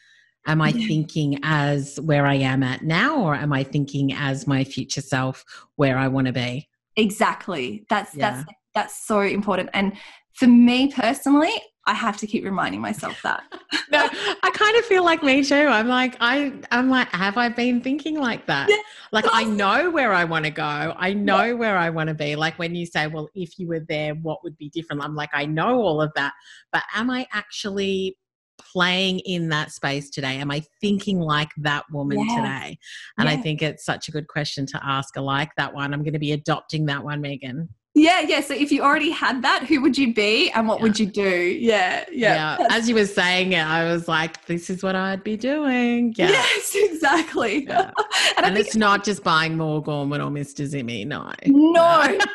Am 0.45 0.61
I 0.61 0.69
yeah. 0.69 0.85
thinking 0.85 1.39
as 1.43 1.97
where 2.01 2.25
I 2.25 2.35
am 2.35 2.61
at 2.61 2.83
now, 2.83 3.23
or 3.23 3.35
am 3.35 3.53
I 3.53 3.63
thinking 3.63 4.13
as 4.13 4.45
my 4.47 4.65
future 4.65 5.01
self 5.01 5.45
where 5.77 5.97
I 5.97 6.09
want 6.09 6.27
to 6.27 6.33
be? 6.33 6.67
Exactly. 6.97 7.85
That's 7.89 8.13
yeah. 8.13 8.31
that's 8.31 8.51
that's 8.73 9.07
so 9.07 9.21
important. 9.21 9.69
And 9.73 9.93
for 10.33 10.47
me 10.47 10.91
personally, 10.91 11.53
I 11.87 11.93
have 11.93 12.17
to 12.17 12.27
keep 12.27 12.43
reminding 12.43 12.81
myself 12.81 13.21
that. 13.23 13.43
no, 13.91 14.09
I 14.43 14.51
kind 14.53 14.75
of 14.77 14.85
feel 14.85 15.03
like 15.03 15.21
me 15.21 15.43
too. 15.43 15.55
I'm 15.55 15.87
like, 15.87 16.17
I, 16.19 16.53
I'm 16.71 16.89
like, 16.89 17.09
have 17.09 17.37
I 17.37 17.49
been 17.49 17.81
thinking 17.81 18.19
like 18.19 18.47
that? 18.47 18.69
Yeah. 18.69 18.77
Like, 19.11 19.25
I 19.31 19.43
know 19.43 19.91
where 19.91 20.11
I 20.11 20.23
want 20.23 20.45
to 20.45 20.51
go. 20.51 20.63
I 20.97 21.13
know 21.13 21.43
yeah. 21.43 21.53
where 21.53 21.77
I 21.77 21.91
want 21.91 22.09
to 22.09 22.15
be. 22.15 22.35
Like 22.35 22.57
when 22.57 22.73
you 22.73 22.85
say, 22.85 23.07
well, 23.07 23.29
if 23.35 23.59
you 23.59 23.67
were 23.67 23.81
there, 23.81 24.15
what 24.15 24.43
would 24.43 24.57
be 24.57 24.69
different? 24.69 25.03
I'm 25.03 25.15
like, 25.15 25.29
I 25.33 25.45
know 25.45 25.79
all 25.81 26.01
of 26.01 26.11
that, 26.15 26.33
but 26.71 26.83
am 26.95 27.11
I 27.11 27.27
actually 27.31 28.17
playing 28.57 29.19
in 29.19 29.49
that 29.49 29.71
space 29.71 30.09
today? 30.09 30.37
Am 30.37 30.49
I 30.49 30.63
thinking 30.81 31.19
like 31.19 31.51
that 31.57 31.85
woman 31.91 32.19
yes. 32.19 32.35
today? 32.35 32.79
And 33.17 33.29
I 33.29 33.37
think 33.37 33.61
it's 33.61 33.85
such 33.85 34.07
a 34.07 34.11
good 34.11 34.27
question 34.27 34.65
to 34.67 34.79
ask. 34.83 35.15
I 35.17 35.21
like 35.21 35.51
that 35.57 35.73
one. 35.73 35.93
I'm 35.93 36.03
going 36.03 36.13
to 36.13 36.19
be 36.19 36.31
adopting 36.31 36.85
that 36.87 37.03
one, 37.03 37.21
Megan. 37.21 37.69
Yeah, 37.97 38.19
yeah. 38.19 38.41
So 38.41 38.53
if 38.53 38.73
you 38.73 38.83
already 38.83 39.09
had 39.09 39.41
that, 39.43 39.63
who 39.63 39.81
would 39.81 39.97
you 39.97 40.13
be 40.13 40.51
and 40.51 40.67
what 40.67 40.79
yeah. 40.79 40.83
would 40.83 40.99
you 40.99 41.05
do? 41.05 41.29
Yeah, 41.29 42.03
yeah. 42.11 42.57
yeah. 42.59 42.67
As 42.69 42.89
you 42.89 42.95
were 42.95 43.05
saying 43.05 43.53
it, 43.53 43.65
I 43.65 43.85
was 43.85 44.09
like, 44.09 44.45
this 44.47 44.69
is 44.69 44.83
what 44.83 44.97
I'd 44.97 45.23
be 45.23 45.37
doing. 45.37 46.13
Yeah. 46.17 46.29
Yes, 46.29 46.71
exactly. 46.75 47.65
Yeah. 47.65 47.91
and, 48.37 48.47
and 48.47 48.57
it's 48.57 48.75
not 48.75 49.05
just 49.05 49.23
buying 49.23 49.55
more 49.55 49.81
Gorman 49.81 50.19
or 50.19 50.29
Mister 50.29 50.63
Zimi, 50.63 51.07
no. 51.07 51.31
No. 51.45 52.19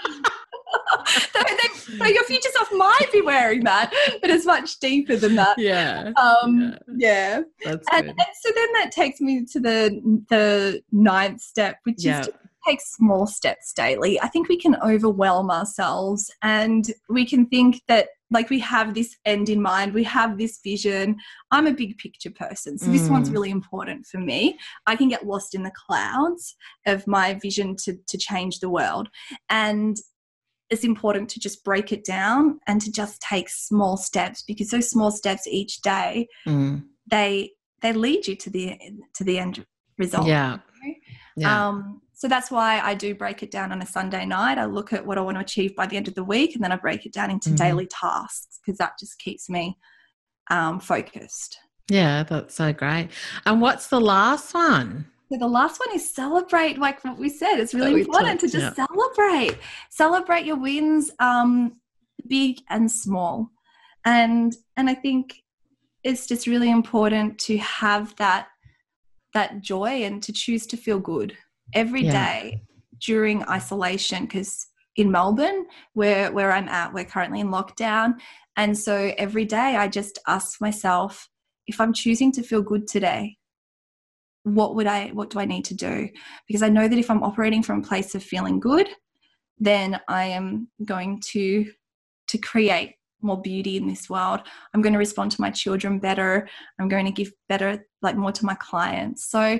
so 1.99 2.07
your 2.07 2.25
future 2.25 2.49
self 2.53 2.73
might 2.73 3.09
be 3.13 3.21
wearing 3.21 3.63
that, 3.65 3.93
but 4.23 4.31
it's 4.31 4.47
much 4.47 4.79
deeper 4.79 5.17
than 5.17 5.37
that. 5.37 5.59
Yeah. 5.59 6.13
Um, 6.17 6.75
yeah. 6.97 6.97
yeah. 6.97 7.41
That's 7.65 7.87
and, 7.93 8.07
good. 8.07 8.15
and 8.17 8.29
so 8.41 8.51
then 8.55 8.73
that 8.75 8.93
takes 8.93 9.21
me 9.21 9.45
to 9.45 9.61
the 9.61 10.25
the 10.31 10.83
ninth 10.91 11.43
step, 11.43 11.81
which 11.83 12.03
yeah. 12.03 12.21
is 12.21 12.29
to 12.29 12.33
take 12.67 12.81
small 12.81 13.27
steps 13.27 13.73
daily. 13.73 14.21
I 14.21 14.29
think 14.29 14.49
we 14.49 14.59
can 14.59 14.77
overwhelm 14.83 15.51
ourselves 15.51 16.31
and 16.43 16.91
we 17.09 17.25
can 17.25 17.47
think 17.47 17.83
that 17.89 18.09
like 18.31 18.49
we 18.49 18.61
have 18.61 18.95
this 18.95 19.17
end 19.25 19.49
in 19.49 19.61
mind, 19.61 19.93
we 19.93 20.05
have 20.05 20.39
this 20.39 20.61
vision. 20.63 21.17
I'm 21.51 21.67
a 21.67 21.73
big 21.73 21.99
picture 21.99 22.31
person, 22.31 22.79
so 22.79 22.91
this 22.91 23.09
mm. 23.09 23.11
one's 23.11 23.31
really 23.31 23.51
important 23.51 24.07
for 24.07 24.19
me. 24.19 24.57
I 24.87 24.95
can 24.95 25.09
get 25.09 25.27
lost 25.27 25.55
in 25.55 25.65
the 25.65 25.73
clouds 25.87 26.55
of 26.87 27.07
my 27.07 27.35
vision 27.35 27.75
to 27.85 27.97
to 28.07 28.19
change 28.19 28.61
the 28.61 28.71
world. 28.71 29.09
And 29.49 29.97
it's 30.71 30.85
important 30.85 31.29
to 31.31 31.41
just 31.41 31.65
break 31.65 31.93
it 31.93 32.05
down 32.05 32.61
and 32.69 32.81
to 32.81 32.93
just 32.93 33.21
take 33.21 33.49
small 33.49 33.97
steps 33.97 34.45
because 34.47 34.71
those 34.71 34.89
small 34.89 35.11
steps 35.11 35.49
each 35.49 35.81
day 35.83 36.29
mm. 36.47 36.81
they 37.11 37.51
they 37.83 37.93
lead 37.93 38.27
you 38.27 38.37
to 38.37 38.51
the 38.51 38.79
to 39.15 39.25
the 39.25 39.39
end 39.39 39.65
result. 39.99 40.27
Yeah. 40.27 40.59
yeah. 41.37 41.69
Um, 41.69 42.01
so 42.21 42.29
that's 42.29 42.51
why 42.51 42.81
I 42.81 42.93
do 42.93 43.14
break 43.14 43.43
it 43.43 43.51
down 43.51 43.73
on 43.73 43.81
a 43.81 43.87
Sunday 43.87 44.27
night. 44.27 44.59
I 44.59 44.66
look 44.66 44.93
at 44.93 45.07
what 45.07 45.16
I 45.16 45.23
want 45.23 45.39
to 45.39 45.41
achieve 45.41 45.75
by 45.75 45.87
the 45.87 45.97
end 45.97 46.07
of 46.07 46.14
the 46.14 46.23
week 46.23 46.55
and 46.55 46.62
then 46.62 46.71
I 46.71 46.77
break 46.77 47.07
it 47.07 47.14
down 47.14 47.31
into 47.31 47.49
mm-hmm. 47.49 47.57
daily 47.57 47.87
tasks 47.87 48.61
because 48.61 48.77
that 48.77 48.99
just 49.01 49.18
keeps 49.18 49.49
me 49.49 49.79
um, 50.51 50.81
focused. 50.81 51.57
Yeah, 51.89 52.25
that's 52.25 52.57
so 52.57 52.75
great. 52.75 53.09
And 53.47 53.62
what's 53.62 53.87
the 53.87 54.03
last 54.03 54.53
one? 54.53 55.07
So 55.33 55.39
the 55.39 55.49
last 55.49 55.81
one 55.81 55.97
is 55.97 56.14
celebrate, 56.14 56.77
like 56.77 57.03
what 57.05 57.16
we 57.16 57.31
said. 57.31 57.59
It's 57.59 57.73
really 57.73 58.03
important 58.03 58.39
talked, 58.39 58.53
to 58.53 58.59
just 58.59 58.77
yeah. 58.77 58.87
celebrate. 58.87 59.57
Celebrate 59.89 60.45
your 60.45 60.57
wins, 60.57 61.11
um, 61.21 61.81
big 62.29 62.61
and 62.68 62.93
small. 62.93 63.49
And 64.05 64.55
and 64.77 64.91
I 64.91 64.95
think 64.95 65.43
it's 66.05 66.27
just 66.27 66.47
really 66.47 66.71
important 66.71 67.39
to 67.47 67.57
have 67.57 68.14
that 68.16 68.49
that 69.33 69.62
joy 69.62 70.03
and 70.05 70.23
to 70.25 70.35
choose 70.35 70.66
to 70.66 70.77
feel 70.77 70.99
good 70.99 71.35
every 71.75 72.05
yeah. 72.05 72.12
day 72.12 72.62
during 73.01 73.47
isolation 73.49 74.25
because 74.25 74.66
in 74.97 75.11
Melbourne, 75.11 75.66
where 75.95 76.33
where 76.33 76.53
I'm 76.53 76.68
at, 76.68 76.93
we're 76.93 77.05
currently 77.05 77.41
in 77.41 77.49
lockdown, 77.49 78.14
and 78.57 78.77
so 78.77 79.12
every 79.16 79.45
day 79.45 79.77
I 79.77 79.89
just 79.89 80.18
ask 80.27 80.61
myself 80.61 81.29
if 81.66 81.81
I'm 81.81 81.93
choosing 81.93 82.33
to 82.33 82.43
feel 82.43 82.62
good 82.62 82.87
today, 82.87 83.37
what 84.43 84.75
would 84.75 84.87
I 84.87 85.09
what 85.09 85.31
do 85.31 85.39
I 85.39 85.45
need 85.45 85.64
to 85.66 85.75
do? 85.75 86.09
Because 86.47 86.62
I 86.62 86.68
know 86.68 86.89
that 86.89 86.99
if 86.99 87.11
I'm 87.11 87.23
operating 87.23 87.62
from 87.62 87.81
a 87.81 87.87
place 87.87 88.14
of 88.14 88.23
feeling 88.23 88.61
good, 88.61 88.89
then 89.59 90.01
I 90.09 90.25
am 90.25 90.68
going 90.85 91.21
to 91.33 91.71
to 92.29 92.39
create 92.39 92.95
more 93.23 93.41
beauty 93.41 93.77
in 93.77 93.87
this 93.87 94.09
world. 94.09 94.41
I'm 94.73 94.83
going 94.83 94.95
to 94.95 94.99
respond 94.99 95.31
to 95.33 95.41
my 95.41 95.51
children 95.51 95.99
better. 95.99 96.49
I'm 96.79 96.89
going 96.89 97.07
to 97.07 97.12
give 97.12 97.31
better 97.49 97.85
like 98.03 98.16
more 98.16 98.33
to 98.33 98.47
my 98.47 98.55
clients. 98.55 99.31
So 99.31 99.59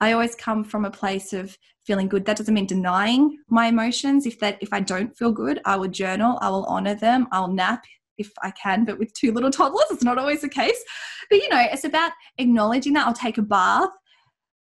I 0.00 0.12
always 0.12 0.34
come 0.34 0.64
from 0.64 0.84
a 0.84 0.90
place 0.90 1.32
of 1.32 1.56
feeling 1.84 2.08
good. 2.08 2.24
That 2.24 2.36
doesn't 2.36 2.54
mean 2.54 2.66
denying 2.66 3.38
my 3.48 3.66
emotions. 3.66 4.26
If 4.26 4.38
that 4.40 4.58
if 4.60 4.72
I 4.72 4.80
don't 4.80 5.16
feel 5.16 5.32
good, 5.32 5.60
I 5.64 5.76
will 5.76 5.88
journal, 5.88 6.38
I 6.40 6.48
will 6.50 6.64
honor 6.64 6.94
them, 6.94 7.28
I'll 7.32 7.48
nap 7.48 7.84
if 8.18 8.30
I 8.42 8.50
can, 8.50 8.84
but 8.84 8.98
with 8.98 9.12
two 9.14 9.32
little 9.32 9.50
toddlers, 9.58 9.90
it's 9.90 10.04
not 10.04 10.18
always 10.18 10.42
the 10.42 10.48
case. 10.48 10.82
But 11.28 11.42
you 11.42 11.48
know, 11.48 11.66
it's 11.72 11.84
about 11.84 12.12
acknowledging 12.38 12.92
that 12.94 13.06
I'll 13.06 13.14
take 13.14 13.38
a 13.38 13.42
bath. 13.42 13.88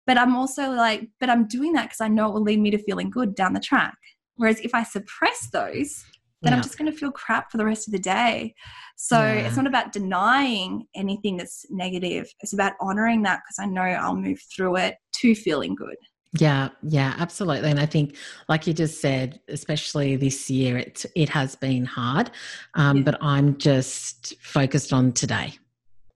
But 0.08 0.18
I'm 0.18 0.36
also 0.36 0.72
like, 0.72 1.08
but 1.20 1.30
I'm 1.30 1.48
doing 1.48 1.74
that 1.74 1.84
because 1.84 2.02
I 2.02 2.08
know 2.08 2.30
it 2.30 2.34
will 2.34 2.42
lead 2.42 2.60
me 2.60 2.72
to 2.72 2.80
feeling 2.80 3.12
good 3.12 3.36
down 3.36 3.54
the 3.54 3.60
track. 3.60 3.96
Whereas 4.38 4.60
if 4.62 4.74
I 4.74 4.84
suppress 4.84 5.50
those, 5.52 6.04
then 6.42 6.52
yeah. 6.52 6.58
I'm 6.58 6.64
just 6.64 6.78
going 6.78 6.92
to 6.92 6.98
feel 6.98 7.12
crap 7.12 7.52
for 7.52 7.58
the 7.58 7.66
rest 7.66 7.88
of 7.88 7.92
the 7.92 8.00
day. 8.00 8.54
So 8.96 9.20
yeah. 9.20 9.48
it's 9.48 9.58
not 9.58 9.68
about 9.68 9.92
denying 9.92 10.86
anything 10.96 11.38
that's 11.38 11.66
negative. 11.70 12.28
It's 12.42 12.54
about 12.54 12.74
honoring 12.80 13.24
that 13.24 13.42
because 13.44 13.58
I 13.60 13.66
know 13.66 13.82
I'll 13.82 14.16
move 14.16 14.42
through 14.56 14.78
it 14.78 14.96
to 15.16 15.36
feeling 15.36 15.76
good. 15.76 15.98
Yeah, 16.38 16.70
yeah, 16.84 17.16
absolutely. 17.18 17.72
And 17.72 17.80
I 17.80 17.88
think, 17.88 18.16
like 18.48 18.68
you 18.68 18.74
just 18.74 19.02
said, 19.02 19.40
especially 19.48 20.16
this 20.16 20.48
year, 20.50 20.78
it 20.78 21.04
it 21.16 21.28
has 21.30 21.56
been 21.56 21.86
hard. 21.86 22.30
Um, 22.76 22.98
yeah. 22.98 23.04
But 23.04 23.18
I'm 23.20 23.58
just 23.58 24.36
focused 24.40 24.94
on 24.94 25.12
today. 25.12 25.58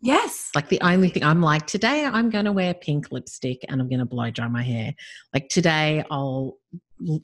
Yes. 0.02 0.52
Like 0.54 0.68
the 0.68 0.82
only 0.82 1.08
thing 1.08 1.24
I'm 1.24 1.42
like, 1.42 1.66
today 1.66 2.06
I'm 2.06 2.30
going 2.30 2.44
to 2.44 2.52
wear 2.52 2.74
pink 2.74 3.12
lipstick 3.12 3.64
and 3.70 3.80
I'm 3.80 3.88
going 3.88 4.00
to 4.00 4.06
blow 4.06 4.30
dry 4.30 4.50
my 4.50 4.62
hair. 4.62 4.94
Like 5.34 5.48
today 5.48 6.04
I'll 6.12 6.58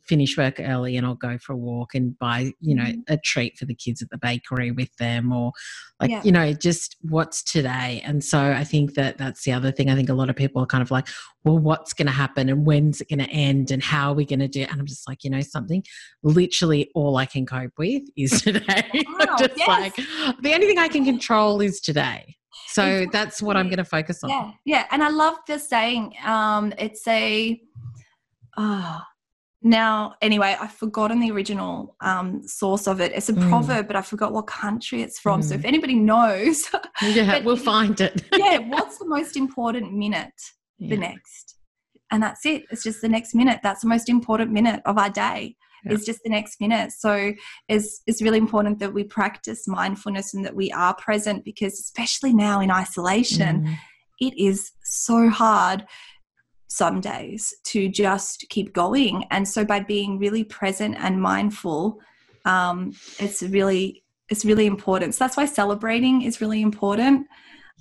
finish 0.08 0.38
work 0.38 0.60
early 0.60 0.98
and 0.98 1.06
I'll 1.06 1.16
go 1.16 1.38
for 1.38 1.54
a 1.54 1.58
walk 1.58 1.96
and 1.96 2.18
buy, 2.20 2.52
you 2.60 2.76
know, 2.76 2.84
Mhm. 2.84 3.04
a 3.08 3.18
treat 3.18 3.58
for 3.58 3.66
the 3.66 3.74
kids 3.76 4.02
at 4.02 4.10
the 4.10 4.18
bakery 4.18 4.72
with 4.72 4.96
them 4.98 5.32
or 5.32 5.52
like, 6.00 6.10
Yeah. 6.12 6.22
you 6.24 6.32
know, 6.32 6.54
just 6.54 6.96
what's 7.02 7.44
today. 7.44 8.02
And 8.06 8.24
so 8.24 8.40
I 8.40 8.64
think 8.64 8.94
that 8.96 9.18
that's 9.18 9.44
the 9.44 9.52
other 9.52 9.72
thing. 9.72 9.90
I 9.90 9.96
think 9.96 10.10
a 10.10 10.14
lot 10.14 10.30
of 10.30 10.36
people 10.36 10.62
are 10.62 10.66
kind 10.66 10.82
of 10.82 10.92
like, 10.92 11.08
well, 11.44 11.58
what's 11.58 11.94
going 11.94 12.06
to 12.08 12.12
happen 12.14 12.50
and 12.50 12.66
when's 12.66 13.02
it 13.02 13.10
going 13.10 13.20
to 13.20 13.30
end 13.30 13.72
and 13.72 13.84
how 13.84 14.12
are 14.12 14.16
we 14.16 14.26
going 14.26 14.40
to 14.40 14.48
do 14.48 14.62
it? 14.62 14.72
And 14.72 14.80
I'm 14.80 14.88
just 14.88 15.08
like, 15.08 15.24
you 15.24 15.30
know, 15.30 15.42
something 15.42 15.84
literally 16.24 16.90
all 16.96 17.18
I 17.18 17.26
can 17.26 17.46
cope 17.46 17.74
with 17.78 18.04
is 18.16 18.32
today. 18.42 18.90
Wow, 19.20 19.36
just 19.38 19.58
yes. 19.58 19.68
like, 19.68 19.96
the 19.96 20.54
only 20.54 20.68
thing 20.68 20.80
I 20.80 20.88
can 20.88 21.04
control 21.06 21.60
is 21.62 21.82
today. 21.82 22.36
So 22.68 23.06
that's 23.12 23.42
what 23.42 23.58
I'm 23.58 23.66
going 23.68 23.78
to 23.78 23.84
focus 23.86 24.24
on. 24.24 24.30
Yeah, 24.30 24.52
yeah, 24.66 24.86
and 24.92 25.04
I 25.04 25.10
love 25.10 25.38
the 25.48 25.58
saying. 25.58 26.14
Um, 26.24 26.72
it's 26.78 27.08
a. 27.08 27.60
ah 28.58 29.06
now, 29.62 30.16
anyway, 30.22 30.56
I've 30.60 30.72
forgotten 30.72 31.20
the 31.20 31.32
original 31.32 31.96
um, 32.00 32.42
source 32.48 32.88
of 32.88 33.02
it. 33.02 33.12
It's 33.14 33.28
a 33.30 33.34
Mm. 33.34 33.50
proverb, 33.50 33.88
but 33.88 33.96
I 33.98 34.02
forgot 34.02 34.32
what 34.32 34.48
country 34.48 35.02
it's 35.02 35.20
from. 35.20 35.42
So 35.42 35.56
Mm. 35.56 35.60
if 35.60 35.66
anybody 35.66 35.96
knows, 35.96 36.70
Yeah, 37.02 37.40
we'll 37.40 37.58
find 37.58 38.00
it. 38.00 38.24
yeah, 38.38 38.60
what's 38.60 38.98
the 39.00 39.06
most 39.08 39.36
important 39.36 39.94
minute? 39.94 40.32
Yeah. 40.78 40.92
The 40.92 40.98
next, 40.98 41.58
and 42.10 42.24
that's 42.24 42.46
it. 42.46 42.64
It's 42.72 42.84
just 42.84 43.02
the 43.02 43.10
next 43.10 43.36
minute. 43.36 43.60
That's 43.62 43.82
the 43.82 43.90
most 43.90 44.08
important 44.08 44.52
minute 44.52 44.82
of 44.86 44.98
our 44.98 45.10
day. 45.10 45.58
Yeah. 45.84 45.94
It's 45.94 46.06
just 46.06 46.22
the 46.24 46.30
next 46.30 46.62
minute. 46.62 46.92
So 46.94 47.34
it's 47.68 48.02
it's 48.08 48.22
really 48.22 48.38
important 48.38 48.80
that 48.80 48.94
we 48.94 49.04
practice 49.04 49.68
mindfulness 49.68 50.34
and 50.34 50.46
that 50.46 50.56
we 50.56 50.72
are 50.72 50.94
present 50.96 51.44
because 51.44 51.74
especially 51.80 52.34
now 52.34 52.62
in 52.62 52.72
isolation, 52.72 53.64
Mm. 53.66 53.76
it 54.22 54.34
is 54.38 54.72
so 54.84 55.30
hard 55.30 55.86
some 56.70 57.02
days 57.02 57.54
to 57.66 57.90
just 57.90 58.46
keep 58.50 58.74
going. 58.74 59.26
And 59.32 59.48
so 59.48 59.66
by 59.66 59.80
being 59.82 60.20
really 60.20 60.44
present 60.44 60.96
and 61.00 61.22
mindful, 61.22 62.00
um, 62.46 62.94
it's 63.20 63.42
really 63.44 64.04
it's 64.30 64.46
really 64.46 64.68
important. 64.68 65.16
So 65.16 65.24
that's 65.24 65.36
why 65.36 65.46
celebrating 65.46 66.22
is 66.22 66.40
really 66.40 66.62
important. 66.62 67.26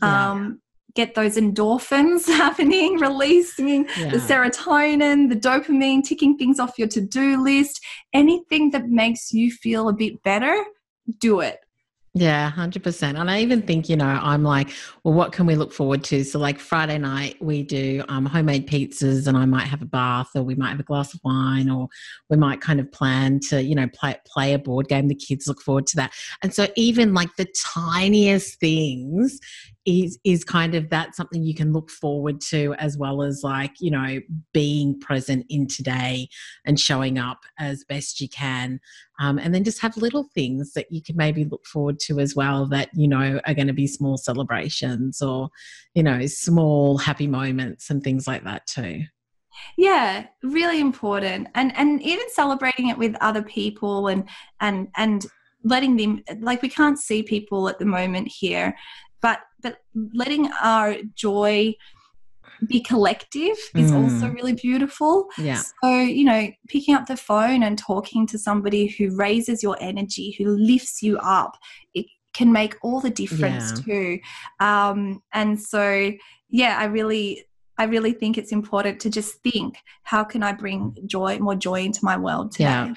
Yeah. 0.03 0.31
Um, 0.31 0.61
get 0.95 1.15
those 1.15 1.37
endorphins 1.37 2.27
happening, 2.43 2.99
releasing 2.99 3.87
Yeah. 3.99 4.11
the 4.11 4.17
serotonin, 4.17 5.29
the 5.29 5.37
dopamine, 5.37 6.03
ticking 6.03 6.39
things 6.39 6.59
off 6.59 6.79
your 6.79 6.89
to-do 6.89 7.43
list, 7.43 7.85
anything 8.15 8.71
that 8.71 8.89
makes 8.89 9.33
you 9.33 9.51
feel 9.53 9.91
a 9.91 9.93
bit 9.93 10.23
better, 10.23 10.65
do 11.19 11.41
it. 11.41 11.59
Yeah, 12.15 12.51
100%. 12.51 13.21
And 13.21 13.31
I 13.31 13.41
even 13.41 13.63
think, 13.63 13.89
you 13.89 13.97
know, 13.97 14.07
I'm 14.07 14.43
like, 14.43 14.71
well, 15.05 15.15
what 15.15 15.31
can 15.31 15.47
we 15.47 15.55
look 15.55 15.73
forward 15.73 16.03
to? 16.05 16.25
So, 16.25 16.39
like 16.39 16.59
Friday 16.59 16.99
night, 16.99 17.37
we 17.41 17.63
do 17.63 18.03
um, 18.09 18.25
homemade 18.25 18.67
pizzas 18.67 19.27
and 19.27 19.37
I 19.37 19.45
might 19.45 19.67
have 19.67 19.83
a 19.83 19.87
bath 19.87 20.31
or 20.35 20.43
we 20.43 20.55
might 20.55 20.71
have 20.71 20.81
a 20.81 20.85
glass 20.85 21.13
of 21.15 21.21
wine 21.23 21.71
or 21.71 21.89
we 22.31 22.37
might 22.37 22.61
kind 22.61 22.81
of 22.81 22.91
plan 22.91 23.41
to, 23.51 23.63
you 23.63 23.75
know, 23.75 23.89
play, 23.93 24.17
play 24.27 24.55
a 24.55 24.59
board 24.59 24.89
game. 24.89 25.09
The 25.09 25.15
kids 25.15 25.47
look 25.47 25.61
forward 25.61 25.87
to 25.89 25.97
that. 25.97 26.13
And 26.43 26.53
so, 26.55 26.67
even 26.77 27.13
like 27.13 27.37
the 27.37 27.47
tiniest 27.75 28.59
things 28.59 29.39
is, 29.85 30.19
is 30.25 30.45
kind 30.45 30.75
of 30.75 30.91
that 30.91 31.15
something 31.15 31.43
you 31.43 31.55
can 31.55 31.73
look 31.73 31.91
forward 31.91 32.41
to 32.41 32.75
as 32.79 32.99
well 32.99 33.23
as 33.23 33.43
like, 33.43 33.73
you 33.81 33.91
know, 33.91 34.21
being 34.53 34.99
present 35.01 35.47
in 35.49 35.67
today 35.67 36.29
and 36.67 36.79
showing 36.79 37.19
up 37.19 37.39
as 37.59 37.85
best 37.85 38.21
you 38.21 38.29
can. 38.29 38.81
Um, 39.21 39.39
and 39.39 39.55
then 39.55 39.65
just 39.65 39.81
have 39.81 39.97
little 39.97 40.29
things 40.35 40.73
that 40.75 40.93
you 40.93 41.03
can 41.03 41.17
maybe 41.17 41.45
look 41.45 41.67
forward 41.67 41.99
to 42.01 42.21
as 42.21 42.37
well 42.37 42.67
that 42.67 42.91
you 42.95 43.09
know 43.09 43.41
are 43.47 43.55
going 43.55 43.67
to 43.67 43.73
be 43.73 43.87
small 43.87 44.17
celebrations 44.17 45.21
or 45.21 45.49
you 45.95 46.05
know 46.05 46.25
small 46.27 46.99
happy 46.99 47.27
moments 47.27 47.91
and 47.91 48.03
things 48.03 48.29
like 48.29 48.45
that 48.45 48.67
too. 48.67 49.03
Yeah 49.77 50.27
really 50.43 50.81
important. 50.81 51.49
And 51.55 51.77
and 51.77 52.01
even 52.03 52.31
celebrating 52.31 52.89
it 52.89 52.99
with 52.99 53.17
other 53.21 53.43
people 53.43 54.07
and 54.07 54.29
and 54.61 54.89
and 54.97 55.27
letting 55.65 55.97
them 55.97 56.23
like 56.41 56.63
we 56.63 56.69
can't 56.69 56.99
see 56.99 57.23
people 57.23 57.69
at 57.69 57.81
the 57.81 57.85
moment 57.85 58.29
here 58.29 58.77
but 59.21 59.41
but 59.63 59.79
letting 60.15 60.51
our 60.63 60.97
joy 61.15 61.75
be 62.67 62.81
collective 62.81 63.57
is 63.77 63.93
also 63.93 64.27
Mm. 64.27 64.35
really 64.35 64.53
beautiful 64.55 65.29
yeah 65.39 65.63
so 65.83 66.01
you 66.01 66.25
know 66.25 66.49
picking 66.69 66.95
up 66.95 67.07
the 67.07 67.17
phone 67.17 67.63
and 67.63 67.79
talking 67.79 68.27
to 68.27 68.37
somebody 68.39 68.89
who 68.89 69.15
raises 69.17 69.63
your 69.63 69.77
energy 69.81 70.35
who 70.39 70.47
lifts 70.57 71.01
you 71.03 71.19
up 71.19 71.57
it 71.95 72.07
can 72.35 72.51
make 72.53 72.75
all 72.83 73.01
the 73.01 73.11
difference 73.11 73.73
Yeah. 73.73 73.83
too 73.85 74.19
um 74.59 75.23
and 75.33 75.61
so 75.61 76.11
yeah 76.51 76.77
i 76.81 76.87
really 76.87 77.45
i 77.79 77.85
really 77.85 78.13
think 78.13 78.37
it's 78.39 78.51
important 78.51 78.99
to 79.03 79.09
just 79.11 79.35
think 79.45 79.77
how 80.03 80.25
can 80.25 80.43
i 80.43 80.53
bring 80.53 80.97
joy 81.07 81.39
more 81.39 81.55
joy 81.55 81.83
into 81.83 82.01
my 82.03 82.17
world 82.17 82.51
today 82.53 82.65
Yeah. 82.71 82.95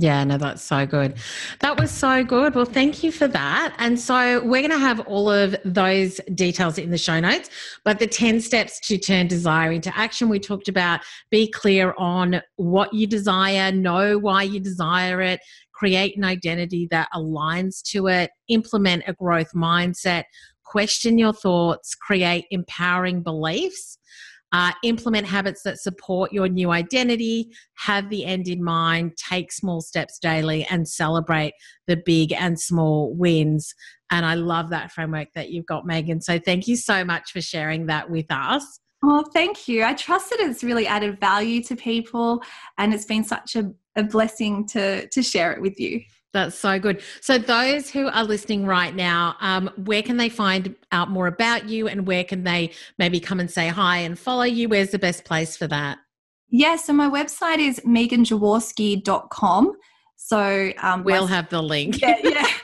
Yeah, 0.00 0.22
no, 0.22 0.38
that's 0.38 0.62
so 0.62 0.86
good. 0.86 1.16
That 1.58 1.80
was 1.80 1.90
so 1.90 2.22
good. 2.22 2.54
Well, 2.54 2.64
thank 2.64 3.02
you 3.02 3.10
for 3.10 3.26
that. 3.26 3.74
And 3.78 3.98
so 3.98 4.40
we're 4.44 4.60
going 4.60 4.70
to 4.70 4.78
have 4.78 5.00
all 5.00 5.28
of 5.28 5.56
those 5.64 6.20
details 6.36 6.78
in 6.78 6.90
the 6.90 6.98
show 6.98 7.18
notes. 7.18 7.50
But 7.82 7.98
the 7.98 8.06
10 8.06 8.40
steps 8.40 8.78
to 8.86 8.96
turn 8.96 9.26
desire 9.26 9.72
into 9.72 9.90
action, 9.98 10.28
we 10.28 10.38
talked 10.38 10.68
about 10.68 11.00
be 11.32 11.50
clear 11.50 11.96
on 11.98 12.40
what 12.54 12.94
you 12.94 13.08
desire, 13.08 13.72
know 13.72 14.18
why 14.18 14.44
you 14.44 14.60
desire 14.60 15.20
it, 15.20 15.40
create 15.74 16.16
an 16.16 16.22
identity 16.22 16.86
that 16.92 17.08
aligns 17.12 17.82
to 17.90 18.06
it, 18.06 18.30
implement 18.46 19.02
a 19.08 19.14
growth 19.14 19.50
mindset, 19.52 20.22
question 20.62 21.18
your 21.18 21.32
thoughts, 21.32 21.96
create 21.96 22.44
empowering 22.52 23.20
beliefs. 23.20 23.98
Uh, 24.50 24.72
implement 24.82 25.26
habits 25.26 25.62
that 25.62 25.78
support 25.78 26.32
your 26.32 26.48
new 26.48 26.70
identity, 26.70 27.50
have 27.74 28.08
the 28.08 28.24
end 28.24 28.48
in 28.48 28.64
mind, 28.64 29.12
take 29.16 29.52
small 29.52 29.82
steps 29.82 30.18
daily, 30.18 30.66
and 30.70 30.88
celebrate 30.88 31.52
the 31.86 32.00
big 32.06 32.32
and 32.32 32.58
small 32.58 33.14
wins. 33.14 33.74
And 34.10 34.24
I 34.24 34.34
love 34.34 34.70
that 34.70 34.90
framework 34.90 35.28
that 35.34 35.50
you've 35.50 35.66
got, 35.66 35.86
Megan. 35.86 36.22
So 36.22 36.38
thank 36.38 36.66
you 36.66 36.76
so 36.76 37.04
much 37.04 37.30
for 37.30 37.42
sharing 37.42 37.86
that 37.86 38.10
with 38.10 38.26
us. 38.30 38.80
Oh, 39.02 39.24
thank 39.32 39.68
you. 39.68 39.84
I 39.84 39.94
trust 39.94 40.30
that 40.30 40.40
it's 40.40 40.64
really 40.64 40.86
added 40.86 41.20
value 41.20 41.62
to 41.64 41.76
people 41.76 42.42
and 42.78 42.92
it's 42.92 43.04
been 43.04 43.22
such 43.22 43.54
a, 43.54 43.70
a 43.94 44.02
blessing 44.02 44.66
to 44.68 45.06
to 45.08 45.22
share 45.22 45.52
it 45.52 45.60
with 45.60 45.78
you. 45.78 46.00
That's 46.34 46.58
so 46.58 46.78
good. 46.78 47.02
So, 47.20 47.38
those 47.38 47.90
who 47.90 48.08
are 48.08 48.22
listening 48.24 48.66
right 48.66 48.94
now, 48.94 49.36
um, 49.40 49.70
where 49.84 50.02
can 50.02 50.18
they 50.18 50.28
find 50.28 50.74
out 50.92 51.10
more 51.10 51.26
about 51.26 51.68
you 51.68 51.88
and 51.88 52.06
where 52.06 52.22
can 52.24 52.44
they 52.44 52.72
maybe 52.98 53.18
come 53.18 53.40
and 53.40 53.50
say 53.50 53.68
hi 53.68 53.98
and 53.98 54.18
follow 54.18 54.42
you? 54.44 54.68
Where's 54.68 54.90
the 54.90 54.98
best 54.98 55.24
place 55.24 55.56
for 55.56 55.66
that? 55.68 55.98
Yeah, 56.50 56.76
so 56.76 56.92
my 56.92 57.08
website 57.08 57.58
is 57.58 57.80
meganjaworski.com. 57.80 59.72
So 60.16 60.72
um, 60.82 61.04
We'll 61.04 61.26
my- 61.26 61.34
have 61.34 61.48
the 61.48 61.62
link. 61.62 62.00
yeah, 62.00 62.16
yeah. 62.22 62.46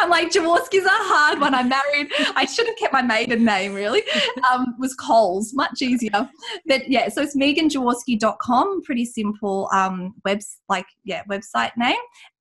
I'm 0.00 0.10
like, 0.10 0.30
Jaworski's 0.30 0.84
a 0.84 0.88
hard 0.90 1.40
one. 1.40 1.54
I'm 1.54 1.68
married. 1.68 2.08
I 2.36 2.44
should 2.44 2.66
have 2.66 2.76
kept 2.76 2.92
my 2.92 3.02
maiden 3.02 3.44
name, 3.44 3.74
really. 3.74 4.02
Um, 4.52 4.74
was 4.78 4.94
Coles, 4.94 5.52
much 5.54 5.82
easier. 5.82 6.28
But 6.66 6.88
yeah, 6.88 7.08
so 7.08 7.22
it's 7.22 7.36
meganjaworski.com, 7.36 8.82
pretty 8.82 9.04
simple 9.04 9.68
um, 9.72 10.14
webs 10.24 10.60
like 10.68 10.86
yeah, 11.04 11.22
website 11.28 11.72
name. 11.76 11.96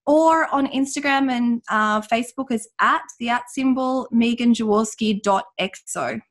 Or 0.07 0.47
on 0.53 0.67
Instagram 0.67 1.31
and 1.31 1.63
uh, 1.69 2.01
Facebook 2.01 2.51
is 2.51 2.67
at 2.79 3.01
the 3.19 3.29
at 3.29 3.49
symbol 3.49 4.07
meganjaworski.exo. 4.13 6.21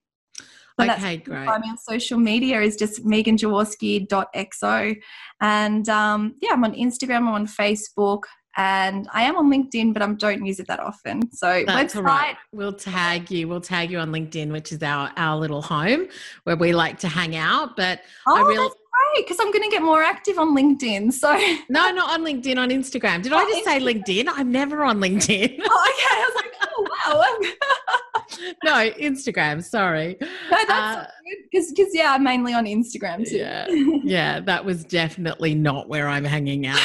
So 0.76 0.80
okay, 0.80 1.18
great. 1.18 1.46
Find 1.46 1.62
me 1.62 1.70
on 1.70 1.78
social 1.78 2.18
media 2.18 2.60
is 2.60 2.74
just 2.76 3.04
meganjaworski.exo. 3.04 4.96
And 5.40 5.88
um, 5.88 6.34
yeah, 6.42 6.50
I'm 6.52 6.64
on 6.64 6.74
Instagram, 6.74 7.18
I'm 7.18 7.28
on 7.28 7.46
Facebook, 7.46 8.24
and 8.56 9.08
I 9.12 9.22
am 9.22 9.36
on 9.36 9.50
LinkedIn, 9.50 9.92
but 9.92 10.02
I 10.02 10.12
don't 10.12 10.44
use 10.44 10.60
it 10.60 10.66
that 10.68 10.80
often. 10.80 11.32
So 11.32 11.64
That's 11.66 11.94
website, 11.94 12.02
right. 12.02 12.36
We'll 12.52 12.72
tag 12.72 13.30
you. 13.30 13.48
We'll 13.48 13.60
tag 13.60 13.90
you 13.90 13.98
on 13.98 14.10
LinkedIn, 14.10 14.52
which 14.52 14.72
is 14.72 14.82
our 14.82 15.10
our 15.16 15.36
little 15.36 15.62
home 15.62 16.08
where 16.44 16.56
we 16.56 16.72
like 16.72 16.98
to 17.00 17.08
hang 17.08 17.36
out. 17.36 17.76
But 17.76 18.02
oh, 18.26 18.36
I 18.36 18.48
really 18.48 18.70
great 19.14 19.26
because 19.26 19.38
I'm 19.40 19.50
going 19.52 19.62
to 19.64 19.70
get 19.70 19.82
more 19.82 20.02
active 20.02 20.38
on 20.38 20.56
LinkedIn. 20.56 21.12
So 21.12 21.32
no, 21.68 21.90
not 21.90 22.10
on 22.18 22.24
LinkedIn, 22.24 22.56
on 22.58 22.70
Instagram. 22.70 23.22
Did 23.22 23.32
I 23.32 23.42
Oh, 23.42 23.48
just 23.50 23.64
say 23.64 23.78
LinkedIn? 23.80 24.28
I'm 24.28 24.50
never 24.52 24.84
on 24.84 24.98
LinkedIn. 25.00 25.60
Oh, 25.66 25.90
okay, 25.90 26.10
I 26.10 26.24
was 26.28 26.36
like, 26.36 26.52
oh 26.76 26.86
wow, 27.04 28.52
no, 28.64 28.90
Instagram. 28.98 29.62
Sorry. 29.62 30.16
no, 30.20 30.26
that's 30.50 30.70
Uh, 30.70 31.06
because 31.50 31.70
because 31.72 31.94
yeah, 31.94 32.12
I'm 32.12 32.22
mainly 32.22 32.52
on 32.54 32.64
Instagram 32.66 33.28
too. 33.28 33.36
Yeah, 33.36 33.66
yeah, 34.04 34.40
that 34.40 34.64
was 34.64 34.84
definitely 34.84 35.54
not 35.54 35.88
where 35.88 36.08
I'm 36.08 36.24
hanging 36.24 36.66
out. 36.66 36.80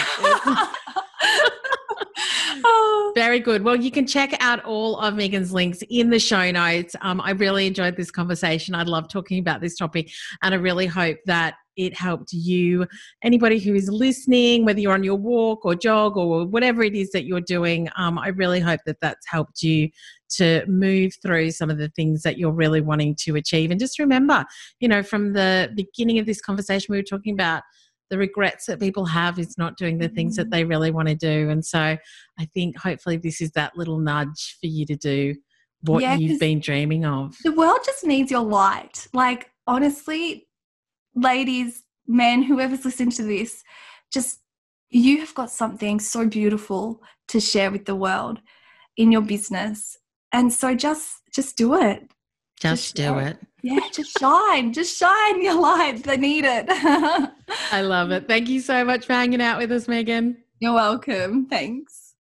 Very 3.16 3.40
good. 3.40 3.64
Well, 3.64 3.76
you 3.76 3.92
can 3.92 4.06
check 4.06 4.36
out 4.40 4.64
all 4.64 4.98
of 5.00 5.16
Megan's 5.16 5.52
links 5.52 5.80
in 5.90 6.10
the 6.10 6.20
show 6.20 6.52
notes. 6.52 6.96
Um, 7.02 7.20
I 7.22 7.32
really 7.32 7.68
enjoyed 7.68 7.98
this 7.98 8.12
conversation. 8.12 8.76
I 8.76 8.84
love 8.84 9.10
talking 9.10 9.40
about 9.40 9.62
this 9.62 9.76
topic, 9.76 10.12
and 10.44 10.54
I 10.54 10.58
really 10.58 10.86
hope 10.86 11.18
that 11.26 11.56
it 11.80 11.96
helped 11.96 12.34
you, 12.34 12.86
anybody 13.24 13.58
who 13.58 13.74
is 13.74 13.90
listening, 13.90 14.66
whether 14.66 14.80
you're 14.80 14.94
on 14.94 15.04
your 15.04 15.16
walk 15.16 15.66
or 15.66 15.76
jog 15.76 16.18
or 16.18 16.46
whatever 16.46 16.84
it 16.84 16.94
is 16.94 17.12
that 17.12 17.26
you're 17.26 17.42
doing, 17.42 17.90
um, 17.96 18.20
I 18.20 18.28
really 18.30 18.60
hope 18.60 18.82
that 18.86 19.00
that's 19.02 19.26
helped 19.28 19.64
you 19.64 19.90
to 20.36 20.64
move 20.68 21.14
through 21.22 21.52
some 21.52 21.70
of 21.70 21.78
the 21.78 21.90
things 21.90 22.22
that 22.24 22.38
you're 22.38 22.52
really 22.52 22.82
wanting 22.82 23.16
to 23.22 23.36
achieve. 23.36 23.72
And 23.72 23.80
just 23.80 23.98
remember, 23.98 24.46
you 24.80 24.88
know, 24.88 25.02
from 25.02 25.34
the 25.34 25.72
beginning 25.76 26.20
of 26.20 26.26
this 26.26 26.42
conversation, 26.42 26.92
we 26.92 26.98
were 26.98 27.04
talking 27.04 27.34
about 27.34 27.64
the 28.10 28.18
regrets 28.18 28.66
that 28.66 28.80
people 28.80 29.06
have 29.06 29.40
is 29.40 29.58
not 29.58 29.78
doing 29.78 30.00
the 30.00 30.10
things 30.10 30.36
that 30.36 30.44
mm-hmm. 30.44 30.52
they 30.52 30.64
really 30.66 30.92
want 30.92 31.08
to 31.08 31.16
do. 31.16 31.50
And 31.50 31.64
so 31.66 31.80
I 31.80 32.46
think 32.54 32.78
hopefully 32.78 33.18
this 33.18 33.40
is 33.40 33.52
that 33.52 33.78
little 33.78 34.00
nudge 34.00 34.58
for 34.60 34.68
you 34.68 34.86
to 34.88 34.96
do 34.96 35.36
what 35.84 36.02
yeah, 36.02 36.16
you've 36.16 36.40
been 36.40 36.60
dreaming 36.60 37.06
of. 37.06 37.38
The 37.44 37.54
world 37.54 37.80
just 37.86 38.04
needs 38.04 38.32
your 38.32 38.44
light. 38.44 39.08
Like, 39.14 39.52
honestly, 39.66 40.49
ladies, 41.16 41.84
men, 42.08 42.44
whoever's 42.44 42.86
listening 42.86 43.12
to 43.12 43.24
this, 43.24 43.64
just 44.12 44.40
you 44.90 45.20
have 45.20 45.34
got 45.36 45.52
something 45.52 46.00
so 46.00 46.28
beautiful 46.28 47.02
to 47.28 47.40
share 47.40 47.72
with 47.72 47.86
the 47.86 47.96
world 47.96 48.40
in 48.98 49.12
your 49.12 49.22
business. 49.22 49.98
And 50.32 50.52
so 50.52 50.76
just 50.76 51.22
just 51.34 51.58
do 51.58 51.76
it. 51.76 52.12
Just, 52.60 52.96
just 52.96 52.96
do 52.96 53.18
it. 53.20 53.40
Yeah, 53.62 53.80
just 53.94 54.18
shine. 54.20 54.74
just 54.74 54.98
shine 54.98 55.44
your 55.44 55.60
light. 55.60 56.04
They 56.04 56.18
need 56.18 56.46
it. 56.46 56.66
I 57.72 57.82
love 57.82 58.12
it. 58.12 58.28
Thank 58.28 58.50
you 58.50 58.60
so 58.60 58.84
much 58.84 59.06
for 59.06 59.14
hanging 59.14 59.42
out 59.42 59.58
with 59.58 59.72
us, 59.72 59.88
Megan. 59.88 60.38
You're 60.60 60.74
welcome. 60.74 61.46
Thanks. 61.46 62.16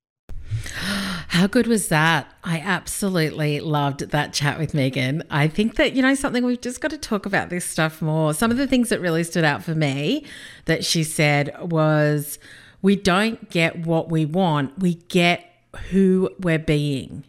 How 1.29 1.45
good 1.45 1.67
was 1.67 1.89
that? 1.89 2.33
I 2.43 2.57
absolutely 2.57 3.59
loved 3.59 3.99
that 3.99 4.33
chat 4.33 4.57
with 4.57 4.73
Megan. 4.73 5.21
I 5.29 5.47
think 5.47 5.75
that, 5.75 5.93
you 5.93 6.01
know, 6.01 6.15
something 6.15 6.43
we've 6.43 6.59
just 6.59 6.81
got 6.81 6.89
to 6.89 6.97
talk 6.97 7.27
about 7.27 7.49
this 7.49 7.65
stuff 7.65 8.01
more. 8.01 8.33
Some 8.33 8.49
of 8.49 8.57
the 8.57 8.65
things 8.65 8.89
that 8.89 8.99
really 8.99 9.23
stood 9.23 9.43
out 9.43 9.63
for 9.63 9.75
me 9.75 10.25
that 10.65 10.83
she 10.83 11.03
said 11.03 11.55
was 11.71 12.39
we 12.81 12.95
don't 12.95 13.47
get 13.51 13.85
what 13.85 14.09
we 14.09 14.25
want, 14.25 14.79
we 14.79 14.95
get 14.95 15.45
who 15.91 16.31
we're 16.39 16.57
being. 16.57 17.23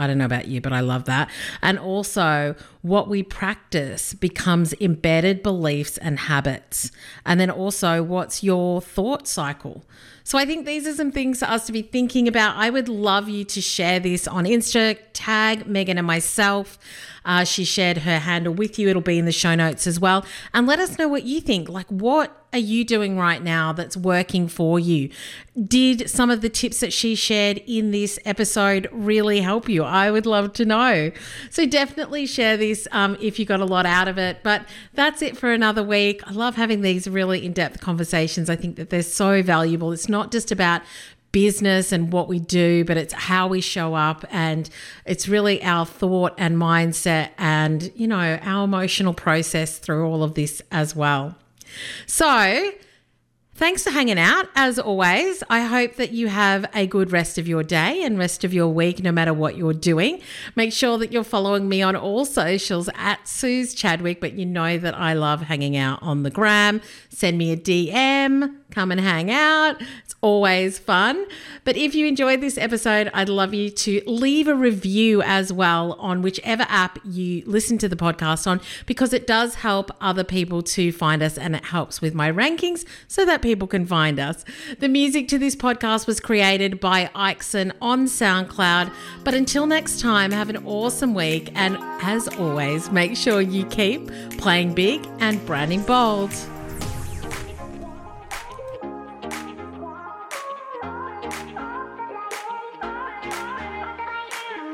I 0.00 0.06
don't 0.06 0.16
know 0.16 0.24
about 0.24 0.48
you, 0.48 0.62
but 0.62 0.72
I 0.72 0.80
love 0.80 1.04
that. 1.04 1.30
And 1.60 1.78
also, 1.78 2.56
what 2.80 3.08
we 3.08 3.22
practice 3.22 4.14
becomes 4.14 4.72
embedded 4.80 5.42
beliefs 5.42 5.98
and 5.98 6.18
habits. 6.18 6.90
And 7.26 7.38
then 7.38 7.50
also, 7.50 8.02
what's 8.02 8.42
your 8.42 8.80
thought 8.80 9.28
cycle? 9.28 9.84
So 10.24 10.38
I 10.38 10.46
think 10.46 10.64
these 10.64 10.86
are 10.86 10.94
some 10.94 11.12
things 11.12 11.40
for 11.40 11.46
us 11.46 11.66
to 11.66 11.72
be 11.72 11.82
thinking 11.82 12.28
about. 12.28 12.56
I 12.56 12.70
would 12.70 12.88
love 12.88 13.28
you 13.28 13.44
to 13.44 13.60
share 13.60 14.00
this 14.00 14.26
on 14.26 14.44
Insta, 14.44 14.98
tag 15.12 15.66
Megan 15.66 15.98
and 15.98 16.06
myself. 16.06 16.78
Uh, 17.24 17.44
she 17.44 17.64
shared 17.64 17.98
her 17.98 18.18
handle 18.20 18.54
with 18.54 18.78
you. 18.78 18.88
It'll 18.88 19.02
be 19.02 19.18
in 19.18 19.26
the 19.26 19.32
show 19.32 19.54
notes 19.54 19.86
as 19.86 20.00
well. 20.00 20.24
And 20.54 20.66
let 20.66 20.78
us 20.78 20.98
know 20.98 21.08
what 21.08 21.24
you 21.24 21.40
think. 21.40 21.68
Like, 21.68 21.88
what 21.88 22.46
are 22.52 22.58
you 22.58 22.84
doing 22.84 23.16
right 23.16 23.42
now 23.42 23.72
that's 23.72 23.96
working 23.96 24.48
for 24.48 24.78
you? 24.78 25.10
Did 25.62 26.10
some 26.10 26.30
of 26.30 26.40
the 26.40 26.48
tips 26.48 26.80
that 26.80 26.92
she 26.92 27.14
shared 27.14 27.58
in 27.66 27.90
this 27.90 28.18
episode 28.24 28.88
really 28.92 29.40
help 29.40 29.68
you? 29.68 29.84
I 29.84 30.10
would 30.10 30.26
love 30.26 30.52
to 30.54 30.64
know. 30.64 31.12
So 31.50 31.66
definitely 31.66 32.26
share 32.26 32.56
this 32.56 32.88
um, 32.92 33.16
if 33.20 33.38
you 33.38 33.44
got 33.44 33.60
a 33.60 33.64
lot 33.64 33.86
out 33.86 34.08
of 34.08 34.18
it. 34.18 34.38
But 34.42 34.66
that's 34.94 35.22
it 35.22 35.36
for 35.36 35.52
another 35.52 35.82
week. 35.82 36.22
I 36.26 36.32
love 36.32 36.56
having 36.56 36.82
these 36.82 37.08
really 37.08 37.44
in 37.44 37.52
depth 37.52 37.80
conversations. 37.80 38.50
I 38.50 38.56
think 38.56 38.76
that 38.76 38.90
they're 38.90 39.02
so 39.02 39.42
valuable. 39.42 39.92
It's 39.92 40.08
not 40.08 40.32
just 40.32 40.50
about 40.50 40.82
business 41.32 41.92
and 41.92 42.12
what 42.12 42.28
we 42.28 42.40
do, 42.40 42.84
but 42.84 42.96
it's 42.96 43.12
how 43.12 43.46
we 43.46 43.60
show 43.60 43.94
up 43.94 44.24
and 44.30 44.68
it's 45.04 45.28
really 45.28 45.62
our 45.62 45.86
thought 45.86 46.34
and 46.36 46.56
mindset 46.56 47.30
and, 47.38 47.92
you 47.94 48.08
know, 48.08 48.38
our 48.42 48.64
emotional 48.64 49.14
process 49.14 49.78
through 49.78 50.06
all 50.06 50.24
of 50.24 50.34
this 50.34 50.60
as 50.72 50.96
well. 50.96 51.36
So, 52.06 52.72
Thanks 53.60 53.84
for 53.84 53.90
hanging 53.90 54.18
out. 54.18 54.48
As 54.54 54.78
always, 54.78 55.42
I 55.50 55.60
hope 55.60 55.96
that 55.96 56.12
you 56.12 56.28
have 56.28 56.64
a 56.74 56.86
good 56.86 57.12
rest 57.12 57.36
of 57.36 57.46
your 57.46 57.62
day 57.62 58.02
and 58.02 58.18
rest 58.18 58.42
of 58.42 58.54
your 58.54 58.68
week, 58.68 59.02
no 59.02 59.12
matter 59.12 59.34
what 59.34 59.54
you're 59.54 59.74
doing. 59.74 60.22
Make 60.56 60.72
sure 60.72 60.96
that 60.96 61.12
you're 61.12 61.24
following 61.24 61.68
me 61.68 61.82
on 61.82 61.94
all 61.94 62.24
socials 62.24 62.88
at 62.94 63.28
Suze 63.28 63.74
Chadwick, 63.74 64.18
but 64.18 64.32
you 64.32 64.46
know 64.46 64.78
that 64.78 64.98
I 64.98 65.12
love 65.12 65.42
hanging 65.42 65.76
out 65.76 65.98
on 66.02 66.22
the 66.22 66.30
gram. 66.30 66.80
Send 67.10 67.36
me 67.36 67.52
a 67.52 67.56
DM, 67.58 68.59
come 68.70 68.90
and 68.92 69.00
hang 69.00 69.30
out. 69.30 69.80
It's 70.04 70.14
always 70.20 70.78
fun. 70.78 71.26
But 71.64 71.76
if 71.76 71.94
you 71.94 72.06
enjoyed 72.06 72.40
this 72.40 72.58
episode, 72.58 73.10
I'd 73.14 73.28
love 73.28 73.54
you 73.54 73.70
to 73.70 74.02
leave 74.06 74.48
a 74.48 74.54
review 74.54 75.22
as 75.22 75.52
well 75.52 75.94
on 75.98 76.22
whichever 76.22 76.64
app 76.68 76.98
you 77.04 77.42
listen 77.46 77.78
to 77.78 77.88
the 77.88 77.96
podcast 77.96 78.46
on, 78.46 78.60
because 78.86 79.12
it 79.12 79.26
does 79.26 79.56
help 79.56 79.90
other 80.00 80.24
people 80.24 80.62
to 80.62 80.92
find 80.92 81.22
us 81.22 81.38
and 81.38 81.54
it 81.56 81.64
helps 81.64 82.00
with 82.00 82.14
my 82.14 82.30
rankings 82.30 82.84
so 83.08 83.24
that 83.24 83.42
people 83.42 83.66
can 83.66 83.86
find 83.86 84.18
us. 84.18 84.44
The 84.78 84.88
music 84.88 85.28
to 85.28 85.38
this 85.38 85.56
podcast 85.56 86.06
was 86.06 86.20
created 86.20 86.80
by 86.80 87.10
Ixon 87.14 87.72
on 87.80 88.06
SoundCloud. 88.06 88.92
But 89.24 89.34
until 89.34 89.66
next 89.66 90.00
time, 90.00 90.30
have 90.32 90.50
an 90.50 90.64
awesome 90.66 91.14
week. 91.14 91.50
And 91.54 91.76
as 92.02 92.28
always, 92.28 92.90
make 92.90 93.16
sure 93.16 93.40
you 93.40 93.66
keep 93.66 94.10
playing 94.38 94.74
big 94.74 95.06
and 95.20 95.44
branding 95.46 95.82
bold. 95.82 96.32